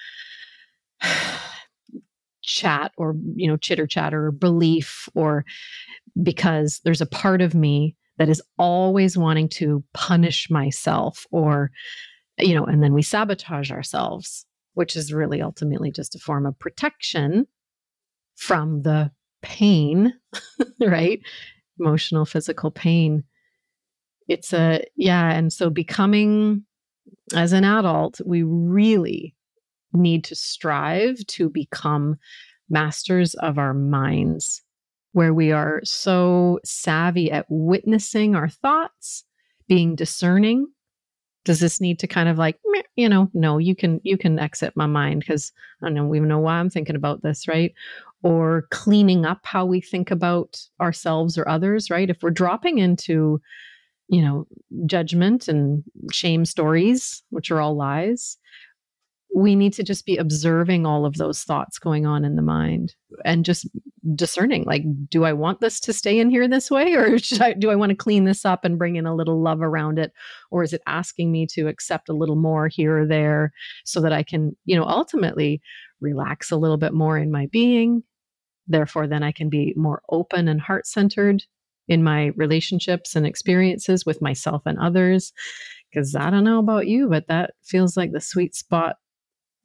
chat 2.43 2.93
or 2.97 3.14
you 3.35 3.47
know 3.47 3.59
chitter 3.59 3.87
chatter 3.87 4.27
or 4.27 4.33
belief 4.33 5.07
or 5.14 5.45
because 6.23 6.81
there's 6.83 7.03
a 7.03 7.07
part 7.07 7.43
of 7.43 7.55
me 7.55 7.95
that 8.16 8.29
is 8.29 8.43
always 8.59 9.16
wanting 9.16 9.49
to 9.49 9.85
punish 9.93 10.51
myself 10.51 11.27
or 11.31 11.71
you 12.39 12.55
know 12.55 12.64
and 12.64 12.82
then 12.82 12.93
we 12.93 13.03
sabotage 13.03 13.70
ourselves 13.70 14.47
which 14.74 14.97
is 14.97 15.12
really 15.12 15.43
ultimately 15.43 15.91
just 15.91 16.14
a 16.14 16.18
form 16.18 16.47
of 16.47 16.59
protection 16.59 17.47
from 18.36 18.82
the 18.82 19.11
pain 19.43 20.12
right 20.80 21.20
emotional 21.78 22.24
physical 22.24 22.70
pain 22.70 23.24
it's 24.28 24.53
a 24.53 24.82
yeah 24.97 25.30
and 25.32 25.53
so 25.53 25.70
becoming 25.70 26.64
as 27.34 27.53
an 27.53 27.64
adult 27.64 28.20
we 28.26 28.43
really 28.43 29.34
need 29.93 30.24
to 30.24 30.34
strive 30.34 31.24
to 31.26 31.49
become 31.49 32.16
masters 32.68 33.34
of 33.34 33.59
our 33.59 33.74
minds, 33.74 34.62
where 35.12 35.32
we 35.32 35.53
are 35.53 35.80
so 35.84 36.59
savvy 36.64 37.30
at 37.30 37.47
witnessing 37.49 38.34
our 38.34 38.49
thoughts, 38.49 39.24
being 39.66 39.95
discerning. 39.95 40.66
Does 41.49 41.61
this 41.61 41.80
need 41.80 41.99
to 42.01 42.07
kind 42.07 42.28
of 42.28 42.36
like, 42.36 42.61
you 42.96 43.09
know, 43.09 43.30
no, 43.32 43.57
you 43.57 43.74
can 43.74 44.03
you 44.05 44.18
can 44.18 44.38
exit 44.38 44.76
my 44.76 44.84
mind 44.84 45.20
because 45.20 45.51
I 45.80 45.86
don't 45.86 45.94
know, 45.94 46.14
even 46.14 46.28
know 46.28 46.40
why 46.40 46.59
I'm 46.59 46.68
thinking 46.68 46.94
about 46.94 47.22
this, 47.22 47.49
right? 47.49 47.72
Or 48.22 48.66
cleaning 48.70 49.24
up 49.24 49.40
how 49.44 49.64
we 49.64 49.80
think 49.80 50.11
about 50.11 50.61
ourselves 50.78 51.38
or 51.38 51.49
others, 51.49 51.88
right? 51.88 52.11
If 52.11 52.22
we're 52.22 52.28
dropping 52.28 52.76
into, 52.76 53.40
you 54.09 54.20
know, 54.20 54.46
judgment 54.84 55.49
and 55.49 55.82
shame 56.12 56.44
stories, 56.44 57.22
which 57.30 57.51
are 57.51 57.62
all 57.62 57.76
lies, 57.76 58.36
we 59.35 59.55
need 59.55 59.72
to 59.74 59.83
just 59.83 60.07
be 60.07 60.16
observing 60.16 60.87
all 60.87 61.05
of 61.05 61.14
those 61.14 61.45
thoughts 61.45 61.79
going 61.79 62.07
on 62.07 62.24
in 62.24 62.37
the 62.37 62.43
mind 62.43 62.95
and 63.24 63.45
just 63.45 63.68
discerning 64.14 64.64
like 64.64 64.83
do 65.09 65.24
i 65.24 65.33
want 65.33 65.61
this 65.61 65.81
to 65.81 65.93
stay 65.93 66.18
in 66.18 66.31
here 66.31 66.49
this 66.49 66.70
way 66.70 66.95
or 66.95 67.18
I, 67.41 67.53
do 67.53 67.70
i 67.70 67.76
want 67.76 67.91
to 67.91 67.97
clean 67.97 68.24
this 68.24 68.45
up 68.45 68.64
and 68.64 68.79
bring 68.79 68.97
in 68.97 69.07
a 69.07 69.14
little 69.14 69.41
love 69.41 69.61
around 69.61 69.99
it? 69.99 70.12
Or 70.51 70.62
is 70.62 70.72
it 70.72 70.83
asking 70.87 71.31
me 71.31 71.47
to 71.49 71.68
accept 71.68 72.09
a 72.09 72.14
little 72.14 72.37
more 72.37 72.68
here 72.68 73.01
or 73.01 73.07
there 73.07 73.53
so 73.85 74.01
that 74.01 74.12
i 74.12 74.22
can 74.22 74.57
you 74.64 74.76
know 74.76 74.85
ultimately 74.85 75.61
relax 76.01 76.51
a 76.51 76.57
little 76.57 76.76
bit 76.76 76.95
more 76.95 77.18
in 77.18 77.31
my 77.31 77.47
being? 77.47 78.03
Therefore 78.66 79.07
then 79.07 79.22
i 79.22 79.33
can 79.33 79.49
be 79.51 79.74
more 79.76 80.03
open 80.11 80.49
and 80.49 80.61
heart 80.61 80.87
centered 80.87 81.45
in 81.87 82.03
my 82.03 82.26
relationships 82.37 83.16
and 83.16 83.26
experiences 83.26 84.05
with 84.05 84.20
myself 84.20 84.62
and 84.64 84.79
others. 84.79 85.33
Because 85.91 86.14
i 86.14 86.31
don't 86.31 86.45
know 86.45 86.59
about 86.59 86.87
you 86.87 87.09
but 87.09 87.29
that 87.29 87.55
feels 87.62 87.97
like 87.97 88.12
the 88.12 88.20
sweet 88.20 88.55
spot 88.55 88.97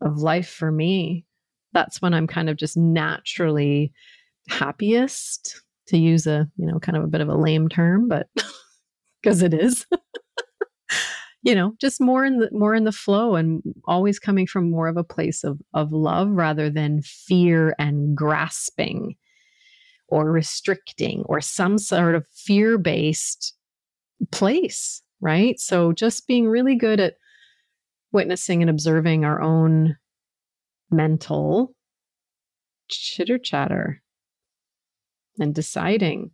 of 0.03 0.17
life 0.17 0.49
for 0.49 0.71
me, 0.71 1.25
that's 1.73 2.01
when 2.01 2.13
I'm 2.13 2.27
kind 2.27 2.49
of 2.49 2.57
just 2.57 2.77
naturally 2.77 3.91
happiest 4.49 5.61
to 5.87 5.97
use 5.97 6.27
a, 6.27 6.47
you 6.57 6.65
know, 6.65 6.79
kind 6.79 6.97
of 6.97 7.03
a 7.03 7.07
bit 7.07 7.21
of 7.21 7.29
a 7.29 7.35
lame 7.35 7.69
term, 7.69 8.07
but 8.07 8.27
because 9.21 9.41
it 9.41 9.53
is. 9.53 9.85
you 11.43 11.53
know, 11.53 11.73
just 11.79 11.99
more 11.99 12.23
in 12.23 12.39
the 12.39 12.49
more 12.51 12.73
in 12.73 12.85
the 12.85 12.91
flow 12.91 13.35
and 13.35 13.61
always 13.85 14.17
coming 14.17 14.47
from 14.47 14.71
more 14.71 14.87
of 14.87 14.97
a 14.97 15.03
place 15.03 15.43
of 15.43 15.59
of 15.73 15.91
love 15.91 16.29
rather 16.29 16.69
than 16.69 17.01
fear 17.01 17.75
and 17.77 18.15
grasping 18.15 19.15
or 20.07 20.31
restricting 20.31 21.23
or 21.25 21.41
some 21.41 21.77
sort 21.77 22.15
of 22.15 22.25
fear-based 22.33 23.53
place, 24.31 25.01
right? 25.21 25.59
So 25.59 25.91
just 25.91 26.27
being 26.27 26.47
really 26.47 26.75
good 26.75 26.99
at 26.99 27.15
witnessing 28.13 28.61
and 28.61 28.69
observing 28.69 29.25
our 29.25 29.41
own 29.41 29.97
mental 30.91 31.75
chitter 32.89 33.37
chatter 33.37 34.01
and 35.39 35.53
deciding 35.55 36.31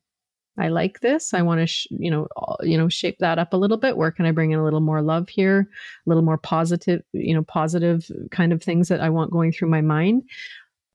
I 0.60 0.68
like 0.68 1.00
this. 1.00 1.34
I 1.34 1.42
want 1.42 1.62
to, 1.62 1.68
sh- 1.68 1.88
you 1.90 2.12
know, 2.12 2.28
you 2.62 2.78
know, 2.78 2.90
shape 2.90 3.18
that 3.20 3.40
up 3.40 3.54
a 3.54 3.58
little 3.58 3.78
bit. 3.78 3.96
Where 3.96 4.12
can 4.12 4.26
I 4.26 4.32
bring 4.32 4.52
in 4.52 4.60
a 4.60 4.64
little 4.64 4.82
more 4.82 5.02
love 5.02 5.30
here, 5.30 5.62
a 5.62 6.10
little 6.10 6.24
more 6.24 6.38
positive, 6.38 7.02
you 7.14 7.34
know, 7.34 7.44
positive 7.44 8.12
kind 8.32 8.52
of 8.52 8.62
things 8.62 8.90
that 8.90 9.00
I 9.00 9.10
want 9.10 9.32
going 9.32 9.54
through 9.54 9.70
my 9.70 9.80
mind, 9.82 10.24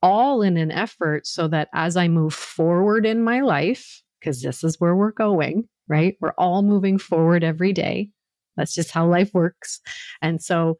all 0.03 0.43
in 0.43 0.55
an 0.57 0.71
effort 0.71 1.25
so 1.25 1.47
that 1.47 1.69
as 1.73 1.97
I 1.97 2.07
move 2.07 2.33
forward 2.33 3.07
in 3.07 3.23
my 3.23 3.41
life, 3.41 4.03
because 4.19 4.43
this 4.43 4.63
is 4.63 4.79
where 4.79 4.95
we're 4.95 5.11
going, 5.11 5.67
right? 5.87 6.15
We're 6.21 6.33
all 6.37 6.61
moving 6.61 6.99
forward 6.99 7.43
every 7.43 7.73
day. 7.73 8.09
That's 8.57 8.73
just 8.73 8.91
how 8.91 9.07
life 9.07 9.31
works. 9.33 9.81
And 10.21 10.41
so 10.41 10.77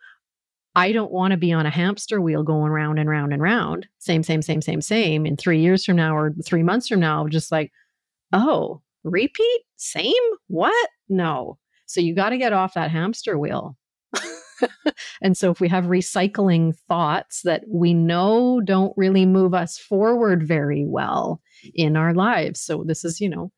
I 0.75 0.91
don't 0.91 1.11
want 1.11 1.31
to 1.31 1.37
be 1.37 1.53
on 1.53 1.65
a 1.65 1.71
hamster 1.71 2.19
wheel 2.21 2.43
going 2.43 2.71
round 2.71 2.99
and 2.99 3.09
round 3.09 3.31
and 3.31 3.41
round, 3.41 3.87
same, 3.99 4.23
same, 4.23 4.41
same, 4.41 4.61
same, 4.61 4.81
same 4.81 5.25
in 5.25 5.37
three 5.37 5.61
years 5.61 5.85
from 5.85 5.95
now 5.95 6.15
or 6.15 6.33
three 6.43 6.63
months 6.63 6.89
from 6.89 6.99
now, 6.99 7.27
just 7.27 7.51
like, 7.51 7.71
oh, 8.33 8.81
repeat? 9.03 9.61
Same? 9.77 10.13
What? 10.47 10.89
No. 11.07 11.57
So 11.85 12.01
you 12.01 12.13
got 12.13 12.29
to 12.29 12.37
get 12.37 12.51
off 12.51 12.73
that 12.73 12.91
hamster 12.91 13.37
wheel. 13.37 13.77
and 15.21 15.37
so 15.37 15.51
if 15.51 15.61
we 15.61 15.69
have 15.69 15.85
recycling 15.85 16.75
thoughts 16.87 17.41
that 17.43 17.63
we 17.69 17.93
know 17.93 18.61
don't 18.61 18.93
really 18.97 19.25
move 19.25 19.53
us 19.53 19.77
forward 19.77 20.45
very 20.45 20.85
well 20.85 21.41
in 21.73 21.95
our 21.95 22.13
lives. 22.13 22.59
So 22.59 22.83
this 22.85 23.05
is, 23.05 23.21
you 23.21 23.29
know, 23.29 23.51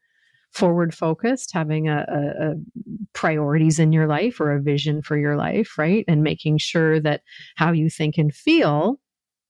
forward 0.58 0.93
focused, 0.93 1.51
having 1.53 1.88
a, 1.88 2.05
a, 2.10 2.49
a, 2.49 2.53
priorities 3.14 3.78
in 3.78 3.93
your 3.93 4.08
life 4.08 4.39
or 4.39 4.51
a 4.51 4.62
vision 4.62 5.03
for 5.03 5.16
your 5.16 5.36
life, 5.36 5.78
right? 5.78 6.03
And 6.08 6.24
making 6.24 6.58
sure 6.58 6.99
that 6.99 7.22
how 7.55 7.72
you 7.72 7.89
think 7.89 8.18
and 8.18 8.34
feel, 8.34 8.99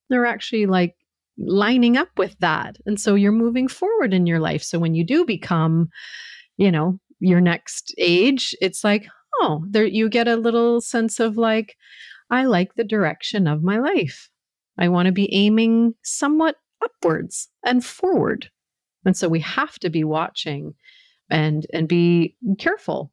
they're 0.10 0.26
actually 0.26 0.66
like 0.66 0.96
lining 1.38 1.96
up 1.96 2.10
with 2.18 2.38
that. 2.40 2.78
And 2.86 3.00
so 3.00 3.16
you're 3.16 3.32
moving 3.32 3.70
forward 3.70 4.14
in 4.14 4.28
your 4.28 4.40
life. 4.40 4.64
So 4.64 4.80
when 4.80 4.96
you 4.96 5.06
do 5.06 5.24
become, 5.24 5.90
you 6.58 6.72
know, 6.72 7.00
your 7.20 7.40
next 7.40 7.94
age, 7.98 8.54
it's 8.62 8.84
like, 8.84 9.08
oh, 9.42 9.64
there 9.70 9.86
you 9.86 10.10
get 10.10 10.28
a 10.28 10.36
little 10.36 10.82
sense 10.82 11.22
of 11.22 11.38
like, 11.38 11.78
I 12.30 12.46
like 12.46 12.76
the 12.76 12.84
direction 12.84 13.48
of 13.48 13.64
my 13.64 13.80
life. 13.80 14.30
I 14.78 14.90
want 14.90 15.06
to 15.06 15.14
be 15.14 15.34
aiming 15.34 15.96
somewhat 16.04 16.58
upwards 16.84 17.48
and 17.66 17.84
forward. 17.84 18.50
And 19.06 19.16
so 19.16 19.30
we 19.30 19.40
have 19.40 19.80
to 19.80 19.90
be 19.90 20.04
watching 20.04 20.74
and 21.30 21.66
and 21.74 21.88
be 21.88 22.36
careful 22.60 23.12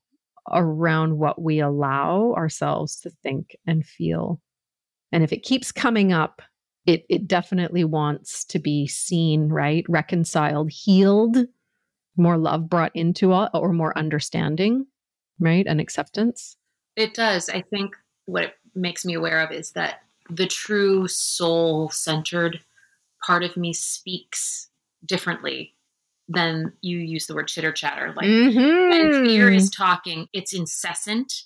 around 0.52 1.18
what 1.18 1.40
we 1.40 1.60
allow 1.60 2.34
ourselves 2.36 3.00
to 3.00 3.10
think 3.22 3.56
and 3.66 3.86
feel. 3.86 4.40
And 5.12 5.24
if 5.24 5.32
it 5.32 5.42
keeps 5.42 5.72
coming 5.72 6.12
up, 6.12 6.42
it 6.86 7.04
it 7.08 7.26
definitely 7.26 7.84
wants 7.84 8.44
to 8.46 8.58
be 8.58 8.86
seen, 8.86 9.48
right? 9.48 9.84
Reconciled, 9.88 10.70
healed, 10.70 11.38
more 12.16 12.36
love 12.36 12.68
brought 12.68 12.92
into 12.94 13.32
it 13.32 13.50
or 13.54 13.72
more 13.72 13.96
understanding, 13.98 14.86
right? 15.38 15.66
And 15.66 15.80
acceptance. 15.80 16.56
It 16.96 17.14
does. 17.14 17.48
I 17.48 17.62
think 17.62 17.96
what 18.26 18.44
it 18.44 18.54
makes 18.74 19.04
me 19.04 19.14
aware 19.14 19.40
of 19.40 19.52
is 19.52 19.72
that 19.72 20.00
the 20.30 20.46
true 20.46 21.08
soul 21.08 21.90
centered 21.90 22.60
part 23.26 23.42
of 23.42 23.56
me 23.56 23.72
speaks 23.72 24.68
differently 25.04 25.73
than 26.28 26.72
you 26.80 26.98
use 26.98 27.26
the 27.26 27.34
word 27.34 27.48
chitter 27.48 27.72
chatter. 27.72 28.12
Like 28.16 28.26
mm-hmm. 28.26 28.90
when 28.90 29.26
fear 29.26 29.52
is 29.52 29.70
talking, 29.70 30.26
it's 30.32 30.54
incessant, 30.54 31.44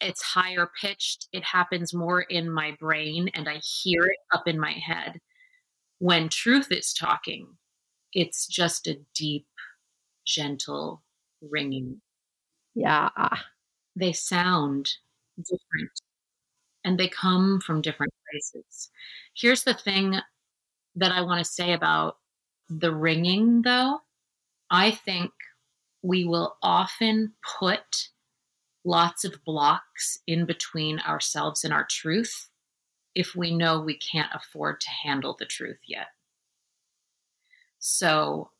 it's 0.00 0.22
higher 0.22 0.70
pitched, 0.80 1.28
it 1.32 1.44
happens 1.44 1.94
more 1.94 2.22
in 2.22 2.50
my 2.50 2.76
brain, 2.78 3.30
and 3.34 3.48
I 3.48 3.56
hear 3.56 4.04
it 4.04 4.18
up 4.32 4.46
in 4.46 4.60
my 4.60 4.72
head. 4.72 5.20
When 5.98 6.28
truth 6.28 6.70
is 6.70 6.92
talking, 6.92 7.48
it's 8.12 8.46
just 8.46 8.86
a 8.86 8.98
deep, 9.14 9.46
gentle 10.26 11.02
ringing. 11.40 12.00
Yeah. 12.74 13.08
They 13.94 14.12
sound 14.12 14.90
different 15.38 15.90
and 16.84 16.98
they 16.98 17.08
come 17.08 17.60
from 17.60 17.80
different 17.80 18.12
places. 18.30 18.90
Here's 19.34 19.64
the 19.64 19.74
thing 19.74 20.18
that 20.94 21.12
I 21.12 21.22
want 21.22 21.44
to 21.44 21.50
say 21.50 21.72
about 21.72 22.18
the 22.68 22.94
ringing, 22.94 23.62
though. 23.62 24.00
I 24.70 24.90
think 24.90 25.32
we 26.02 26.24
will 26.24 26.56
often 26.62 27.32
put 27.58 28.08
lots 28.84 29.24
of 29.24 29.44
blocks 29.44 30.18
in 30.26 30.46
between 30.46 31.00
ourselves 31.00 31.64
and 31.64 31.72
our 31.72 31.86
truth 31.90 32.48
if 33.14 33.34
we 33.34 33.54
know 33.54 33.80
we 33.80 33.98
can't 33.98 34.30
afford 34.34 34.80
to 34.80 34.90
handle 34.90 35.36
the 35.38 35.46
truth 35.46 35.80
yet. 35.86 36.08
So, 37.78 38.50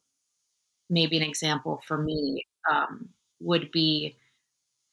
maybe 0.89 1.17
an 1.17 1.23
example 1.23 1.83
for 1.87 1.99
me 1.99 2.47
um, 2.71 3.09
would 3.41 3.71
be 3.71 4.17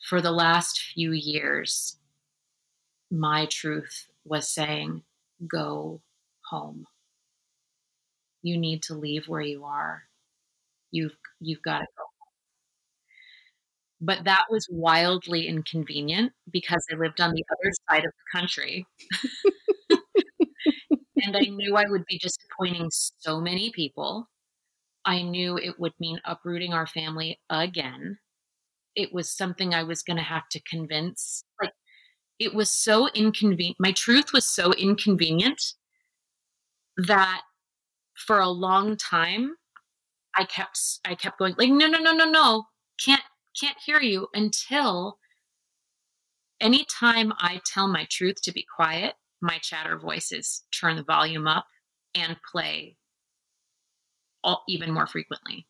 for 0.10 0.22
the 0.22 0.32
last 0.32 0.82
few 0.82 1.12
years, 1.14 1.98
my 3.10 3.46
truth 3.46 4.08
was 4.26 4.50
saying, 4.50 5.04
go 5.48 6.02
home. 6.50 6.86
You 8.44 8.58
need 8.58 8.84
to 8.84 8.94
leave 8.96 9.28
where 9.28 9.42
you 9.42 9.66
are. 9.66 10.04
You've 10.92 11.16
you've 11.40 11.64
got 11.64 11.80
to 11.80 11.88
go. 11.98 12.04
But 14.02 14.26
that 14.26 14.46
was 14.50 14.68
wildly 14.70 15.48
inconvenient 15.48 16.34
because 16.52 16.86
I 16.92 16.96
lived 16.96 17.22
on 17.22 17.34
the 17.34 17.44
other 17.52 17.72
side 17.90 18.06
of 18.06 18.12
the 18.12 18.40
country. 18.40 18.86
and 21.24 21.38
I 21.38 21.42
knew 21.42 21.78
I 21.78 21.86
would 21.88 22.06
be 22.06 22.20
disappointing 22.20 22.90
so 22.92 23.40
many 23.40 23.72
people. 23.72 24.30
I 25.06 25.22
knew 25.22 25.58
it 25.58 25.80
would 25.80 25.94
mean 26.00 26.20
uprooting 26.26 26.74
our 26.74 26.88
family 26.88 27.40
again. 27.50 28.20
It 28.96 29.14
was 29.14 29.32
something 29.32 29.74
I 29.74 29.84
was 29.84 30.04
going 30.04 30.18
to 30.18 30.24
have 30.24 30.50
to 30.50 30.62
convince. 30.62 31.44
Like 31.62 31.72
it 32.40 32.54
was 32.54 32.70
so 32.70 33.10
inconvenient. 33.10 33.78
My 33.80 33.94
truth 33.94 34.34
was 34.34 34.46
so 34.46 34.74
inconvenient 34.74 35.76
that 36.98 37.42
for 38.16 38.40
a 38.40 38.50
long 38.50 38.98
time 38.98 39.56
I 40.36 40.46
kept 40.46 40.80
I 41.06 41.16
kept 41.16 41.40
going 41.40 41.56
like 41.58 41.70
no 41.70 41.88
no 41.88 42.00
no 42.00 42.14
no 42.14 42.26
no 42.26 42.66
can't 43.04 43.22
can't 43.60 43.78
hear 43.86 44.00
you 44.00 44.28
until 44.34 45.20
anytime 46.60 47.34
I 47.38 47.62
tell 47.66 47.88
my 47.88 48.08
truth 48.10 48.42
to 48.44 48.52
be 48.52 48.66
quiet, 48.76 49.14
my 49.42 49.58
chatter 49.60 50.00
voices 50.00 50.64
turn 50.72 50.96
the 50.96 51.04
volume 51.04 51.48
up 51.48 51.66
and 52.16 52.38
play 52.52 52.98
all, 54.44 54.64
even 54.68 54.92
more 54.92 55.08
frequently. 55.08 55.68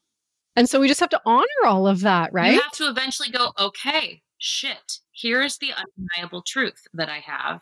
And 0.56 0.70
so 0.70 0.80
we 0.80 0.88
just 0.88 1.00
have 1.00 1.10
to 1.10 1.22
honor 1.26 1.46
all 1.66 1.88
of 1.88 2.02
that, 2.02 2.32
right? 2.32 2.54
You 2.54 2.62
have 2.62 2.72
to 2.74 2.88
eventually 2.88 3.30
go, 3.30 3.52
okay, 3.60 4.22
shit, 4.38 5.00
here's 5.12 5.58
the 5.58 5.72
undeniable 5.74 6.44
truth 6.44 6.84
that 6.94 7.10
I 7.10 7.20
have. 7.20 7.62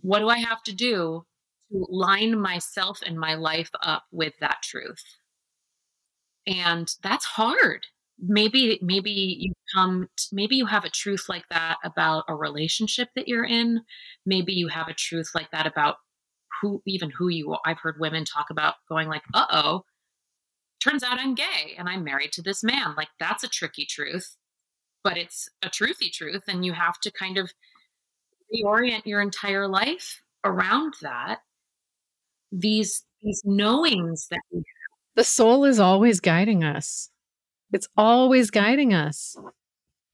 What 0.00 0.20
do 0.20 0.28
I 0.28 0.38
have 0.38 0.62
to 0.64 0.74
do 0.74 1.26
to 1.70 1.86
line 1.88 2.40
myself 2.40 3.00
and 3.04 3.18
my 3.18 3.34
life 3.34 3.70
up 3.82 4.04
with 4.10 4.34
that 4.40 4.58
truth? 4.62 5.02
And 6.46 6.90
that's 7.02 7.24
hard. 7.24 7.86
Maybe, 8.20 8.78
maybe 8.82 9.10
you 9.10 9.52
come, 9.74 10.08
maybe 10.32 10.56
you 10.56 10.66
have 10.66 10.84
a 10.84 10.90
truth 10.90 11.26
like 11.28 11.44
that 11.50 11.76
about 11.84 12.24
a 12.28 12.34
relationship 12.34 13.08
that 13.14 13.28
you're 13.28 13.44
in. 13.44 13.80
Maybe 14.26 14.52
you 14.52 14.68
have 14.68 14.88
a 14.88 14.94
truth 14.94 15.30
like 15.34 15.50
that 15.52 15.66
about 15.66 15.96
who, 16.60 16.82
even 16.86 17.10
who 17.10 17.28
you 17.28 17.52
are. 17.52 17.60
I've 17.64 17.78
heard 17.78 18.00
women 18.00 18.24
talk 18.24 18.46
about 18.50 18.74
going 18.88 19.08
like, 19.08 19.22
uh 19.34 19.46
oh, 19.50 19.84
turns 20.82 21.04
out 21.04 21.18
I'm 21.18 21.34
gay 21.34 21.74
and 21.76 21.88
I'm 21.88 22.02
married 22.02 22.32
to 22.32 22.42
this 22.42 22.64
man. 22.64 22.94
Like, 22.96 23.08
that's 23.20 23.44
a 23.44 23.48
tricky 23.48 23.86
truth 23.86 24.36
but 25.04 25.16
it's 25.16 25.48
a 25.62 25.68
truthy 25.68 26.12
truth 26.12 26.42
and 26.48 26.64
you 26.64 26.72
have 26.72 26.98
to 27.00 27.10
kind 27.10 27.38
of 27.38 27.50
reorient 28.54 29.06
your 29.06 29.20
entire 29.20 29.68
life 29.68 30.22
around 30.44 30.94
that 31.02 31.40
these 32.52 33.04
these 33.22 33.42
knowings 33.44 34.28
that 34.30 34.40
we 34.52 34.58
have. 34.58 35.14
the 35.16 35.24
soul 35.24 35.64
is 35.64 35.80
always 35.80 36.20
guiding 36.20 36.64
us 36.64 37.10
it's 37.72 37.88
always 37.96 38.50
guiding 38.50 38.94
us 38.94 39.36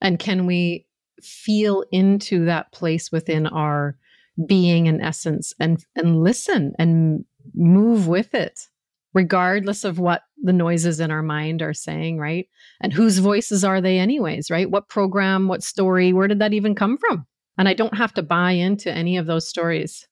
and 0.01 0.19
can 0.19 0.45
we 0.45 0.85
feel 1.21 1.83
into 1.91 2.45
that 2.45 2.71
place 2.71 3.11
within 3.11 3.47
our 3.47 3.97
being 4.45 4.87
and 4.87 5.01
essence 5.01 5.53
and 5.59 5.85
and 5.95 6.21
listen 6.21 6.73
and 6.77 7.23
move 7.53 8.07
with 8.07 8.33
it 8.33 8.67
regardless 9.15 9.85
of 9.85 9.97
what 9.97 10.23
the 10.43 10.53
noises 10.53 10.99
in 10.99 11.09
our 11.09 11.23
mind 11.23 11.61
are 11.61 11.73
saying, 11.73 12.19
right? 12.19 12.47
And 12.81 12.91
whose 12.91 13.17
voices 13.19 13.63
are 13.63 13.79
they, 13.79 13.97
anyways, 13.97 14.51
right? 14.51 14.69
What 14.69 14.89
program, 14.89 15.47
what 15.47 15.63
story, 15.63 16.11
where 16.11 16.27
did 16.27 16.39
that 16.39 16.53
even 16.53 16.75
come 16.75 16.97
from? 16.97 17.25
And 17.57 17.69
I 17.69 17.73
don't 17.73 17.97
have 17.97 18.13
to 18.15 18.21
buy 18.21 18.51
into 18.51 18.91
any 18.91 19.15
of 19.15 19.25
those 19.25 19.47
stories. 19.47 20.05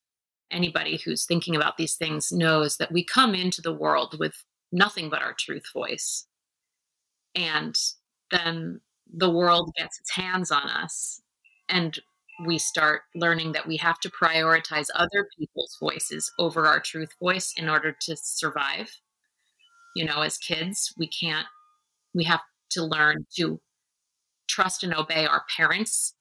Anybody 0.53 1.01
who's 1.03 1.25
thinking 1.25 1.55
about 1.55 1.77
these 1.77 1.95
things 1.95 2.31
knows 2.31 2.77
that 2.77 2.91
we 2.91 3.03
come 3.03 3.33
into 3.33 3.61
the 3.61 3.73
world 3.73 4.17
with 4.19 4.43
nothing 4.71 5.09
but 5.09 5.21
our 5.21 5.33
truth 5.37 5.65
voice. 5.73 6.25
And 7.35 7.75
then 8.31 8.81
the 9.11 9.29
world 9.29 9.73
gets 9.75 9.99
its 9.99 10.11
hands 10.11 10.51
on 10.51 10.69
us 10.69 11.21
and 11.69 11.99
we 12.45 12.57
start 12.57 13.01
learning 13.15 13.51
that 13.51 13.67
we 13.67 13.77
have 13.77 13.99
to 13.99 14.09
prioritize 14.09 14.87
other 14.95 15.27
people's 15.37 15.77
voices 15.79 16.31
over 16.39 16.65
our 16.65 16.79
truth 16.79 17.11
voice 17.19 17.53
in 17.55 17.69
order 17.69 17.95
to 18.01 18.15
survive. 18.17 18.99
You 19.95 20.05
know, 20.05 20.21
as 20.21 20.37
kids, 20.37 20.93
we 20.97 21.07
can't, 21.07 21.47
we 22.13 22.23
have 22.23 22.41
to 22.71 22.83
learn 22.83 23.27
to 23.35 23.61
trust 24.47 24.83
and 24.83 24.93
obey 24.93 25.25
our 25.25 25.43
parents 25.55 26.15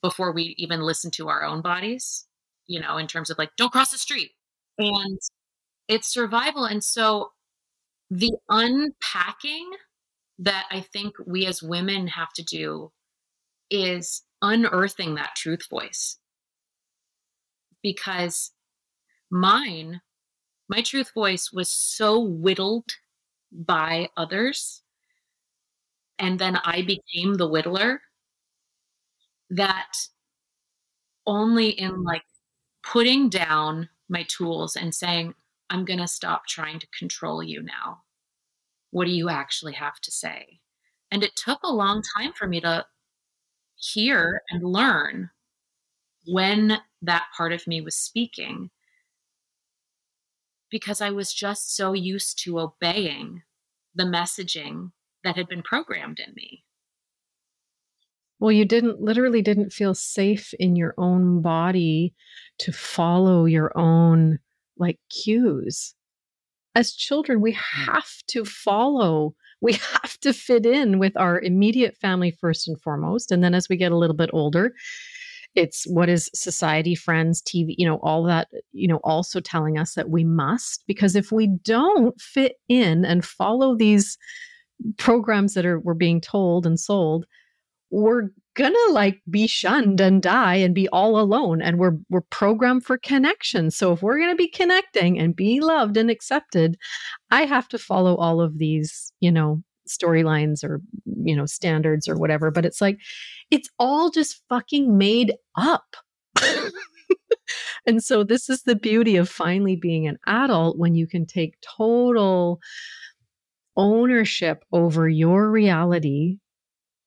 before 0.00 0.32
we 0.32 0.54
even 0.56 0.80
listen 0.80 1.10
to 1.12 1.28
our 1.28 1.42
own 1.44 1.60
bodies, 1.60 2.26
you 2.68 2.80
know, 2.80 2.98
in 2.98 3.08
terms 3.08 3.30
of 3.30 3.38
like, 3.38 3.50
don't 3.56 3.72
cross 3.72 3.90
the 3.90 3.98
street. 3.98 4.32
And 4.78 5.18
it's 5.88 6.12
survival. 6.12 6.64
And 6.64 6.84
so 6.84 7.32
the 8.10 8.32
unpacking 8.48 9.70
that 10.38 10.66
I 10.70 10.80
think 10.80 11.14
we 11.26 11.46
as 11.46 11.62
women 11.62 12.06
have 12.08 12.32
to 12.34 12.44
do 12.44 12.92
is 13.70 14.22
unearthing 14.40 15.16
that 15.16 15.34
truth 15.34 15.68
voice. 15.68 16.18
Because 17.82 18.52
mine, 19.30 20.00
my 20.68 20.82
truth 20.82 21.10
voice 21.14 21.50
was 21.52 21.68
so 21.68 22.20
whittled 22.20 22.92
by 23.50 24.10
others. 24.16 24.82
And 26.18 26.38
then 26.38 26.56
I 26.64 26.82
became 26.82 27.34
the 27.34 27.48
whittler 27.48 27.98
that 29.50 29.92
only 31.26 31.68
in 31.68 32.02
like 32.02 32.22
putting 32.90 33.28
down 33.28 33.88
my 34.08 34.24
tools 34.24 34.74
and 34.74 34.94
saying, 34.94 35.34
I'm 35.68 35.84
going 35.84 35.98
to 35.98 36.08
stop 36.08 36.46
trying 36.46 36.78
to 36.78 36.86
control 36.98 37.42
you 37.42 37.62
now. 37.62 38.02
What 38.90 39.04
do 39.04 39.10
you 39.10 39.28
actually 39.28 39.74
have 39.74 40.00
to 40.00 40.10
say? 40.10 40.60
And 41.10 41.22
it 41.22 41.36
took 41.36 41.60
a 41.62 41.72
long 41.72 42.02
time 42.16 42.32
for 42.32 42.46
me 42.46 42.60
to 42.62 42.86
hear 43.76 44.40
and 44.50 44.62
learn 44.62 45.30
when 46.26 46.78
that 47.02 47.26
part 47.36 47.52
of 47.52 47.66
me 47.66 47.80
was 47.80 47.94
speaking 47.94 48.70
because 50.70 51.00
I 51.00 51.10
was 51.10 51.32
just 51.32 51.74
so 51.74 51.92
used 51.92 52.42
to 52.44 52.58
obeying 52.58 53.42
the 53.94 54.04
messaging 54.04 54.92
that 55.24 55.36
had 55.36 55.48
been 55.48 55.62
programmed 55.62 56.20
in 56.20 56.34
me. 56.34 56.64
Well, 58.40 58.52
you 58.52 58.64
didn't 58.64 59.00
literally 59.00 59.42
didn't 59.42 59.72
feel 59.72 59.94
safe 59.94 60.54
in 60.58 60.76
your 60.76 60.94
own 60.96 61.42
body 61.42 62.14
to 62.58 62.72
follow 62.72 63.46
your 63.46 63.76
own 63.76 64.38
like 64.76 64.98
cues. 65.10 65.94
As 66.74 66.92
children, 66.92 67.40
we 67.40 67.52
mm. 67.52 67.56
have 67.86 68.08
to 68.28 68.44
follow, 68.44 69.34
we 69.60 69.72
have 69.72 70.18
to 70.20 70.32
fit 70.32 70.64
in 70.64 70.98
with 70.98 71.16
our 71.16 71.40
immediate 71.40 71.96
family 71.96 72.30
first 72.30 72.68
and 72.68 72.80
foremost. 72.80 73.32
And 73.32 73.42
then 73.42 73.54
as 73.54 73.68
we 73.68 73.76
get 73.76 73.92
a 73.92 73.96
little 73.96 74.16
bit 74.16 74.30
older, 74.32 74.72
it's 75.54 75.84
what 75.88 76.08
is 76.08 76.30
society, 76.34 76.94
friends, 76.94 77.42
TV, 77.42 77.74
you 77.76 77.86
know, 77.86 77.98
all 78.02 78.22
that, 78.24 78.48
you 78.72 78.86
know, 78.86 79.00
also 79.02 79.40
telling 79.40 79.78
us 79.78 79.94
that 79.94 80.10
we 80.10 80.22
must, 80.22 80.84
because 80.86 81.16
if 81.16 81.32
we 81.32 81.48
don't 81.64 82.20
fit 82.20 82.56
in 82.68 83.04
and 83.04 83.24
follow 83.24 83.74
these 83.74 84.16
programs 84.98 85.54
that 85.54 85.66
are 85.66 85.80
we're 85.80 85.94
being 85.94 86.20
told 86.20 86.64
and 86.64 86.78
sold, 86.78 87.26
we're 87.90 88.30
gonna 88.54 88.76
like 88.90 89.20
be 89.30 89.46
shunned 89.46 90.00
and 90.00 90.20
die 90.22 90.56
and 90.56 90.74
be 90.74 90.88
all 90.88 91.18
alone 91.18 91.62
and 91.62 91.78
we're 91.78 91.96
we're 92.10 92.22
programmed 92.22 92.84
for 92.84 92.98
connection. 92.98 93.70
So 93.70 93.92
if 93.92 94.02
we're 94.02 94.18
gonna 94.18 94.34
be 94.34 94.48
connecting 94.48 95.18
and 95.18 95.34
be 95.34 95.60
loved 95.60 95.96
and 95.96 96.10
accepted 96.10 96.76
i 97.30 97.42
have 97.42 97.68
to 97.68 97.78
follow 97.78 98.16
all 98.16 98.40
of 98.40 98.58
these 98.58 99.12
you 99.20 99.30
know 99.30 99.62
storylines 99.88 100.62
or 100.64 100.80
you 101.22 101.34
know 101.34 101.46
standards 101.46 102.08
or 102.08 102.16
whatever 102.16 102.50
but 102.50 102.66
it's 102.66 102.80
like 102.80 102.98
it's 103.50 103.70
all 103.78 104.10
just 104.10 104.42
fucking 104.48 104.98
made 104.98 105.34
up. 105.56 105.96
And 107.86 108.04
so 108.04 108.22
this 108.22 108.50
is 108.50 108.64
the 108.64 108.76
beauty 108.76 109.16
of 109.16 109.30
finally 109.30 109.74
being 109.74 110.06
an 110.06 110.18
adult 110.26 110.76
when 110.76 110.94
you 110.94 111.06
can 111.06 111.24
take 111.24 111.54
total 111.62 112.60
ownership 113.76 114.62
over 114.72 115.08
your 115.08 115.50
reality 115.50 116.36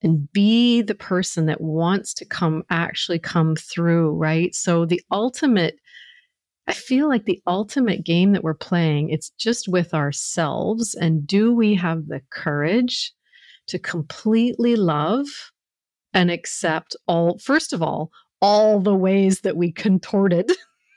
and 0.03 0.31
be 0.31 0.81
the 0.81 0.95
person 0.95 1.45
that 1.45 1.61
wants 1.61 2.13
to 2.15 2.25
come 2.25 2.63
actually 2.69 3.19
come 3.19 3.55
through, 3.55 4.11
right? 4.11 4.53
So 4.55 4.85
the 4.85 5.01
ultimate 5.11 5.75
I 6.67 6.73
feel 6.73 7.09
like 7.09 7.25
the 7.25 7.41
ultimate 7.47 8.05
game 8.05 8.33
that 8.33 8.43
we're 8.43 8.53
playing, 8.53 9.09
it's 9.09 9.31
just 9.31 9.67
with 9.67 9.93
ourselves 9.93 10.93
and 10.95 11.25
do 11.25 11.53
we 11.53 11.73
have 11.75 12.07
the 12.07 12.21
courage 12.31 13.11
to 13.67 13.79
completely 13.79 14.75
love 14.75 15.25
and 16.13 16.29
accept 16.29 16.95
all 17.07 17.37
first 17.39 17.73
of 17.73 17.81
all 17.81 18.11
all 18.41 18.79
the 18.79 18.95
ways 18.95 19.41
that 19.41 19.55
we 19.55 19.71
contorted 19.71 20.51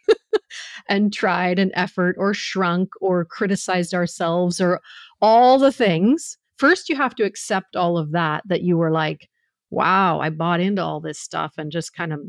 and 0.88 1.12
tried 1.12 1.58
an 1.58 1.70
effort 1.74 2.16
or 2.18 2.34
shrunk 2.34 2.88
or 3.00 3.24
criticized 3.24 3.94
ourselves 3.94 4.60
or 4.60 4.80
all 5.20 5.58
the 5.58 5.72
things 5.72 6.38
first 6.58 6.88
you 6.88 6.96
have 6.96 7.14
to 7.14 7.24
accept 7.24 7.76
all 7.76 7.98
of 7.98 8.12
that 8.12 8.42
that 8.46 8.62
you 8.62 8.76
were 8.76 8.90
like 8.90 9.28
wow 9.70 10.20
i 10.20 10.30
bought 10.30 10.60
into 10.60 10.82
all 10.82 11.00
this 11.00 11.18
stuff 11.18 11.54
and 11.58 11.72
just 11.72 11.94
kind 11.94 12.12
of 12.12 12.20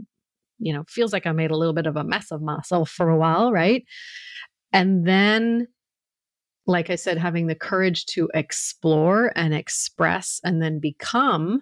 you 0.59 0.73
know 0.73 0.83
feels 0.87 1.13
like 1.13 1.25
i 1.25 1.31
made 1.31 1.51
a 1.51 1.57
little 1.57 1.73
bit 1.73 1.87
of 1.87 1.95
a 1.95 2.03
mess 2.03 2.31
of 2.31 2.41
myself 2.41 2.89
for 2.89 3.09
a 3.09 3.17
while 3.17 3.51
right? 3.51 3.83
And 4.73 5.07
then 5.07 5.67
like 6.67 6.89
i 6.89 6.95
said 6.95 7.17
having 7.17 7.47
the 7.47 7.55
courage 7.55 8.05
to 8.07 8.29
explore 8.33 9.31
and 9.35 9.53
express 9.53 10.39
and 10.43 10.61
then 10.61 10.79
become 10.79 11.61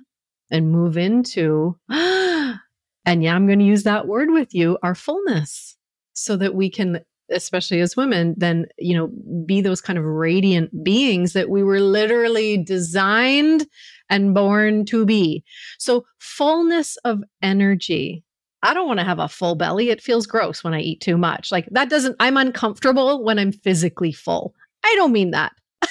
and 0.49 0.71
move 0.71 0.97
into 0.97 1.77
and 1.89 2.59
yeah 3.05 3.35
i'm 3.35 3.45
going 3.45 3.59
to 3.59 3.65
use 3.65 3.83
that 3.83 4.07
word 4.07 4.31
with 4.31 4.53
you 4.53 4.77
our 4.83 4.95
fullness 4.95 5.75
so 6.13 6.37
that 6.37 6.55
we 6.55 6.69
can 6.69 6.99
especially 7.31 7.79
as 7.79 7.95
women, 7.95 8.35
then, 8.37 8.65
you 8.77 8.95
know, 8.95 9.09
be 9.45 9.61
those 9.61 9.81
kind 9.81 9.97
of 9.97 10.05
radiant 10.05 10.83
beings 10.83 11.33
that 11.33 11.49
we 11.49 11.63
were 11.63 11.79
literally 11.79 12.57
designed 12.57 13.65
and 14.09 14.33
born 14.33 14.85
to 14.85 15.05
be. 15.05 15.43
So, 15.79 16.05
fullness 16.19 16.97
of 16.97 17.23
energy. 17.41 18.23
I 18.63 18.73
don't 18.73 18.87
want 18.87 18.99
to 18.99 19.05
have 19.05 19.19
a 19.19 19.27
full 19.27 19.55
belly. 19.55 19.89
It 19.89 20.01
feels 20.01 20.25
gross 20.25 20.63
when 20.63 20.73
I 20.73 20.79
eat 20.79 21.01
too 21.01 21.17
much. 21.17 21.51
Like 21.51 21.67
that 21.71 21.89
doesn't, 21.89 22.15
I'm 22.21 22.37
uncomfortable 22.37 23.21
when 23.21 23.37
I'm 23.37 23.51
physically 23.51 24.13
full. 24.13 24.55
I 24.85 24.93
don't 24.95 25.11
mean 25.11 25.31
that. 25.31 25.51
Not 25.81 25.89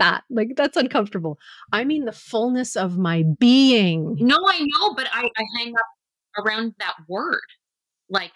that. 0.00 0.24
Like 0.28 0.54
that's 0.56 0.76
uncomfortable. 0.76 1.38
I 1.72 1.84
mean 1.84 2.04
the 2.04 2.12
fullness 2.12 2.74
of 2.74 2.98
my 2.98 3.22
being. 3.38 4.16
No, 4.18 4.38
I 4.44 4.58
know, 4.58 4.94
but 4.94 5.06
I, 5.12 5.30
I 5.36 5.44
hang 5.56 5.74
up 5.74 6.44
around 6.44 6.74
that 6.80 6.96
word. 7.08 7.40
Like 8.08 8.32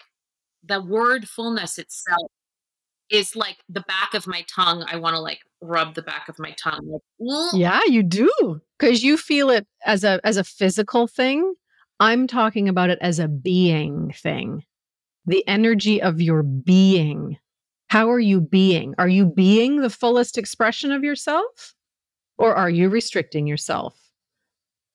the 0.67 0.83
word 0.83 1.29
fullness 1.29 1.79
itself 1.79 2.31
is 3.11 3.37
like 3.37 3.59
the 3.69 3.83
back 3.83 4.15
of 4.15 4.27
my 4.27 4.45
tongue. 4.55 4.85
I 4.89 4.97
want 4.97 5.15
to 5.15 5.21
like 5.21 5.41
rub 5.61 5.95
the 5.95 6.03
back 6.03 6.29
of 6.29 6.39
my 6.39 6.53
tongue. 6.53 6.99
Like, 7.19 7.55
yeah, 7.55 7.81
you 7.87 8.03
do 8.03 8.61
because 8.79 9.03
you 9.03 9.17
feel 9.17 9.51
it 9.51 9.67
as 9.85 10.05
a 10.05 10.21
as 10.25 10.37
a 10.37 10.45
physical 10.45 11.07
thing. 11.07 11.55
I'm 12.01 12.27
talking 12.27 12.69
about 12.69 12.91
it 12.91 12.99
as 13.01 13.19
a 13.19 13.29
being 13.29 14.13
thing. 14.17 14.65
The 15.27 15.47
energy 15.47 16.03
of 16.03 16.21
your 16.21 16.43
being. 16.43 17.39
How 17.89 18.11
are 18.11 18.21
you 18.21 18.41
being? 18.41 18.95
Are 18.99 19.09
you 19.09 19.27
being 19.27 19.81
the 19.81 19.91
fullest 19.91 20.37
expression 20.37 20.91
of 20.91 21.05
yourself? 21.05 21.75
Or 22.37 22.55
are 22.55 22.71
you 22.71 22.89
restricting 22.89 23.47
yourself? 23.47 23.95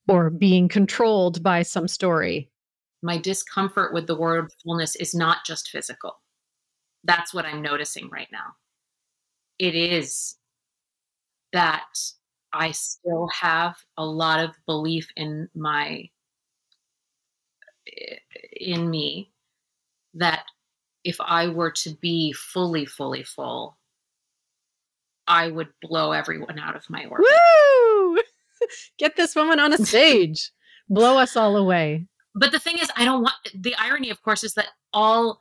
Or 0.07 0.30
being 0.30 0.67
controlled 0.67 1.41
by 1.41 1.61
some 1.61 1.88
story? 1.88 2.51
My 3.02 3.18
discomfort 3.18 3.93
with 3.93 4.08
the 4.08 4.16
word 4.16 4.52
fullness 4.64 4.95
is 4.95 5.14
not 5.14 5.39
just 5.45 5.70
physical. 5.70 6.20
That's 7.04 7.34
what 7.34 7.45
I'm 7.45 7.62
noticing 7.62 8.10
right 8.10 8.28
now. 8.32 8.56
It 9.58 9.76
is 9.76 10.36
that 11.54 11.86
I 12.52 12.72
still 12.72 13.30
have 13.34 13.76
a 13.97 14.06
lot 14.06 14.43
of 14.43 14.52
belief 14.66 15.08
in 15.16 15.50
my 15.56 16.10
in 18.60 18.89
me 18.89 19.32
that 20.14 20.43
if 21.04 21.18
I 21.22 21.47
were 21.47 21.72
to 21.72 21.91
be 22.02 22.34
fully, 22.34 22.86
fully 22.86 23.24
full, 23.24 23.78
I 25.28 25.47
would 25.50 25.70
blow 25.82 26.12
everyone 26.12 26.60
out 26.60 26.76
of 26.76 26.89
my 26.89 27.06
orbit. 27.06 27.26
Woo! 27.30 28.18
Get 29.00 29.16
this 29.16 29.36
woman 29.36 29.60
on 29.60 29.74
a 29.74 29.78
stage. 29.78 30.52
blow 30.89 31.18
us 31.18 31.36
all 31.36 31.56
away 31.56 32.08
but 32.36 32.51
the 32.51 32.59
thing 32.59 32.77
is 32.80 32.89
i 32.95 33.05
don't 33.05 33.21
want 33.23 33.36
the 33.53 33.75
irony 33.75 34.09
of 34.09 34.21
course 34.21 34.43
is 34.43 34.53
that 34.53 34.69
all 34.93 35.39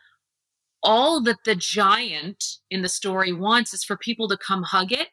all 0.82 1.20
that 1.22 1.44
the 1.44 1.54
giant 1.54 2.44
in 2.70 2.82
the 2.82 2.88
story 2.88 3.32
wants 3.32 3.74
is 3.74 3.84
for 3.84 3.96
people 3.96 4.28
to 4.28 4.36
come 4.36 4.62
hug 4.62 4.92
it. 4.92 5.08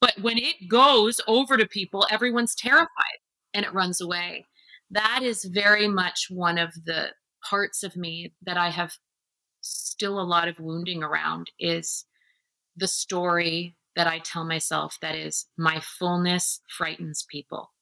But 0.00 0.20
when 0.20 0.38
it 0.38 0.68
goes 0.68 1.20
over 1.28 1.56
to 1.56 1.66
people 1.66 2.06
everyone's 2.10 2.54
terrified 2.54 3.20
and 3.54 3.64
it 3.64 3.74
runs 3.74 4.00
away. 4.00 4.46
That 4.90 5.20
is 5.22 5.44
very 5.44 5.88
much 5.88 6.26
one 6.30 6.58
of 6.58 6.72
the 6.84 7.10
parts 7.48 7.82
of 7.82 7.96
me 7.96 8.32
that 8.42 8.56
i 8.56 8.70
have 8.70 8.92
still 9.62 10.20
a 10.20 10.22
lot 10.22 10.46
of 10.46 10.60
wounding 10.60 11.02
around 11.02 11.50
is 11.58 12.04
the 12.76 12.86
story 12.86 13.76
that 13.96 14.06
i 14.06 14.20
tell 14.20 14.44
myself 14.44 14.96
that 15.02 15.16
is 15.16 15.46
my 15.56 15.80
fullness 15.80 16.60
frightens 16.68 17.24
people. 17.28 17.72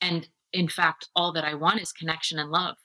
And 0.00 0.28
in 0.54 0.68
fact, 0.68 1.08
all 1.14 1.32
that 1.32 1.44
I 1.44 1.54
want 1.54 1.80
is 1.80 1.92
connection 1.92 2.38
and 2.38 2.50
love. 2.50 2.76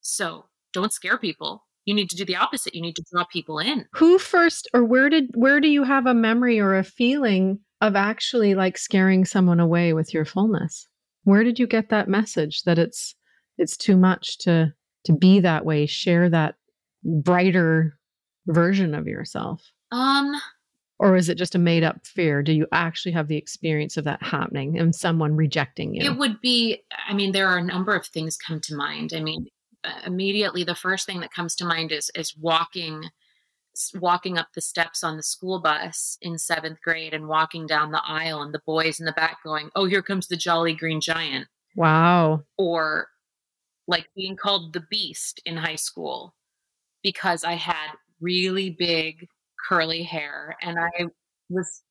So 0.00 0.46
don't 0.72 0.92
scare 0.92 1.16
people. 1.16 1.64
You 1.84 1.94
need 1.94 2.10
to 2.10 2.16
do 2.16 2.24
the 2.24 2.36
opposite. 2.36 2.74
You 2.74 2.82
need 2.82 2.96
to 2.96 3.04
draw 3.12 3.24
people 3.24 3.58
in. 3.58 3.86
Who 3.94 4.18
first 4.18 4.68
or 4.74 4.84
where 4.84 5.08
did 5.08 5.30
where 5.34 5.60
do 5.60 5.68
you 5.68 5.84
have 5.84 6.06
a 6.06 6.14
memory 6.14 6.60
or 6.60 6.76
a 6.76 6.84
feeling 6.84 7.60
of 7.80 7.96
actually 7.96 8.54
like 8.54 8.78
scaring 8.78 9.24
someone 9.24 9.60
away 9.60 9.92
with 9.92 10.12
your 10.12 10.24
fullness? 10.24 10.86
Where 11.24 11.44
did 11.44 11.58
you 11.58 11.66
get 11.66 11.88
that 11.88 12.08
message 12.08 12.62
that 12.62 12.78
it's 12.78 13.14
it's 13.58 13.76
too 13.76 13.96
much 13.96 14.38
to 14.38 14.72
to 15.04 15.12
be 15.12 15.40
that 15.40 15.64
way, 15.64 15.86
share 15.86 16.28
that 16.30 16.54
brighter 17.04 17.98
version 18.46 18.94
of 18.94 19.06
yourself? 19.06 19.62
Um 19.90 20.40
or 21.02 21.16
is 21.16 21.28
it 21.28 21.36
just 21.36 21.56
a 21.56 21.58
made 21.58 21.82
up 21.82 22.06
fear? 22.06 22.44
Do 22.44 22.52
you 22.52 22.64
actually 22.70 23.10
have 23.10 23.26
the 23.26 23.36
experience 23.36 23.96
of 23.96 24.04
that 24.04 24.22
happening 24.22 24.78
and 24.78 24.94
someone 24.94 25.34
rejecting 25.34 25.94
you? 25.94 26.08
it 26.08 26.16
would 26.16 26.40
be 26.40 26.80
i 27.08 27.12
mean 27.12 27.32
there 27.32 27.48
are 27.48 27.58
a 27.58 27.64
number 27.64 27.94
of 27.94 28.06
things 28.06 28.36
come 28.36 28.60
to 28.60 28.76
mind. 28.76 29.12
I 29.14 29.20
mean 29.20 29.46
uh, 29.84 29.90
immediately 30.06 30.62
the 30.62 30.76
first 30.76 31.04
thing 31.04 31.18
that 31.20 31.32
comes 31.32 31.56
to 31.56 31.64
mind 31.64 31.90
is 31.90 32.10
is 32.14 32.36
walking 32.36 33.02
walking 33.98 34.38
up 34.38 34.48
the 34.54 34.60
steps 34.60 35.02
on 35.02 35.16
the 35.16 35.22
school 35.24 35.60
bus 35.60 36.18
in 36.22 36.38
seventh 36.38 36.80
grade 36.82 37.14
and 37.14 37.26
walking 37.26 37.66
down 37.66 37.90
the 37.90 38.02
aisle 38.06 38.40
and 38.40 38.54
the 38.54 38.62
boys 38.64 39.00
in 39.00 39.06
the 39.06 39.12
back 39.12 39.38
going 39.42 39.70
oh 39.74 39.86
here 39.86 40.02
comes 40.02 40.28
the 40.28 40.36
jolly 40.36 40.72
green 40.72 41.00
giant. 41.00 41.48
Wow. 41.74 42.44
Or 42.56 43.08
like 43.88 44.08
being 44.14 44.36
called 44.36 44.72
the 44.72 44.84
beast 44.88 45.42
in 45.44 45.56
high 45.56 45.74
school 45.74 46.34
because 47.02 47.42
i 47.42 47.54
had 47.54 47.88
really 48.20 48.70
big 48.70 49.26
curly 49.68 50.02
hair 50.02 50.56
and 50.62 50.78
I 50.78 51.06
was 51.48 51.82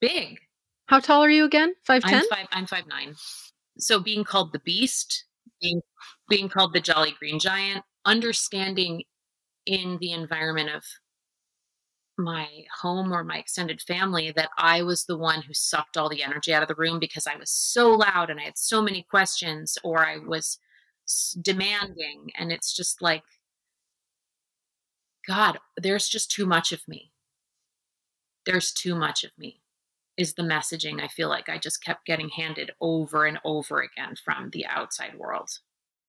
big. 0.00 0.38
How 0.86 1.00
tall 1.00 1.22
are 1.22 1.30
you 1.30 1.44
again? 1.44 1.74
5'10? 1.88 2.00
I'm 2.04 2.24
5 2.28 2.46
I'm 2.52 2.66
5'9. 2.66 3.16
So 3.78 4.00
being 4.00 4.24
called 4.24 4.52
the 4.52 4.60
beast, 4.60 5.24
being 5.60 5.80
being 6.28 6.48
called 6.48 6.72
the 6.72 6.80
jolly 6.80 7.14
green 7.18 7.38
giant, 7.38 7.84
understanding 8.04 9.02
in 9.66 9.98
the 10.00 10.12
environment 10.12 10.70
of 10.70 10.82
my 12.18 12.48
home 12.80 13.12
or 13.12 13.22
my 13.22 13.38
extended 13.38 13.80
family 13.80 14.32
that 14.32 14.50
I 14.58 14.82
was 14.82 15.04
the 15.04 15.16
one 15.16 15.42
who 15.42 15.54
sucked 15.54 15.96
all 15.96 16.08
the 16.08 16.24
energy 16.24 16.52
out 16.52 16.62
of 16.62 16.68
the 16.68 16.74
room 16.74 16.98
because 16.98 17.26
I 17.26 17.36
was 17.36 17.50
so 17.50 17.92
loud 17.92 18.28
and 18.28 18.40
I 18.40 18.44
had 18.44 18.58
so 18.58 18.82
many 18.82 19.04
questions 19.08 19.78
or 19.84 20.04
I 20.04 20.18
was 20.18 20.58
demanding 21.40 22.30
and 22.36 22.52
it's 22.52 22.76
just 22.76 23.00
like 23.00 23.22
god 25.26 25.58
there's 25.76 26.06
just 26.06 26.30
too 26.30 26.44
much 26.44 26.70
of 26.70 26.86
me 26.86 27.12
there's 28.48 28.72
too 28.72 28.94
much 28.94 29.24
of 29.24 29.30
me 29.38 29.60
is 30.16 30.34
the 30.34 30.42
messaging 30.42 31.00
I 31.00 31.08
feel 31.08 31.28
like 31.28 31.48
I 31.48 31.58
just 31.58 31.84
kept 31.84 32.06
getting 32.06 32.30
handed 32.30 32.72
over 32.80 33.26
and 33.26 33.38
over 33.44 33.80
again 33.80 34.14
from 34.24 34.50
the 34.50 34.66
outside 34.66 35.16
world. 35.16 35.50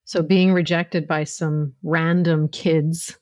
So 0.05 0.23
being 0.23 0.53
rejected 0.53 1.07
by 1.07 1.25
some 1.25 1.75
random 1.83 2.47
kids, 2.47 3.19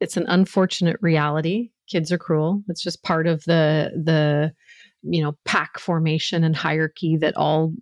it's 0.00 0.18
an 0.18 0.26
unfortunate 0.28 0.98
reality. 1.00 1.70
Kids 1.88 2.12
are 2.12 2.18
cruel. 2.18 2.62
It's 2.68 2.82
just 2.82 3.02
part 3.02 3.26
of 3.26 3.44
the 3.44 3.92
the 4.04 4.52
you 5.02 5.22
know 5.22 5.38
pack 5.46 5.78
formation 5.78 6.44
and 6.44 6.54
hierarchy 6.54 7.16
that 7.16 7.36
all 7.36 7.72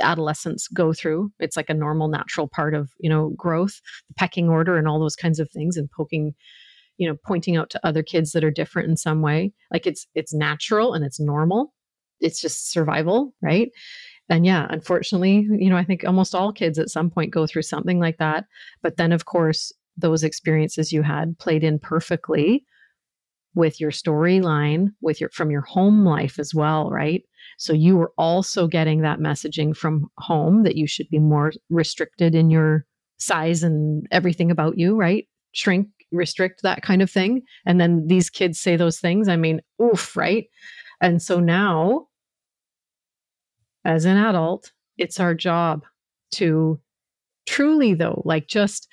adolescents 0.00 0.68
go 0.68 0.92
through. 0.92 1.32
It's 1.38 1.56
like 1.56 1.70
a 1.70 1.74
normal 1.74 2.08
natural 2.08 2.48
part 2.48 2.74
of, 2.74 2.90
you 2.98 3.08
know, 3.08 3.30
growth, 3.36 3.80
the 4.08 4.14
pecking 4.14 4.48
order 4.48 4.76
and 4.76 4.88
all 4.88 4.98
those 4.98 5.16
kinds 5.16 5.38
of 5.38 5.50
things 5.50 5.76
and 5.76 5.90
poking 5.90 6.34
you 6.98 7.08
know 7.08 7.16
pointing 7.26 7.56
out 7.56 7.70
to 7.70 7.86
other 7.86 8.02
kids 8.02 8.32
that 8.32 8.44
are 8.44 8.50
different 8.50 8.88
in 8.88 8.96
some 8.96 9.22
way. 9.22 9.52
Like 9.72 9.86
it's 9.86 10.06
it's 10.14 10.34
natural 10.34 10.94
and 10.94 11.04
it's 11.04 11.20
normal. 11.20 11.72
It's 12.20 12.40
just 12.40 12.70
survival 12.70 13.34
right? 13.42 13.70
And 14.28 14.46
yeah 14.46 14.66
unfortunately 14.70 15.46
you 15.58 15.68
know 15.68 15.76
i 15.76 15.84
think 15.84 16.04
almost 16.04 16.34
all 16.34 16.52
kids 16.52 16.78
at 16.78 16.88
some 16.88 17.10
point 17.10 17.32
go 17.32 17.46
through 17.46 17.62
something 17.62 17.98
like 17.98 18.18
that. 18.18 18.44
But 18.82 18.96
then 18.96 19.12
of 19.12 19.24
course 19.26 19.72
those 19.96 20.24
experiences 20.24 20.92
you 20.92 21.02
had 21.02 21.38
played 21.38 21.62
in 21.64 21.78
perfectly 21.78 22.64
with 23.54 23.80
your 23.80 23.90
storyline 23.90 24.88
with 25.02 25.20
your 25.20 25.28
from 25.30 25.50
your 25.50 25.60
home 25.62 26.04
life 26.04 26.38
as 26.38 26.54
well 26.54 26.90
right? 26.90 27.22
So 27.58 27.72
you 27.72 27.96
were 27.96 28.12
also 28.16 28.66
getting 28.66 29.02
that 29.02 29.18
messaging 29.18 29.76
from 29.76 30.08
home 30.18 30.62
that 30.62 30.76
you 30.76 30.86
should 30.86 31.08
be 31.10 31.18
more 31.18 31.52
restricted 31.68 32.34
in 32.34 32.48
your 32.50 32.86
size 33.18 33.62
and 33.62 34.06
everything 34.10 34.50
about 34.50 34.78
you 34.78 34.96
right? 34.96 35.26
Shrink 35.52 35.88
restrict 36.12 36.62
that 36.62 36.82
kind 36.82 37.02
of 37.02 37.10
thing. 37.10 37.42
And 37.66 37.80
then 37.80 38.06
these 38.06 38.30
kids 38.30 38.60
say 38.60 38.76
those 38.76 39.00
things. 39.00 39.28
I 39.28 39.36
mean, 39.36 39.60
oof, 39.82 40.16
right? 40.16 40.46
And 41.00 41.20
so 41.20 41.40
now, 41.40 42.06
as 43.84 44.04
an 44.04 44.16
adult, 44.16 44.70
it's 44.98 45.18
our 45.18 45.34
job 45.34 45.84
to 46.32 46.78
truly, 47.46 47.94
though, 47.94 48.22
like 48.24 48.46
just, 48.46 48.86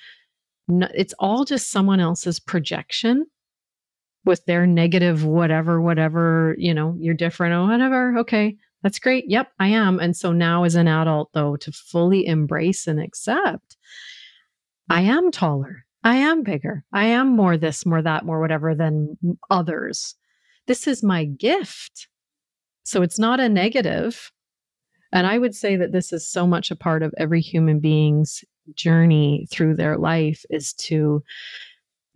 it's 0.68 1.14
all 1.18 1.44
just 1.44 1.70
someone 1.70 2.00
else's 2.00 2.40
projection 2.40 3.26
with 4.24 4.44
their 4.44 4.66
negative, 4.66 5.24
whatever, 5.24 5.80
whatever, 5.80 6.54
you 6.58 6.74
know, 6.74 6.96
you're 6.98 7.14
different, 7.14 7.54
or 7.54 7.66
whatever. 7.66 8.18
Okay, 8.18 8.56
that's 8.82 8.98
great. 8.98 9.24
Yep, 9.28 9.48
I 9.58 9.68
am. 9.68 9.98
And 9.98 10.16
so 10.16 10.32
now, 10.32 10.64
as 10.64 10.74
an 10.74 10.88
adult, 10.88 11.30
though, 11.32 11.56
to 11.56 11.72
fully 11.72 12.26
embrace 12.26 12.86
and 12.86 13.00
accept, 13.00 13.76
I 14.88 15.02
am 15.02 15.30
taller. 15.30 15.84
I 16.02 16.16
am 16.16 16.42
bigger. 16.42 16.84
I 16.92 17.06
am 17.06 17.36
more 17.36 17.56
this, 17.56 17.84
more 17.84 18.02
that, 18.02 18.24
more 18.24 18.40
whatever 18.40 18.74
than 18.74 19.18
others. 19.50 20.14
This 20.66 20.86
is 20.86 21.02
my 21.02 21.24
gift. 21.24 22.08
So 22.84 23.02
it's 23.02 23.18
not 23.18 23.40
a 23.40 23.48
negative. 23.48 24.30
And 25.12 25.26
I 25.26 25.38
would 25.38 25.54
say 25.54 25.76
that 25.76 25.92
this 25.92 26.12
is 26.12 26.26
so 26.26 26.46
much 26.46 26.70
a 26.70 26.76
part 26.76 27.02
of 27.02 27.14
every 27.18 27.40
human 27.40 27.80
being's 27.80 28.44
journey 28.74 29.46
through 29.50 29.74
their 29.74 29.98
life 29.98 30.44
is 30.50 30.72
to 30.74 31.22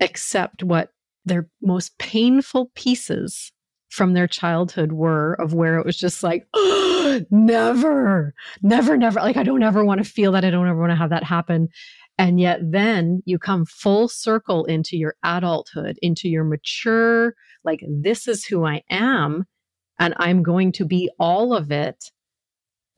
accept 0.01 0.62
what 0.62 0.91
their 1.24 1.49
most 1.62 1.97
painful 1.99 2.70
pieces 2.74 3.53
from 3.91 4.12
their 4.12 4.26
childhood 4.26 4.93
were 4.93 5.35
of 5.35 5.55
where 5.55 5.78
it 5.78 5.87
was 5.87 5.97
just 5.97 6.22
like, 6.22 6.47
oh, 6.55 7.20
never, 7.30 8.35
never, 8.62 8.97
never. 8.97 9.20
Like, 9.20 9.37
I 9.37 9.45
don't 9.45 9.62
ever 9.62 9.85
want 9.85 10.03
to 10.03 10.09
feel 10.09 10.32
that. 10.32 10.45
I 10.45 10.51
don't 10.51 10.68
ever 10.68 10.80
want 10.80 10.91
to 10.91 10.97
have 10.97 11.11
that 11.11 11.22
happen. 11.22 11.68
And 12.16 12.38
yet 12.38 12.60
then 12.62 13.22
you 13.24 13.38
come 13.38 13.66
full 13.66 14.08
circle 14.08 14.64
into 14.66 14.96
your 14.96 15.16
adulthood, 15.24 15.98
into 16.00 16.28
your 16.28 16.44
mature, 16.44 17.34
like, 17.64 17.80
this 17.88 18.28
is 18.28 18.44
who 18.44 18.64
I 18.64 18.82
am, 18.90 19.44
and 19.98 20.14
I'm 20.18 20.42
going 20.42 20.72
to 20.72 20.84
be 20.84 21.10
all 21.18 21.54
of 21.54 21.72
it. 21.72 22.10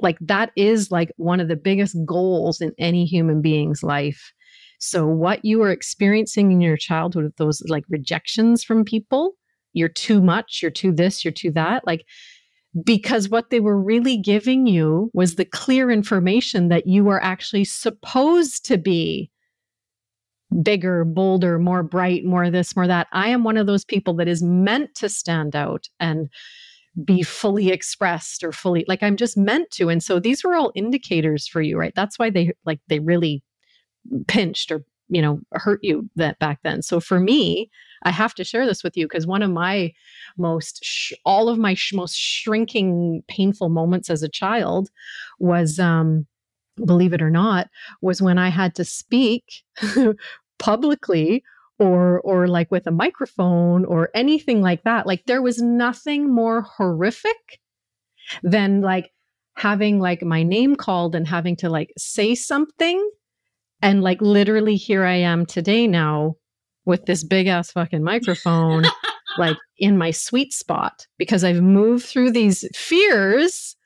Like, 0.00 0.18
that 0.20 0.50
is 0.56 0.90
like 0.90 1.12
one 1.16 1.40
of 1.40 1.48
the 1.48 1.56
biggest 1.56 1.96
goals 2.04 2.60
in 2.60 2.72
any 2.78 3.06
human 3.06 3.40
being's 3.40 3.82
life. 3.82 4.32
So, 4.78 5.06
what 5.06 5.44
you 5.44 5.60
were 5.60 5.70
experiencing 5.70 6.52
in 6.52 6.60
your 6.60 6.76
childhood, 6.76 7.32
those 7.38 7.62
like 7.68 7.84
rejections 7.88 8.62
from 8.62 8.84
people, 8.84 9.32
you're 9.72 9.88
too 9.88 10.20
much, 10.20 10.60
you're 10.60 10.70
too 10.70 10.92
this, 10.92 11.24
you're 11.24 11.32
too 11.32 11.52
that, 11.52 11.86
like, 11.86 12.04
because 12.84 13.28
what 13.28 13.50
they 13.50 13.60
were 13.60 13.80
really 13.80 14.16
giving 14.16 14.66
you 14.66 15.10
was 15.14 15.36
the 15.36 15.44
clear 15.44 15.90
information 15.90 16.68
that 16.68 16.86
you 16.86 17.08
are 17.08 17.22
actually 17.22 17.64
supposed 17.64 18.64
to 18.66 18.76
be 18.76 19.30
bigger, 20.62 21.04
bolder, 21.04 21.58
more 21.58 21.82
bright, 21.82 22.24
more 22.24 22.50
this, 22.50 22.76
more 22.76 22.86
that. 22.86 23.08
I 23.12 23.28
am 23.28 23.44
one 23.44 23.56
of 23.56 23.66
those 23.66 23.84
people 23.84 24.14
that 24.14 24.28
is 24.28 24.42
meant 24.42 24.94
to 24.96 25.08
stand 25.08 25.56
out 25.56 25.88
and 25.98 26.28
be 27.04 27.22
fully 27.22 27.70
expressed 27.70 28.42
or 28.42 28.52
fully 28.52 28.84
like 28.88 29.02
I'm 29.02 29.16
just 29.16 29.36
meant 29.36 29.70
to. 29.72 29.88
And 29.88 30.02
so 30.02 30.18
these 30.18 30.42
were 30.42 30.54
all 30.54 30.72
indicators 30.74 31.46
for 31.46 31.60
you, 31.60 31.78
right? 31.78 31.92
That's 31.94 32.18
why 32.18 32.30
they 32.30 32.52
like 32.64 32.80
they 32.88 33.00
really 33.00 33.42
pinched 34.28 34.72
or 34.72 34.84
you 35.08 35.20
know 35.20 35.40
hurt 35.52 35.80
you 35.82 36.08
that 36.16 36.38
back 36.38 36.60
then. 36.62 36.82
So 36.82 37.00
for 37.00 37.20
me, 37.20 37.70
I 38.07 38.11
have 38.11 38.34
to 38.36 38.44
share 38.44 38.66
this 38.66 38.84
with 38.84 38.96
you 38.96 39.07
because 39.07 39.26
one 39.26 39.42
of 39.42 39.50
my 39.50 39.92
most, 40.38 40.78
sh- 40.84 41.12
all 41.24 41.48
of 41.48 41.59
my 41.59 41.74
sh- 41.74 41.92
most 41.92 42.16
shrinking, 42.16 43.22
painful 43.26 43.68
moments 43.68 44.09
as 44.11 44.22
a 44.22 44.28
child 44.28 44.90
was, 45.40 45.80
um, 45.80 46.24
believe 46.84 47.12
it 47.12 47.20
or 47.20 47.30
not, 47.30 47.68
was 48.00 48.22
when 48.22 48.38
I 48.38 48.48
had 48.48 48.76
to 48.76 48.84
speak 48.84 49.64
publicly 50.61 51.42
or 51.80 52.20
or 52.20 52.46
like 52.46 52.70
with 52.70 52.86
a 52.86 52.92
microphone 52.92 53.84
or 53.84 54.11
anything 54.14 54.62
like 54.62 54.84
that. 54.84 55.07
Like 55.07 55.24
there 55.26 55.42
was 55.42 55.61
nothing 55.61 56.32
more 56.32 56.62
horrific 56.62 57.61
than 58.44 58.82
like 58.82 59.11
having 59.57 59.98
like 59.98 60.22
my 60.22 60.44
name 60.44 60.76
called 60.76 61.16
and 61.16 61.26
having 61.26 61.57
to 61.57 61.68
like 61.68 61.92
say 61.98 62.36
something 62.36 63.11
and 63.82 64.02
like 64.02 64.20
literally 64.22 64.76
here 64.76 65.04
I 65.04 65.16
am 65.16 65.44
today 65.44 65.88
now 65.88 66.36
with 66.87 67.05
this 67.05 67.22
big 67.22 67.47
ass 67.49 67.70
fucking 67.72 68.03
microphone, 68.03 68.84
like 69.39 69.57
in 69.78 69.99
my 69.99 70.11
sweet 70.11 70.53
spot, 70.53 71.07
because 71.18 71.45
I've 71.45 71.61
moved 71.61 72.07
through 72.07 72.30
these 72.30 72.66
fears 72.74 73.76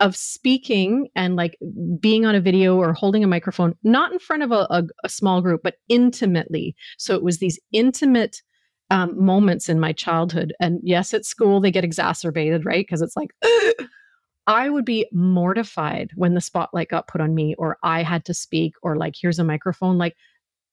of 0.00 0.14
speaking 0.14 1.08
and 1.16 1.36
like 1.36 1.56
being 1.98 2.26
on 2.26 2.34
a 2.34 2.40
video 2.40 2.76
or 2.76 2.92
holding 2.92 3.24
a 3.24 3.28
microphone, 3.28 3.74
not 3.82 4.12
in 4.12 4.18
front 4.18 4.42
of 4.42 4.52
a, 4.52 4.66
a, 4.70 4.84
a 5.04 5.08
small 5.08 5.40
group, 5.40 5.62
but 5.64 5.76
intimately. 5.88 6.76
So 6.98 7.14
it 7.14 7.22
was 7.22 7.38
these 7.38 7.58
intimate 7.72 8.42
um, 8.90 9.22
moments 9.22 9.68
in 9.68 9.80
my 9.80 9.92
childhood. 9.92 10.52
And 10.60 10.80
yes, 10.82 11.14
at 11.14 11.24
school, 11.24 11.60
they 11.60 11.70
get 11.70 11.84
exacerbated, 11.84 12.64
right? 12.64 12.86
Because 12.86 13.02
it's 13.02 13.16
like, 13.16 13.30
I 14.46 14.70
would 14.70 14.84
be 14.84 15.08
mortified 15.12 16.10
when 16.14 16.34
the 16.34 16.40
spotlight 16.40 16.88
got 16.88 17.08
put 17.08 17.20
on 17.20 17.34
me 17.34 17.56
or 17.58 17.78
I 17.82 18.02
had 18.02 18.24
to 18.26 18.34
speak 18.34 18.74
or 18.82 18.96
like, 18.96 19.14
here's 19.20 19.40
a 19.40 19.44
microphone. 19.44 19.98
Like, 19.98 20.14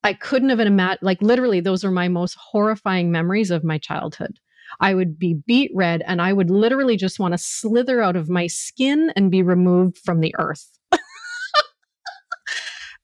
I 0.04 0.14
couldn't 0.14 0.50
have 0.50 0.60
imagined, 0.60 1.00
like, 1.02 1.22
literally, 1.22 1.60
those 1.60 1.84
are 1.84 1.92
my 1.92 2.08
most 2.08 2.36
horrifying 2.36 3.12
memories 3.12 3.52
of 3.52 3.64
my 3.64 3.78
childhood. 3.78 4.40
I 4.80 4.94
would 4.96 5.18
be 5.18 5.36
beet 5.46 5.72
red 5.74 6.04
and 6.06 6.22
I 6.22 6.34
would 6.34 6.50
literally 6.50 6.98
just 6.98 7.20
want 7.20 7.34
to 7.34 7.38
slither 7.38 8.02
out 8.02 8.16
of 8.16 8.30
my 8.30 8.48
skin 8.48 9.12
and 9.16 9.32
be 9.32 9.44
removed 9.44 9.98
from 10.04 10.20
the 10.20 10.34
earth. 10.40 10.68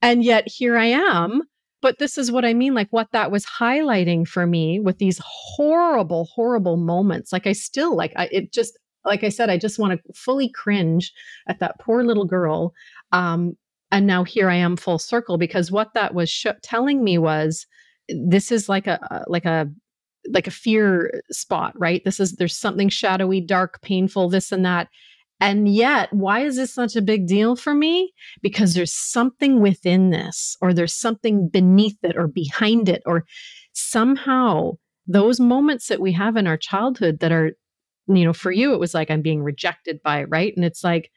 and 0.02 0.24
yet 0.24 0.48
here 0.48 0.78
I 0.78 0.86
am. 0.86 1.44
But 1.82 1.98
this 1.98 2.18
is 2.18 2.32
what 2.32 2.44
I 2.44 2.54
mean 2.54 2.74
like, 2.74 2.90
what 2.90 3.08
that 3.14 3.32
was 3.32 3.46
highlighting 3.46 4.28
for 4.28 4.46
me 4.46 4.82
with 4.82 4.98
these 4.98 5.22
horrible, 5.24 6.26
horrible 6.26 6.76
moments. 6.76 7.32
Like, 7.32 7.48
I 7.48 7.54
still, 7.54 7.96
like, 7.96 8.12
I, 8.18 8.28
it 8.32 8.52
just, 8.52 8.78
like 9.06 9.24
I 9.24 9.30
said, 9.30 9.50
I 9.50 9.58
just 9.58 9.80
want 9.80 9.94
to 9.94 10.14
fully 10.14 10.50
cringe 10.50 11.14
at 11.48 11.60
that 11.60 11.80
poor 11.80 12.04
little 12.04 12.26
girl 12.26 12.74
um, 13.14 13.56
and 13.92 14.06
now 14.06 14.24
here 14.24 14.50
I 14.50 14.56
am 14.56 14.78
full 14.78 15.00
circle 15.00 15.38
because 15.38 15.72
what 15.72 15.94
that 15.94 16.14
was 16.14 16.30
sh- 16.30 16.48
telling 16.62 17.04
me 17.04 17.18
was 17.18 17.66
this 18.08 18.52
is 18.52 18.70
like 18.70 18.88
a 18.88 19.24
like 19.28 19.46
a 19.46 19.70
like 20.32 20.48
a 20.48 20.52
fear 20.52 21.22
spot, 21.32 21.74
right? 21.78 22.04
This 22.06 22.20
is 22.20 22.34
there's 22.34 22.58
something 22.58 22.90
shadowy, 22.90 23.42
dark, 23.42 23.82
painful, 23.82 24.30
this 24.30 24.52
and 24.52 24.66
that. 24.66 24.90
And 25.42 25.74
yet, 25.74 26.12
why 26.12 26.42
is 26.42 26.58
this 26.58 26.74
such 26.74 26.98
a 26.98 27.02
big 27.02 27.26
deal 27.26 27.56
for 27.56 27.74
me? 27.74 28.12
Because 28.42 28.74
there's 28.74 28.94
something 28.94 29.62
within 29.62 30.10
this, 30.10 30.58
or 30.62 30.74
there's 30.74 30.94
something 30.94 31.48
beneath 31.48 31.98
it, 32.04 32.18
or 32.18 32.28
behind 32.28 32.90
it, 32.90 33.02
or 33.06 33.26
somehow 33.74 34.74
those 35.08 35.40
moments 35.40 35.88
that 35.88 36.02
we 36.02 36.12
have 36.12 36.36
in 36.36 36.46
our 36.46 36.58
childhood 36.58 37.20
that 37.20 37.32
are, 37.32 37.52
you 38.08 38.26
know, 38.26 38.34
for 38.34 38.52
you, 38.52 38.74
it 38.74 38.80
was 38.80 38.94
like 38.94 39.10
I'm 39.10 39.22
being 39.22 39.42
rejected 39.42 40.02
by, 40.04 40.26
right? 40.26 40.54
And 40.56 40.66
it's 40.66 40.84
like, 40.84 41.10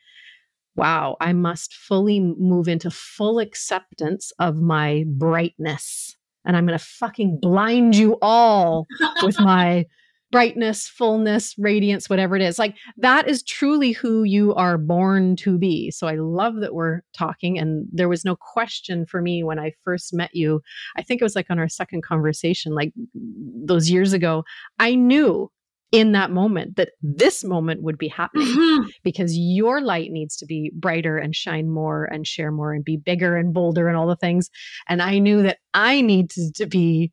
wow, 0.74 1.16
I 1.20 1.32
must 1.32 1.74
fully 1.74 2.20
move 2.20 2.68
into 2.68 2.90
full 2.90 3.38
acceptance 3.38 4.32
of 4.38 4.56
my 4.56 5.04
brightness. 5.06 6.16
And 6.44 6.56
I'm 6.56 6.66
going 6.66 6.78
to 6.78 6.84
fucking 6.84 7.38
blind 7.40 7.94
you 7.94 8.18
all 8.20 8.86
with 9.22 9.38
my 9.40 9.86
brightness, 10.32 10.88
fullness, 10.88 11.54
radiance, 11.58 12.08
whatever 12.08 12.34
it 12.34 12.42
is. 12.42 12.58
Like 12.58 12.74
that 12.96 13.28
is 13.28 13.42
truly 13.42 13.92
who 13.92 14.24
you 14.24 14.54
are 14.54 14.78
born 14.78 15.36
to 15.36 15.58
be. 15.58 15.90
So 15.90 16.08
I 16.08 16.14
love 16.16 16.56
that 16.56 16.74
we're 16.74 17.02
talking. 17.16 17.58
And 17.58 17.86
there 17.92 18.08
was 18.08 18.24
no 18.24 18.34
question 18.34 19.04
for 19.04 19.20
me 19.20 19.44
when 19.44 19.58
I 19.58 19.74
first 19.84 20.14
met 20.14 20.30
you. 20.32 20.62
I 20.96 21.02
think 21.02 21.20
it 21.20 21.24
was 21.24 21.36
like 21.36 21.50
on 21.50 21.58
our 21.58 21.68
second 21.68 22.02
conversation, 22.02 22.74
like 22.74 22.92
those 23.14 23.90
years 23.90 24.14
ago. 24.14 24.42
I 24.78 24.94
knew 24.94 25.50
in 25.92 26.12
that 26.12 26.30
moment 26.30 26.76
that 26.76 26.90
this 27.02 27.44
moment 27.44 27.82
would 27.82 27.98
be 27.98 28.08
happening 28.08 28.48
mm-hmm. 28.48 28.88
because 29.04 29.36
your 29.36 29.82
light 29.82 30.10
needs 30.10 30.36
to 30.38 30.46
be 30.46 30.72
brighter 30.74 31.18
and 31.18 31.36
shine 31.36 31.68
more 31.68 32.06
and 32.06 32.26
share 32.26 32.50
more 32.50 32.72
and 32.72 32.82
be 32.82 32.96
bigger 32.96 33.36
and 33.36 33.52
bolder 33.52 33.88
and 33.88 33.96
all 33.96 34.06
the 34.06 34.16
things. 34.16 34.50
And 34.88 35.02
I 35.02 35.18
knew 35.18 35.42
that 35.42 35.58
I 35.74 36.00
needed 36.00 36.54
to 36.56 36.66
be 36.66 37.12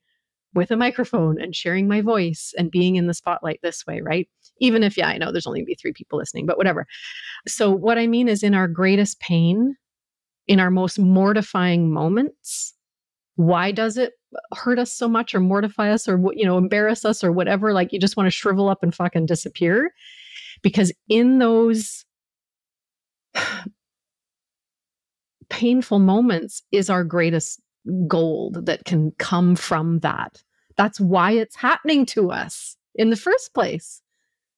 with 0.55 0.71
a 0.71 0.77
microphone 0.77 1.39
and 1.39 1.55
sharing 1.55 1.87
my 1.87 2.01
voice 2.01 2.53
and 2.57 2.71
being 2.71 2.95
in 2.95 3.07
the 3.07 3.13
spotlight 3.13 3.59
this 3.61 3.85
way, 3.85 4.01
right? 4.01 4.27
Even 4.59 4.81
if, 4.81 4.97
yeah, 4.97 5.07
I 5.07 5.17
know 5.17 5.31
there's 5.31 5.45
only 5.45 5.63
be 5.63 5.75
three 5.75 5.93
people 5.93 6.17
listening, 6.17 6.45
but 6.45 6.57
whatever. 6.57 6.87
So, 7.47 7.71
what 7.71 7.97
I 7.97 8.07
mean 8.07 8.27
is, 8.27 8.43
in 8.43 8.55
our 8.55 8.67
greatest 8.67 9.19
pain, 9.19 9.75
in 10.47 10.59
our 10.59 10.71
most 10.71 10.97
mortifying 10.97 11.93
moments, 11.93 12.73
why 13.39 13.71
does 13.71 13.95
it 13.95 14.15
hurt 14.53 14.77
us 14.77 14.91
so 14.91 15.07
much 15.07 15.33
or 15.33 15.39
mortify 15.39 15.91
us 15.91 16.09
or, 16.09 16.19
you 16.33 16.43
know, 16.43 16.57
embarrass 16.57 17.05
us 17.05 17.23
or 17.23 17.31
whatever? 17.31 17.71
Like, 17.71 17.93
you 17.93 17.97
just 17.99 18.17
want 18.17 18.27
to 18.27 18.31
shrivel 18.31 18.67
up 18.67 18.83
and 18.83 18.93
fucking 18.93 19.27
disappear. 19.27 19.93
Because 20.61 20.91
in 21.07 21.39
those 21.39 22.03
painful 25.49 25.99
moments 25.99 26.63
is 26.73 26.89
our 26.89 27.05
greatest 27.05 27.61
gold 28.07 28.65
that 28.65 28.83
can 28.83 29.11
come 29.19 29.55
from 29.55 29.99
that. 29.99 30.43
That's 30.75 30.99
why 30.99 31.31
it's 31.31 31.55
happening 31.55 32.05
to 32.07 32.31
us 32.31 32.75
in 32.95 33.09
the 33.09 33.15
first 33.15 33.53
place, 33.53 34.01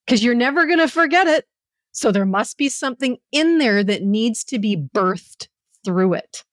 because 0.07 0.23
you're 0.23 0.33
never 0.33 0.65
going 0.65 0.79
to 0.79 0.87
forget 0.87 1.27
it. 1.27 1.45
So 1.91 2.11
there 2.11 2.25
must 2.25 2.57
be 2.57 2.67
something 2.67 3.17
in 3.31 3.59
there 3.59 3.83
that 3.83 4.01
needs 4.01 4.43
to 4.45 4.57
be 4.57 4.75
birthed 4.75 5.49
through 5.85 6.15
it. 6.15 6.43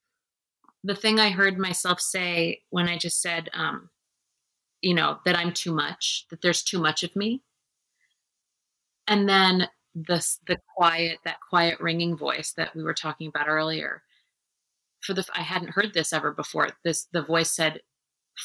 The 0.85 0.95
thing 0.95 1.19
I 1.19 1.31
heard 1.31 1.59
myself 1.59 2.01
say 2.01 2.63
when 2.71 2.89
I 2.89 2.99
just 2.99 3.21
said, 3.21 3.51
um, 3.53 3.91
you 4.81 4.95
know, 4.95 5.19
that 5.25 5.37
I'm 5.37 5.53
too 5.53 5.75
much, 5.75 6.27
that 6.31 6.41
there's 6.41 6.63
too 6.63 6.79
much 6.79 7.03
of 7.03 7.15
me. 7.17 7.43
And 9.07 9.29
then 9.29 9.69
the, 9.95 10.25
the 10.47 10.59
quiet, 10.77 11.19
that 11.25 11.39
quiet 11.49 11.81
ringing 11.81 12.17
voice 12.17 12.53
that 12.57 12.75
we 12.77 12.83
were 12.83 12.95
talking 12.95 13.29
about 13.29 13.49
earlier 13.49 14.03
for 15.01 15.15
the 15.15 15.25
I 15.35 15.43
hadn't 15.43 15.71
heard 15.71 15.95
this 15.95 16.13
ever 16.13 16.33
before. 16.33 16.69
This 16.85 17.07
the 17.13 17.23
voice 17.23 17.51
said, 17.51 17.81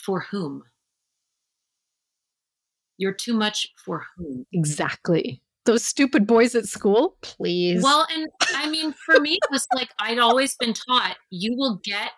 "For 0.05 0.21
whom?" 0.21 0.63
You're 2.97 3.13
too 3.13 3.33
much 3.33 3.67
for 3.75 4.05
whom? 4.15 4.45
Exactly. 4.53 5.41
Those 5.65 5.83
stupid 5.83 6.27
boys 6.27 6.55
at 6.55 6.65
school, 6.65 7.17
please. 7.21 7.81
Well, 7.81 8.05
and 8.13 8.27
I 8.53 8.69
mean, 8.69 8.93
for 9.05 9.19
me, 9.19 9.33
it 9.33 9.51
was 9.51 9.65
like 9.73 9.89
I'd 9.99 10.19
always 10.19 10.55
been 10.55 10.73
taught 10.73 11.17
you 11.29 11.55
will 11.55 11.79
get 11.83 12.11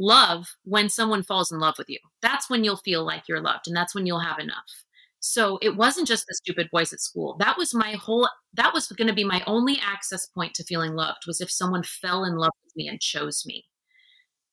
love 0.00 0.46
when 0.64 0.88
someone 0.88 1.22
falls 1.22 1.52
in 1.52 1.60
love 1.60 1.76
with 1.78 1.88
you. 1.88 1.98
That's 2.22 2.50
when 2.50 2.64
you'll 2.64 2.76
feel 2.76 3.04
like 3.04 3.28
you're 3.28 3.40
loved, 3.40 3.68
and 3.68 3.76
that's 3.76 3.94
when 3.94 4.06
you'll 4.06 4.20
have 4.20 4.38
enough. 4.38 4.84
So 5.20 5.58
it 5.60 5.76
wasn't 5.76 6.08
just 6.08 6.26
the 6.26 6.34
stupid 6.34 6.68
boys 6.72 6.92
at 6.92 7.00
school. 7.00 7.36
That 7.38 7.58
was 7.58 7.74
my 7.74 7.92
whole 7.92 8.28
that 8.54 8.72
was 8.72 8.88
going 8.88 9.08
to 9.08 9.14
be 9.14 9.24
my 9.24 9.42
only 9.46 9.78
access 9.84 10.26
point 10.26 10.54
to 10.54 10.64
feeling 10.64 10.94
loved 10.94 11.24
was 11.26 11.40
if 11.40 11.50
someone 11.50 11.82
fell 11.82 12.24
in 12.24 12.36
love 12.36 12.52
with 12.64 12.74
me 12.74 12.88
and 12.88 13.00
chose 13.00 13.44
me 13.46 13.66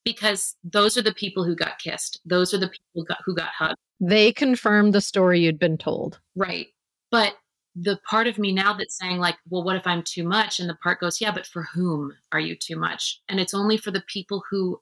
because 0.04 0.54
those 0.64 0.96
are 0.96 1.02
the 1.02 1.12
people 1.12 1.44
who 1.44 1.56
got 1.56 1.78
kissed. 1.78 2.20
Those 2.24 2.54
are 2.54 2.58
the 2.58 2.68
people 2.68 2.88
who 2.94 3.04
got, 3.04 3.18
who 3.24 3.34
got 3.34 3.48
hugged. 3.48 3.76
They 4.00 4.32
confirmed 4.32 4.94
the 4.94 5.00
story 5.00 5.40
you'd 5.40 5.58
been 5.58 5.76
told. 5.76 6.20
Right. 6.36 6.68
But 7.10 7.34
the 7.74 7.98
part 8.08 8.26
of 8.26 8.38
me 8.38 8.52
now 8.52 8.72
that's 8.72 8.98
saying, 8.98 9.18
like, 9.18 9.36
well, 9.50 9.62
what 9.62 9.76
if 9.76 9.86
I'm 9.86 10.02
too 10.02 10.24
much? 10.24 10.60
And 10.60 10.68
the 10.68 10.76
part 10.82 11.00
goes, 11.00 11.20
yeah, 11.20 11.30
but 11.30 11.46
for 11.46 11.64
whom 11.74 12.14
are 12.32 12.40
you 12.40 12.56
too 12.56 12.76
much? 12.76 13.20
And 13.28 13.38
it's 13.38 13.54
only 13.54 13.76
for 13.76 13.90
the 13.90 14.04
people 14.06 14.42
who 14.50 14.80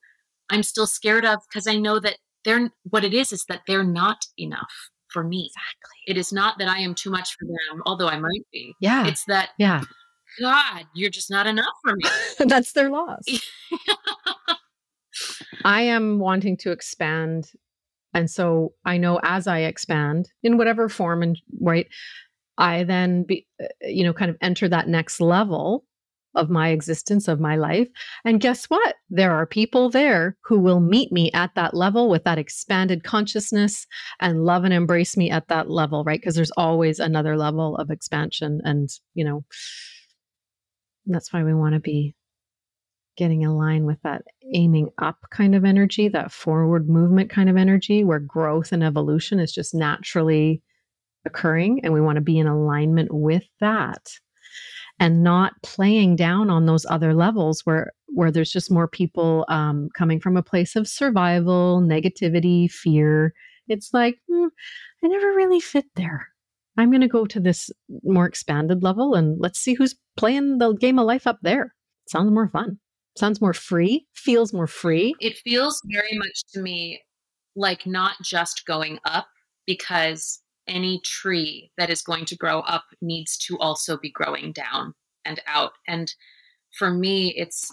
I'm 0.51 0.63
still 0.63 0.87
scared 0.87 1.25
of 1.25 1.41
because 1.49 1.67
I 1.67 1.77
know 1.77 1.99
that 2.01 2.19
they're 2.45 2.71
what 2.85 3.05
it 3.05 3.13
is 3.13 3.33
is 3.33 3.45
that 3.49 3.63
they're 3.67 3.85
not 3.85 4.19
enough 4.39 4.91
for 5.09 5.25
me. 5.25 5.51
Exactly. 5.51 5.99
It 6.07 6.19
is 6.19 6.33
not 6.33 6.59
that 6.59 6.69
I 6.69 6.79
am 6.79 6.95
too 6.95 7.11
much 7.11 7.37
for 7.39 7.47
them, 7.47 7.83
although 7.87 8.09
I 8.09 8.19
might 8.19 8.47
be. 8.53 8.75
Yeah. 8.81 9.07
It's 9.07 9.25
that, 9.27 9.51
yeah. 9.59 9.83
God, 10.41 10.85
you're 10.95 11.11
just 11.11 11.31
not 11.31 11.47
enough 11.47 11.75
for 11.83 11.97
me. 11.97 12.05
that's 12.47 12.73
their 12.73 12.91
loss. 12.91 13.25
I 15.65 15.83
am 15.83 16.19
wanting 16.19 16.57
to 16.59 16.71
expand. 16.71 17.51
And 18.13 18.31
so 18.31 18.75
I 18.85 18.99
know 18.99 19.21
as 19.23 19.47
I 19.47 19.61
expand 19.61 20.31
in 20.43 20.59
whatever 20.59 20.89
form 20.89 21.23
and 21.23 21.39
right, 21.61 21.87
I 22.59 22.85
then 22.85 23.25
be, 23.25 23.47
uh, 23.63 23.67
you 23.83 24.05
know, 24.05 24.13
kind 24.13 24.31
of 24.31 24.37
enter 24.41 24.69
that 24.69 24.89
next 24.89 25.21
level 25.21 25.85
of 26.37 26.51
my 26.51 26.69
existence, 26.69 27.27
of 27.29 27.41
my 27.41 27.57
life. 27.57 27.89
And 28.25 28.41
guess 28.41 28.67
what? 28.67 28.95
There 29.11 29.33
are 29.33 29.47
people 29.47 29.91
there 29.91 30.37
who 30.45 30.59
will 30.61 30.81
meet 30.81 31.11
me 31.11 31.31
at 31.33 31.55
that 31.57 31.75
level 31.75 32.09
with 32.09 32.25
that 32.25 32.39
expanded 32.39 33.03
consciousness 33.03 33.87
and 34.21 34.45
love 34.45 34.65
and 34.65 34.73
embrace 34.73 35.17
me 35.17 35.31
at 35.31 35.49
that 35.49 35.71
level, 35.71 36.05
right? 36.05 36.21
Because 36.21 36.35
there's 36.35 36.53
always 36.53 37.01
another 37.01 37.37
level 37.37 37.77
of 37.77 37.91
expansion. 37.91 38.61
And, 38.65 38.89
you 39.15 39.25
know, 39.25 39.45
that's 41.07 41.33
why 41.33 41.43
we 41.43 41.55
want 41.55 41.75
to 41.75 41.81
be 41.81 42.15
getting 43.17 43.43
in 43.43 43.51
line 43.51 43.87
with 43.87 43.99
that 44.03 44.23
aiming 44.53 44.91
up 45.01 45.17
kind 45.31 45.55
of 45.55 45.65
energy, 45.65 46.09
that 46.09 46.31
forward 46.31 46.89
movement 46.89 47.31
kind 47.31 47.49
of 47.49 47.57
energy, 47.57 48.05
where 48.05 48.19
growth 48.19 48.73
and 48.73 48.85
evolution 48.85 49.41
is 49.41 49.53
just 49.53 49.75
naturally 49.75 50.63
occurring. 51.25 51.81
And 51.83 51.93
we 51.93 52.01
want 52.01 52.17
to 52.17 52.23
be 52.23 52.39
in 52.39 52.47
alignment 52.47 53.09
with 53.13 53.45
that 53.61 54.07
and 54.99 55.23
not 55.23 55.53
playing 55.63 56.17
down 56.17 56.51
on 56.51 56.67
those 56.67 56.87
other 56.89 57.15
levels 57.15 57.65
where 57.65 57.93
where 58.09 58.31
there's 58.31 58.53
just 58.53 58.71
more 58.71 58.89
people 58.89 59.45
um, 59.49 59.89
coming 59.95 60.21
from 60.21 60.37
a 60.37 60.43
place 60.43 60.77
of 60.77 60.89
survival 60.89 61.83
negativity 61.83 62.71
fear. 62.71 63.35
It's 63.69 63.93
like 63.93 64.17
mm, 64.31 64.49
i 65.05 65.09
never 65.09 65.29
really 65.29 65.61
fit 65.61 65.87
there. 65.97 66.29
I'm 66.79 66.91
going 66.91 67.01
to 67.01 67.09
go 67.09 67.27
to 67.27 67.41
this 67.41 67.71
more 68.05 68.27
expanded 68.27 68.83
level 68.83 69.15
and 69.15 69.41
let's 69.41 69.59
see 69.59 69.75
who's 69.75 69.95
playing 70.17 70.59
the 70.59 70.75
game 70.75 70.99
of 70.99 71.07
life 71.07 71.27
up 71.27 71.39
there. 71.43 71.75
Sounds 72.07 72.31
more 72.31 72.49
fun. 72.49 72.79
Sounds 73.17 73.41
more 73.41 73.55
free, 73.55 74.07
feels 74.15 74.53
more 74.53 74.67
free. 74.67 75.15
It 75.21 75.39
feels 75.39 75.81
very 75.91 76.17
much 76.19 76.43
to 76.53 76.61
me 76.61 77.01
like 77.57 77.87
not 77.87 78.17
just 78.23 78.67
going 78.67 78.99
up 79.07 79.27
because 79.67 80.41
any 80.69 81.01
tree 81.05 81.71
that 81.79 81.91
is 81.91 82.03
going 82.03 82.25
to 82.27 82.37
grow 82.37 82.61
up 82.61 82.85
needs 83.01 83.37
to 83.39 83.59
also 83.59 83.97
be 83.97 84.11
growing 84.11 84.53
down 84.53 84.95
and 85.25 85.41
out. 85.47 85.73
And 85.87 86.13
for 86.79 86.91
me, 86.91 87.35
it's 87.37 87.73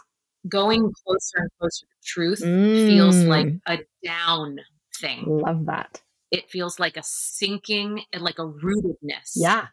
going 0.49 0.91
closer 1.05 1.37
and 1.37 1.49
closer 1.59 1.85
to 1.85 2.07
truth 2.07 2.41
mm. 2.41 2.87
feels 2.87 3.23
like 3.23 3.47
mm. 3.47 3.59
a 3.67 3.79
down 4.05 4.57
thing. 4.99 5.23
Love 5.25 5.65
that. 5.65 6.01
It 6.31 6.49
feels 6.49 6.79
like 6.79 6.97
a 6.97 7.03
sinking 7.03 8.03
and 8.11 8.23
like 8.23 8.39
a 8.39 8.47
rootedness. 8.47 9.33
Yeah. 9.35 9.67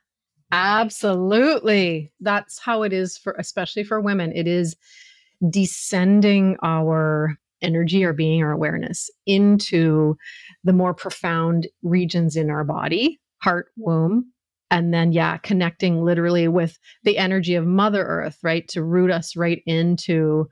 Absolutely. 0.53 2.13
That's 2.21 2.59
how 2.59 2.83
it 2.83 2.93
is 2.93 3.17
for 3.17 3.35
especially 3.39 3.85
for 3.85 4.01
women. 4.01 4.33
It 4.35 4.49
is 4.49 4.77
descending 5.49 6.57
our 6.63 7.39
energy 7.63 8.05
or 8.05 8.13
being 8.13 8.43
or 8.43 8.53
awareness 8.53 9.11
into 9.27 10.17
the 10.65 10.73
more 10.73 10.95
profound 10.95 11.69
regions 11.83 12.37
in 12.37 12.51
our 12.51 12.65
body 12.65 13.21
heart 13.43 13.69
womb 13.77 14.33
and 14.71 14.93
then 14.93 15.13
yeah 15.13 15.37
connecting 15.39 16.03
literally 16.03 16.49
with 16.49 16.79
the 17.05 17.19
energy 17.19 17.55
of 17.55 17.67
mother 17.67 18.05
earth 18.05 18.39
right 18.43 18.69
to 18.69 18.83
root 18.83 19.11
us 19.11 19.37
right 19.37 19.63
into 19.67 20.49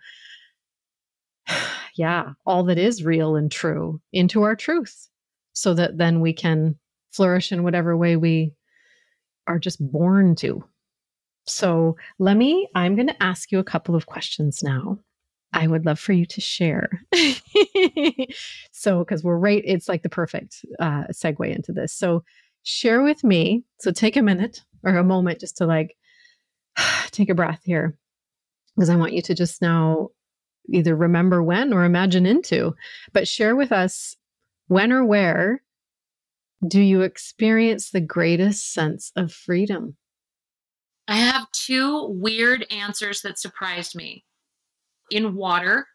yeah 1.97 2.31
all 2.47 2.65
that 2.65 2.79
is 2.79 3.05
real 3.05 3.37
and 3.37 3.51
true 3.51 4.01
into 4.13 4.43
our 4.43 4.57
truth 4.57 5.09
so 5.53 5.75
that 5.75 5.99
then 5.99 6.21
we 6.21 6.33
can 6.33 6.77
flourish 7.11 7.53
in 7.53 7.63
whatever 7.63 7.97
way 7.97 8.17
we 8.17 8.53
are 9.47 9.59
just 9.59 9.79
born 9.81 10.35
to 10.37 10.63
so 11.51 11.97
let 12.19 12.37
me, 12.37 12.69
I'm 12.75 12.95
going 12.95 13.09
to 13.09 13.23
ask 13.23 13.51
you 13.51 13.59
a 13.59 13.65
couple 13.65 13.95
of 13.95 14.07
questions 14.07 14.63
now. 14.63 14.99
I 15.53 15.67
would 15.67 15.87
love 15.87 15.99
for 15.99 16.13
you 16.13 16.27
to 16.27 16.41
share. 16.41 16.91
so, 18.73 18.99
because 19.01 19.25
we're 19.25 19.39
right, 19.39 19.63
it's 19.65 19.89
like 19.89 20.03
the 20.03 20.09
perfect 20.09 20.65
uh, 20.79 21.05
segue 21.13 21.55
into 21.55 21.73
this. 21.73 21.93
So, 21.93 22.25
share 22.63 23.03
with 23.03 23.25
me. 23.25 23.65
So, 23.81 23.91
take 23.91 24.17
a 24.17 24.23
minute 24.23 24.63
or 24.85 24.97
a 24.97 25.05
moment 25.05 25.41
just 25.41 25.57
to 25.59 25.67
like 25.67 25.97
take 27.11 27.31
a 27.31 27.35
breath 27.35 27.63
here, 27.65 27.97
because 28.77 28.91
I 28.91 28.97
want 28.97 29.15
you 29.15 29.23
to 29.23 29.35
just 29.35 29.63
now 29.63 30.11
either 30.71 30.95
remember 30.95 31.43
when 31.43 31.73
or 31.73 31.85
imagine 31.85 32.27
into, 32.27 32.75
but 33.13 33.27
share 33.27 33.57
with 33.57 33.73
us 33.73 34.17
when 34.67 34.93
or 34.93 35.05
where 35.05 35.63
do 36.67 36.81
you 36.81 37.03
experience 37.03 37.91
the 37.91 38.01
greatest 38.01 38.73
sense 38.73 39.13
of 39.17 39.33
freedom? 39.33 39.97
I 41.07 41.17
have 41.17 41.51
two 41.53 42.07
weird 42.11 42.67
answers 42.71 43.23
that 43.23 43.39
surprised 43.39 43.95
me 43.95 44.25
in 45.11 45.35
water 45.35 45.87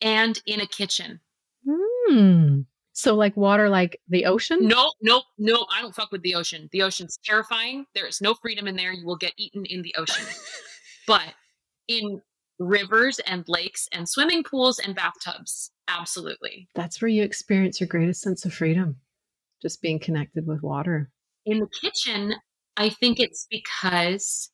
and 0.00 0.40
in 0.46 0.60
a 0.60 0.66
kitchen. 0.66 1.20
Hmm. 1.68 2.60
So 2.92 3.14
like 3.14 3.36
water 3.36 3.68
like 3.68 4.00
the 4.08 4.26
ocean? 4.26 4.66
No, 4.68 4.92
no, 5.00 5.22
no, 5.38 5.66
I 5.74 5.80
don't 5.80 5.94
fuck 5.94 6.12
with 6.12 6.22
the 6.22 6.34
ocean. 6.34 6.68
The 6.72 6.82
ocean's 6.82 7.18
terrifying. 7.24 7.86
There 7.94 8.06
is 8.06 8.20
no 8.20 8.34
freedom 8.34 8.68
in 8.68 8.76
there. 8.76 8.92
You 8.92 9.06
will 9.06 9.16
get 9.16 9.32
eaten 9.38 9.64
in 9.64 9.82
the 9.82 9.94
ocean. 9.96 10.26
but 11.06 11.34
in 11.88 12.20
rivers 12.58 13.18
and 13.20 13.44
lakes 13.48 13.88
and 13.92 14.08
swimming 14.08 14.44
pools 14.44 14.78
and 14.78 14.94
bathtubs, 14.94 15.70
absolutely. 15.88 16.68
That's 16.74 17.00
where 17.00 17.08
you 17.08 17.22
experience 17.22 17.80
your 17.80 17.88
greatest 17.88 18.20
sense 18.20 18.44
of 18.44 18.52
freedom. 18.52 18.96
Just 19.62 19.80
being 19.80 19.98
connected 19.98 20.46
with 20.46 20.62
water. 20.62 21.10
In 21.46 21.60
the 21.60 21.68
kitchen, 21.80 22.34
I 22.76 22.90
think 22.90 23.20
it's 23.20 23.46
because 23.50 24.50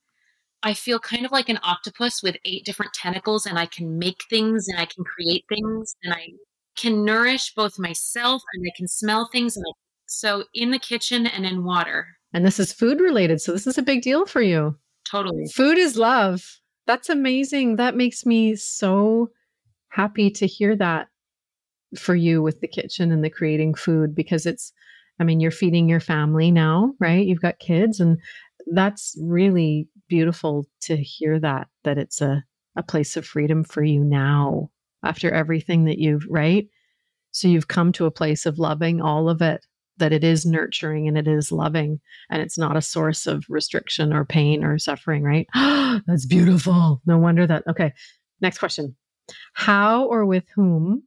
I 0.63 0.75
feel 0.75 0.99
kind 0.99 1.25
of 1.25 1.33
like 1.33 1.49
an 1.49 1.61
octopus 1.63 2.23
with 2.23 2.37
eight 2.45 2.65
different 2.65 2.93
tentacles 2.93 3.47
and 3.47 3.59
I 3.59 3.67
can 3.67 3.99
make 3.99 4.19
things 4.29 4.67
and 4.69 4.79
I 4.79 4.87
can 4.87 5.05
create 5.05 5.45
things 5.49 5.95
and 6.03 6.13
I 6.13 6.29
can 6.77 7.05
nourish 7.05 7.55
both 7.55 7.79
myself 7.79 8.43
and 8.55 8.65
I 8.67 8.73
can 8.77 8.89
smell 8.89 9.29
things. 9.31 9.57
And 9.57 9.65
I, 9.69 9.73
so 10.07 10.45
in 10.55 10.71
the 10.71 10.79
kitchen 10.79 11.27
and 11.27 11.47
in 11.47 11.65
water. 11.65 12.07
And 12.33 12.45
this 12.45 12.59
is 12.59 12.73
food 12.73 13.01
related. 13.01 13.41
So 13.41 13.53
this 13.53 13.67
is 13.67 13.79
a 13.79 13.83
big 13.83 14.03
deal 14.03 14.27
for 14.27 14.43
you. 14.43 14.77
Totally. 15.11 15.47
Food 15.55 15.79
is 15.79 15.97
love. 15.97 16.45
That's 16.87 17.09
amazing. 17.09 17.77
That 17.77 17.97
makes 17.97 18.27
me 18.27 18.57
so 18.57 19.31
happy 19.91 20.31
to 20.31 20.47
hear 20.47 20.77
that 20.77 21.09
for 21.97 22.15
you 22.15 22.43
with 22.43 22.61
the 22.61 22.69
kitchen 22.69 23.13
and 23.13 23.25
the 23.25 23.31
creating 23.31 23.75
food 23.75 24.15
because 24.15 24.45
it's, 24.45 24.73
I 25.21 25.25
mean, 25.25 25.41
you're 25.41 25.51
feeding 25.51 25.89
your 25.89 26.01
family 26.01 26.51
now, 26.51 26.95
right? 26.99 27.27
You've 27.27 27.41
got 27.41 27.59
kids 27.59 28.01
and 28.01 28.19
that's 28.73 29.17
really 29.23 29.89
beautiful 30.09 30.67
to 30.83 30.97
hear 30.97 31.39
that, 31.41 31.69
that 31.85 31.99
it's 31.99 32.21
a, 32.21 32.45
a 32.77 32.83
place 32.83 33.17
of 33.17 33.27
freedom 33.27 33.65
for 33.65 33.83
you 33.83 34.03
now 34.03 34.71
after 35.05 35.31
everything 35.31 35.85
that 35.85 35.99
you've, 35.99 36.27
right? 36.29 36.67
So 37.31 37.49
you've 37.49 37.69
come 37.69 37.93
to 37.93 38.07
a 38.07 38.11
place 38.11 38.47
of 38.47 38.59
loving 38.59 39.01
all 39.01 39.29
of 39.29 39.43
it, 39.43 39.65
that 39.99 40.13
it 40.13 40.25
is 40.25 40.47
nurturing 40.47 41.09
and 41.09 41.19
it 41.19 41.29
is 41.29 41.53
loving, 41.53 42.01
and 42.31 42.43
it's 42.43 42.59
not 42.59 42.77
a 42.77 42.83
source 42.83 43.27
of 43.27 43.45
restriction 43.49 44.13
or 44.13 44.25
pain 44.25 44.65
or 44.65 44.79
suffering, 44.79 45.23
right? 45.23 45.47
That's 46.07 46.27
beautiful. 46.27 47.01
No 47.07 47.19
wonder 47.19 47.47
that. 47.47 47.65
Okay. 47.69 47.93
Next 48.41 48.59
question. 48.59 48.97
How 49.53 50.05
or 50.07 50.25
with 50.25 50.45
whom 50.55 51.03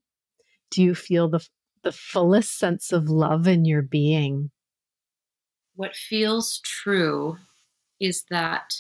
do 0.70 0.84
you 0.84 0.95
feel 0.95 1.30
the, 1.30 1.45
the 1.84 1.91
fullest 1.91 2.58
sense 2.58 2.91
of 2.91 3.10
love 3.10 3.47
in 3.47 3.66
your 3.66 3.82
being? 3.82 4.52
What 5.76 5.95
feels 5.95 6.60
true 6.64 7.38
is 7.99 8.24
that 8.30 8.74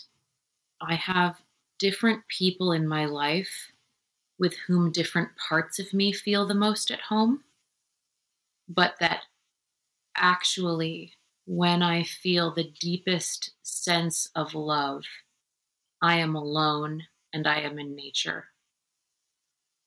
I 0.81 0.95
have 0.95 1.41
different 1.79 2.27
people 2.27 2.73
in 2.73 2.85
my 2.87 3.05
life 3.05 3.71
with 4.39 4.55
whom 4.67 4.91
different 4.91 5.35
parts 5.37 5.79
of 5.79 5.93
me 5.93 6.13
feel 6.13 6.45
the 6.47 6.55
most 6.55 6.91
at 6.91 7.01
home, 7.01 7.43
but 8.67 8.95
that 8.99 9.23
actually, 10.15 11.13
when 11.45 11.83
I 11.83 12.03
feel 12.03 12.53
the 12.53 12.71
deepest 12.79 13.51
sense 13.63 14.29
of 14.35 14.55
love, 14.55 15.03
I 16.01 16.17
am 16.17 16.35
alone 16.35 17.07
and 17.33 17.47
I 17.47 17.61
am 17.61 17.79
in 17.79 17.95
nature. 17.95 18.49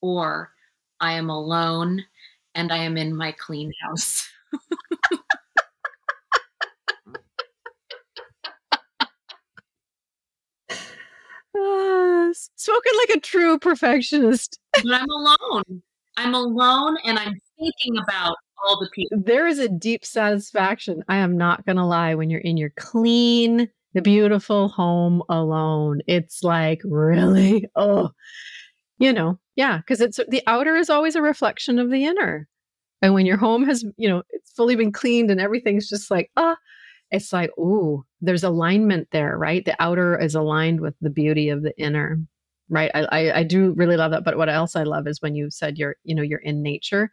Or 0.01 0.55
I 1.01 1.15
am 1.15 1.29
alone 1.31 2.07
and 2.55 2.73
I 2.73 2.79
am 2.79 2.97
in 2.97 3.17
my 3.17 3.33
clean 3.33 3.73
house. 3.83 4.31
Uh, 11.65 12.33
spoken 12.57 12.93
like 13.09 13.17
a 13.17 13.21
true 13.21 13.59
perfectionist. 13.59 14.59
but 14.73 14.93
I'm 14.93 15.09
alone. 15.09 15.83
I'm 16.17 16.35
alone 16.35 16.97
and 17.05 17.19
I'm 17.19 17.35
thinking 17.59 17.97
about 18.03 18.37
all 18.65 18.79
the 18.79 18.89
people. 18.93 19.19
There 19.25 19.47
is 19.47 19.59
a 19.59 19.69
deep 19.69 20.05
satisfaction. 20.05 21.03
I 21.09 21.17
am 21.17 21.37
not 21.37 21.65
going 21.67 21.77
to 21.77 21.85
lie 21.85 22.15
when 22.15 22.31
you're 22.31 22.41
in 22.41 22.57
your 22.57 22.73
clean, 22.77 23.69
the 23.95 24.03
beautiful 24.03 24.69
home 24.69 25.23
alone. 25.29 26.01
It's 26.07 26.43
like, 26.43 26.81
really? 26.85 27.67
Oh, 27.77 28.11
you 28.99 29.13
know, 29.13 29.39
yeah, 29.57 29.79
because 29.79 30.01
it's 30.01 30.21
the 30.29 30.43
outer 30.47 30.77
is 30.77 30.91
always 30.91 31.17
a 31.17 31.23
reflection 31.23 31.79
of 31.79 31.91
the 31.91 32.05
inner. 32.05 32.49
And 33.03 33.13
when 33.13 33.27
your 33.27 33.37
home 33.37 33.65
has, 33.65 33.85
you 33.97 34.09
know, 34.09 34.23
it's 34.31 34.51
fully 34.53 34.77
been 34.77 34.93
cleaned 34.93 35.31
and 35.31 35.41
everything's 35.41 35.89
just 35.89 36.11
like, 36.11 36.31
ah, 36.37 36.57
it's 37.11 37.33
like, 37.33 37.51
ooh, 37.59 38.05
there's 38.21 38.45
alignment 38.45 39.09
there, 39.13 39.37
right? 39.39 39.65
The 39.65 39.81
outer 39.81 40.19
is 40.19 40.35
aligned 40.35 40.81
with 40.81 40.95
the 41.01 41.11
beauty 41.11 41.49
of 41.49 41.63
the 41.63 41.77
inner, 41.79 42.19
right? 42.69 42.91
I, 42.95 43.03
I, 43.05 43.39
I 43.39 43.43
do 43.45 43.73
really 43.73 43.97
love 43.97 44.11
that. 44.11 44.25
But 44.25 44.37
what 44.37 44.49
else 44.49 44.75
I 44.75 44.83
love 44.83 45.07
is 45.07 45.23
when 45.23 45.35
you 45.35 45.51
said 45.51 45.79
you're, 45.79 45.97
you 46.05 46.15
know, 46.15 46.23
you're 46.23 46.41
in 46.41 46.63
nature. 46.63 47.13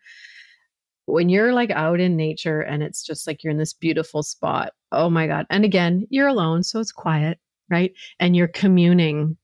When 1.05 1.29
you're 1.29 1.53
like 1.53 1.71
out 1.71 1.99
in 1.99 2.15
nature 2.15 2.61
and 2.61 2.81
it's 2.81 3.03
just 3.03 3.27
like 3.27 3.43
you're 3.43 3.51
in 3.51 3.57
this 3.57 3.73
beautiful 3.73 4.23
spot. 4.23 4.73
Oh 4.91 5.09
my 5.09 5.27
God. 5.27 5.45
And 5.49 5.65
again, 5.65 6.07
you're 6.09 6.27
alone, 6.27 6.63
so 6.63 6.79
it's 6.79 6.91
quiet, 6.91 7.39
right? 7.69 7.91
And 8.19 8.35
you're 8.35 8.47
communing 8.47 9.37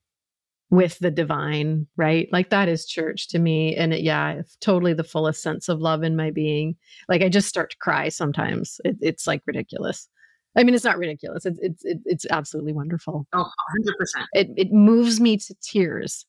with 0.69 0.99
the 0.99 1.11
divine, 1.11 1.87
right? 1.95 2.27
Like 2.31 2.49
that 2.49 2.67
is 2.67 2.85
church 2.85 3.29
to 3.29 3.39
me. 3.39 3.75
And 3.75 3.93
it, 3.93 4.01
yeah, 4.01 4.41
totally 4.59 4.93
the 4.93 5.03
fullest 5.03 5.41
sense 5.41 5.69
of 5.69 5.79
love 5.79 6.03
in 6.03 6.15
my 6.15 6.31
being. 6.31 6.75
Like 7.07 7.21
I 7.21 7.29
just 7.29 7.47
start 7.47 7.71
to 7.71 7.77
cry 7.77 8.09
sometimes. 8.09 8.79
It, 8.83 8.97
it's 9.01 9.27
like 9.27 9.41
ridiculous. 9.45 10.09
I 10.57 10.63
mean, 10.63 10.75
it's 10.75 10.83
not 10.83 10.97
ridiculous. 10.97 11.45
It's 11.45 11.59
it's 11.61 11.83
it's 11.85 12.25
absolutely 12.29 12.73
wonderful. 12.73 13.27
Oh, 13.33 13.49
100%. 13.87 14.25
It 14.33 14.49
it 14.57 14.71
moves 14.71 15.21
me 15.21 15.37
to 15.37 15.55
tears 15.61 16.25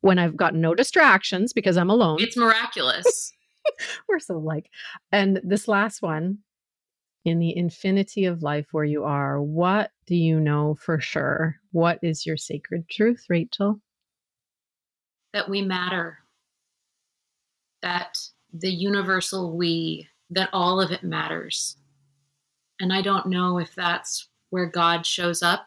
when 0.00 0.18
I've 0.18 0.36
got 0.36 0.54
no 0.54 0.74
distractions 0.74 1.52
because 1.52 1.76
I'm 1.76 1.90
alone. 1.90 2.18
It's 2.20 2.36
miraculous. 2.36 3.32
We're 4.08 4.20
so 4.20 4.38
like. 4.38 4.70
And 5.10 5.40
this 5.42 5.66
last 5.66 6.02
one, 6.02 6.38
in 7.24 7.38
the 7.38 7.56
infinity 7.56 8.26
of 8.26 8.42
life 8.42 8.66
where 8.72 8.84
you 8.84 9.04
are, 9.04 9.42
what 9.42 9.90
do 10.06 10.14
you 10.14 10.38
know 10.38 10.76
for 10.78 11.00
sure? 11.00 11.56
What 11.72 11.98
is 12.02 12.24
your 12.24 12.36
sacred 12.36 12.88
truth, 12.88 13.24
Rachel? 13.28 13.80
that 15.34 15.48
we 15.48 15.60
matter. 15.60 16.20
That 17.82 18.16
the 18.54 18.70
universal 18.70 19.54
we, 19.54 20.08
that 20.30 20.48
all 20.54 20.80
of 20.80 20.90
it 20.90 21.02
matters. 21.02 21.76
And 22.80 22.92
I 22.92 23.02
don't 23.02 23.26
know 23.26 23.58
if 23.58 23.74
that's 23.74 24.28
where 24.50 24.66
God 24.66 25.06
shows 25.06 25.42
up 25.42 25.66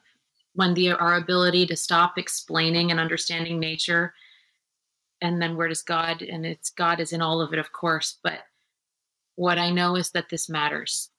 when 0.54 0.74
the 0.74 0.92
our 0.92 1.18
ability 1.18 1.68
to 1.68 1.76
stop 1.76 2.18
explaining 2.18 2.90
and 2.90 3.00
understanding 3.00 3.60
nature 3.60 4.14
and 5.22 5.42
then 5.42 5.56
where 5.56 5.68
does 5.68 5.84
God 5.84 6.22
and 6.22 6.46
it's 6.46 6.72
God 6.72 7.00
is 7.00 7.14
in 7.14 7.22
all 7.22 7.42
of 7.42 7.54
it 7.54 7.60
of 7.60 7.72
course 7.72 8.18
but 8.24 8.40
what 9.36 9.60
I 9.60 9.70
know 9.70 9.96
is 9.96 10.10
that 10.12 10.30
this 10.30 10.50
matters. 10.50 11.12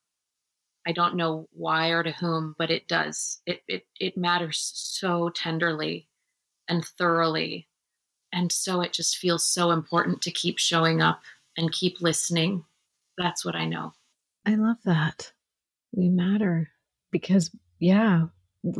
I 0.87 0.93
don't 0.93 1.15
know 1.15 1.49
why 1.53 1.91
or 1.91 2.03
to 2.03 2.11
whom 2.11 2.57
but 2.59 2.71
it 2.71 2.89
does. 2.89 3.41
It 3.47 3.63
it 3.69 3.87
it 4.01 4.17
matters 4.17 4.73
so 4.75 5.31
tenderly 5.31 6.09
and 6.69 6.85
thoroughly. 6.85 7.69
And 8.33 8.51
so 8.51 8.81
it 8.81 8.93
just 8.93 9.19
feels 9.19 9.45
so 9.45 9.71
important 9.71 10.21
to 10.23 10.31
keep 10.31 10.59
showing 10.59 11.01
up 11.01 11.23
and 11.57 11.73
keep 11.73 12.01
listening. 12.01 12.65
That's 13.17 13.45
what 13.45 13.55
I 13.55 13.67
know. 13.67 13.93
I 14.45 14.57
love 14.57 14.79
that. 14.85 15.33
We 15.93 16.09
matter 16.09 16.69
because, 17.11 17.51
yeah, 17.79 18.27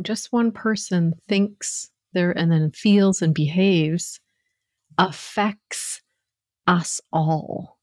just 0.03 0.31
one 0.31 0.51
person 0.51 1.13
thinks 1.27 1.89
there 2.13 2.31
and 2.31 2.51
then 2.51 2.71
feels 2.71 3.21
and 3.21 3.33
behaves 3.33 4.19
affects 4.97 6.01
us 6.67 7.01
all. 7.11 7.79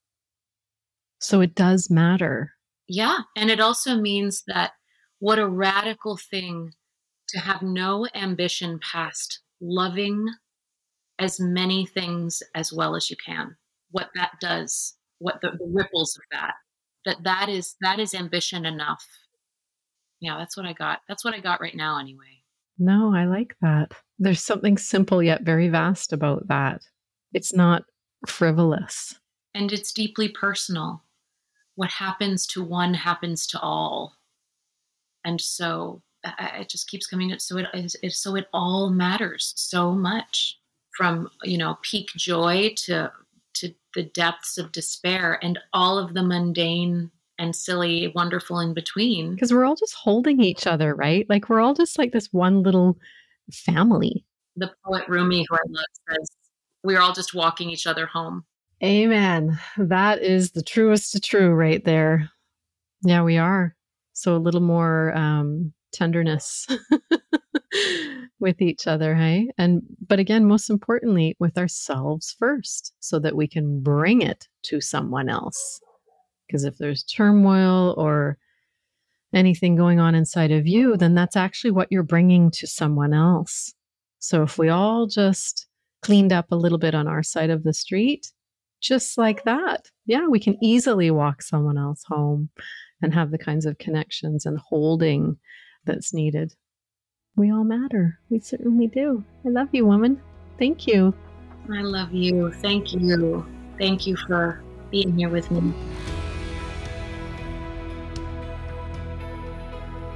So 1.19 1.41
it 1.41 1.55
does 1.55 1.91
matter. 1.91 2.53
Yeah. 2.89 3.19
And 3.37 3.51
it 3.51 3.61
also 3.61 3.97
means 3.97 4.45
that 4.47 4.73
what 5.19 5.39
a 5.39 5.49
radical 5.49 6.17
thing 6.17 6.73
to 7.29 7.41
have 7.41 7.63
no 7.63 8.07
ambition 8.15 8.79
past 8.81 9.41
loving 9.61 10.27
as 11.19 11.41
many 11.41 11.87
things 11.87 12.43
as 12.55 12.73
well 12.73 12.95
as 12.95 13.11
you 13.11 13.17
can. 13.25 13.57
What 13.91 14.11
that 14.15 14.33
does, 14.41 14.95
what 15.19 15.41
the, 15.41 15.51
the 15.59 15.67
ripples 15.73 16.17
of 16.17 16.23
that, 16.31 16.55
that 17.07 17.23
that 17.25 17.49
is 17.49 17.77
that 17.81 17.99
is 17.99 18.15
ambition 18.15 18.67
enough. 18.67 19.05
Yeah, 20.21 20.37
that's 20.39 20.57
what 20.57 20.67
I 20.67 20.73
got. 20.75 21.01
That's 21.09 21.25
what 21.25 21.35
I 21.35 21.41
got 21.41 21.61
right 21.61 21.75
now 21.75 21.99
anyway. 21.99 22.43
No, 22.79 23.15
I 23.15 23.25
like 23.25 23.57
that. 23.63 23.93
There's 24.19 24.43
something 24.43 24.77
simple 24.77 25.23
yet 25.23 25.43
very 25.43 25.69
vast 25.69 26.13
about 26.13 26.49
that. 26.49 26.83
It's 27.33 27.55
not 27.55 27.85
frivolous. 28.27 29.15
And 29.55 29.73
it's 29.73 29.93
deeply 29.93 30.29
personal. 30.29 31.03
What 31.77 31.91
happens 31.91 32.47
to 32.49 32.63
one 32.63 32.93
happens 32.95 33.47
to 33.49 33.61
all. 33.61 34.15
And 35.25 35.41
so 35.41 36.03
I- 36.25 36.59
it 36.61 36.69
just 36.69 36.89
keeps 36.89 37.07
coming 37.07 37.33
up. 37.33 37.41
So 37.41 37.59
it, 37.59 37.67
it, 37.73 37.95
it 38.03 38.13
so 38.13 38.35
it 38.37 38.49
all 38.53 38.91
matters 38.91 39.53
so 39.57 39.93
much 39.93 40.59
from 40.97 41.29
you 41.45 41.59
know 41.59 41.79
peak 41.83 42.09
joy 42.17 42.73
to 42.85 43.13
to 43.61 43.73
the 43.95 44.05
depths 44.05 44.59
of 44.59 44.73
despair 44.73 45.39
and 45.43 45.59
all 45.73 45.99
of 45.99 46.15
the 46.15 46.23
mundane 46.23 47.11
and 47.39 47.55
silly 47.55 48.13
wonderful 48.15 48.61
in 48.61 48.73
between 48.75 49.35
Because 49.35 49.53
we're 49.53 49.65
all 49.65 49.77
just 49.77 49.95
holding 49.95 50.41
each 50.43 50.67
other, 50.67 50.95
right? 50.95 51.27
Like 51.29 51.49
we're 51.49 51.61
all 51.61 51.75
just 51.75 51.99
like 51.99 52.13
this 52.13 52.33
one 52.33 52.63
little 52.63 52.99
family. 53.53 54.25
the 54.57 54.73
poet 54.85 55.05
rumi 55.09 55.45
who 55.49 55.55
i 55.55 55.61
love 55.69 55.85
says 56.09 56.29
we're 56.83 57.01
all 57.01 57.13
just 57.13 57.35
walking 57.35 57.71
each 57.71 57.87
other 57.87 58.07
home 58.07 58.45
Amen. 58.85 59.59
That 59.79 60.23
is 60.23 60.51
the 60.51 60.63
truest 60.63 61.13
to 61.13 61.21
true 61.21 61.51
right 61.55 61.83
there. 61.83 62.31
Yeah, 63.03 63.23
we 63.23 63.39
are. 63.39 63.75
So 64.13 64.37
a 64.37 64.39
little 64.39 64.61
more 64.61 65.17
um, 65.17 65.73
tenderness 65.93 66.67
with 68.39 68.61
each 68.61 68.87
other, 68.87 69.15
hey? 69.15 69.49
And 69.59 69.83
but 70.07 70.19
again, 70.19 70.45
most 70.45 70.71
importantly, 70.71 71.37
with 71.39 71.57
ourselves 71.59 72.35
first, 72.39 72.93
so 73.01 73.19
that 73.21 73.37
we 73.37 73.47
can 73.49 73.81
bring 73.81 74.23
it 74.23 74.49
to 74.65 74.81
someone 74.81 75.29
else. 75.29 75.81
Because 76.47 76.65
if 76.65 76.79
there's 76.79 77.03
turmoil 77.03 77.95
or 77.97 78.39
anything 79.33 79.77
going 79.77 80.01
on 80.01 80.15
inside 80.15 80.53
of 80.53 80.67
you, 80.67 80.97
then 80.97 81.15
that's 81.15 81.37
actually 81.37 81.73
what 81.73 81.89
you're 81.91 82.03
bringing 82.03 82.51
to 82.53 82.67
someone 82.67 83.13
else. 83.13 83.75
So 84.19 84.43
if 84.43 84.59
we 84.59 84.69
all 84.69 85.07
just 85.07 85.67
cleaned 86.03 86.33
up 86.33 86.53
a 86.53 86.57
little 86.57 86.79
bit 86.79 86.95
on 86.95 87.09
our 87.09 87.23
side 87.23 87.51
of 87.51 87.65
the 87.65 87.75
street, 87.75 88.33
just 88.81 89.19
like 89.19 89.45
that, 89.45 89.91
yeah, 90.07 90.27
we 90.29 90.39
can 90.39 90.57
easily 90.63 91.11
walk 91.11 91.43
someone 91.43 91.79
else 91.79 92.03
home 92.07 92.51
and 93.03 93.13
have 93.13 93.31
the 93.31 93.39
kinds 93.39 93.67
of 93.67 93.79
connections 93.79 94.47
and 94.47 94.59
holding 94.59 95.37
that's 95.85 96.15
needed. 96.15 96.55
We 97.37 97.53
all 97.53 97.65
matter. 97.65 98.19
We 98.31 98.41
certainly 98.41 98.87
do. 98.87 99.23
I 99.45 99.51
love 99.51 99.69
you, 99.73 99.85
woman. 99.85 100.21
Thank 100.59 100.87
you. 100.87 101.13
I 101.71 101.83
love 101.83 102.11
you. 102.13 102.51
Thank 102.51 102.95
you. 102.95 103.47
Thank 103.79 104.07
you 104.07 104.17
for 104.17 104.63
being 104.91 105.19
here 105.19 105.29
with 105.29 105.51
me. 105.51 105.75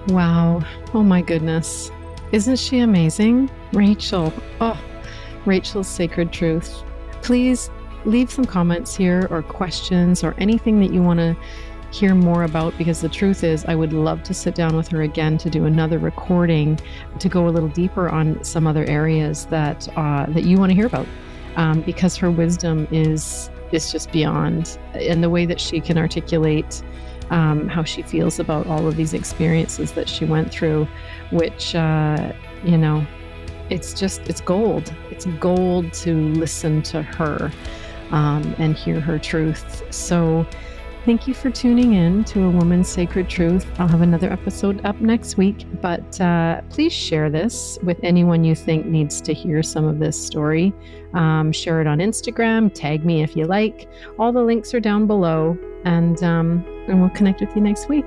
Wow. 0.09 0.63
Oh 0.95 1.03
my 1.03 1.21
goodness. 1.21 1.91
Isn't 2.33 2.59
she 2.59 2.79
amazing? 2.79 3.51
Rachel. 3.75 4.33
Oh, 4.63 4.81
Rachel's 5.45 5.89
sacred 5.89 6.33
truth. 6.33 6.83
Please 7.21 7.69
leave 8.07 8.31
some 8.31 8.47
comments 8.47 8.97
here 8.97 9.29
or 9.31 9.43
questions 9.43 10.25
or 10.25 10.35
anything 10.39 10.81
that 10.81 10.91
you 10.91 11.03
want 11.03 11.21
to 11.21 11.37
hear 11.91 12.15
more 12.15 12.45
about 12.45 12.77
because 12.79 13.01
the 13.01 13.09
truth 13.09 13.43
is 13.45 13.65
I 13.65 13.75
would 13.75 13.93
love 13.93 14.23
to 14.25 14.35
sit 14.35 14.55
down 14.55 14.77
with 14.77 14.89
her 14.89 15.03
again 15.03 15.39
to 15.39 15.51
do 15.51 15.65
another 15.65 15.99
recording 15.99 16.79
to 17.19 17.29
go 17.29 17.49
a 17.49 17.51
little 17.51 17.69
deeper 17.69 18.09
on 18.09 18.43
some 18.45 18.67
other 18.67 18.85
areas 18.85 19.47
that 19.47 19.89
uh, 19.97 20.27
that 20.27 20.45
you 20.45 20.59
want 20.59 20.71
to 20.71 20.75
hear 20.75 20.87
about. 20.87 21.07
Um, 21.57 21.81
because 21.83 22.17
her 22.17 22.31
wisdom 22.31 22.87
is 22.93 23.51
is 23.73 23.91
just 23.91 24.13
beyond 24.13 24.79
and 24.95 25.23
the 25.23 25.31
way 25.31 25.47
that 25.47 25.61
she 25.61 25.81
can 25.81 25.99
articulate 25.99 26.83
um, 27.31 27.69
how 27.69 27.83
she 27.85 28.03
feels 28.03 28.39
about 28.39 28.67
all 28.67 28.87
of 28.87 28.97
these 28.97 29.15
experiences 29.15 29.93
that 29.93 30.09
she 30.09 30.25
went 30.25 30.51
through 30.53 30.87
which 31.31 31.75
uh, 31.75 32.33
you 32.65 32.79
know 32.79 33.05
it's 33.71 33.95
just 33.95 34.21
it's 34.29 34.41
gold. 34.41 34.93
It's 35.11 35.27
gold 35.39 35.93
to 35.95 36.15
listen 36.15 36.83
to 36.83 37.03
her 37.03 37.51
um, 38.11 38.55
and 38.59 38.77
hear 38.77 39.01
her 39.01 39.19
truth. 39.19 39.83
So 39.95 40.45
Thank 41.07 41.27
you 41.27 41.33
for 41.33 41.51
tuning 41.51 41.95
in 41.95 42.25
to 42.25 42.45
A 42.45 42.51
Woman's 42.51 42.87
Sacred 42.87 43.27
Truth. 43.29 43.67
I'll 43.79 43.89
have 43.89 44.03
another 44.03 44.31
episode 44.31 44.85
up 44.85 45.01
next 45.01 45.39
week, 45.39 45.65
but 45.81 46.21
uh, 46.21 46.61
please 46.69 46.93
share 46.93 47.31
this 47.31 47.79
with 47.83 47.99
anyone 48.03 48.45
you 48.45 48.55
think 48.55 48.85
needs 48.85 49.23
to 49.23 49.33
hear 49.33 49.63
some 49.63 49.87
of 49.87 49.99
this 49.99 50.23
story. 50.23 50.75
Um, 51.15 51.53
share 51.53 51.81
it 51.81 51.87
on 51.87 51.99
Instagram, 51.99 52.71
tag 52.75 53.07
me 53.07 53.23
if 53.23 53.35
you 53.35 53.47
like. 53.47 53.89
All 54.19 54.31
the 54.31 54.43
links 54.43 54.75
are 54.75 54.81
down 54.81 55.07
below, 55.07 55.59
and, 55.87 56.23
um, 56.23 56.65
and 56.87 57.01
we'll 57.01 57.11
connect 57.11 57.41
with 57.41 57.57
you 57.57 57.63
next 57.63 57.89
week. 57.89 58.05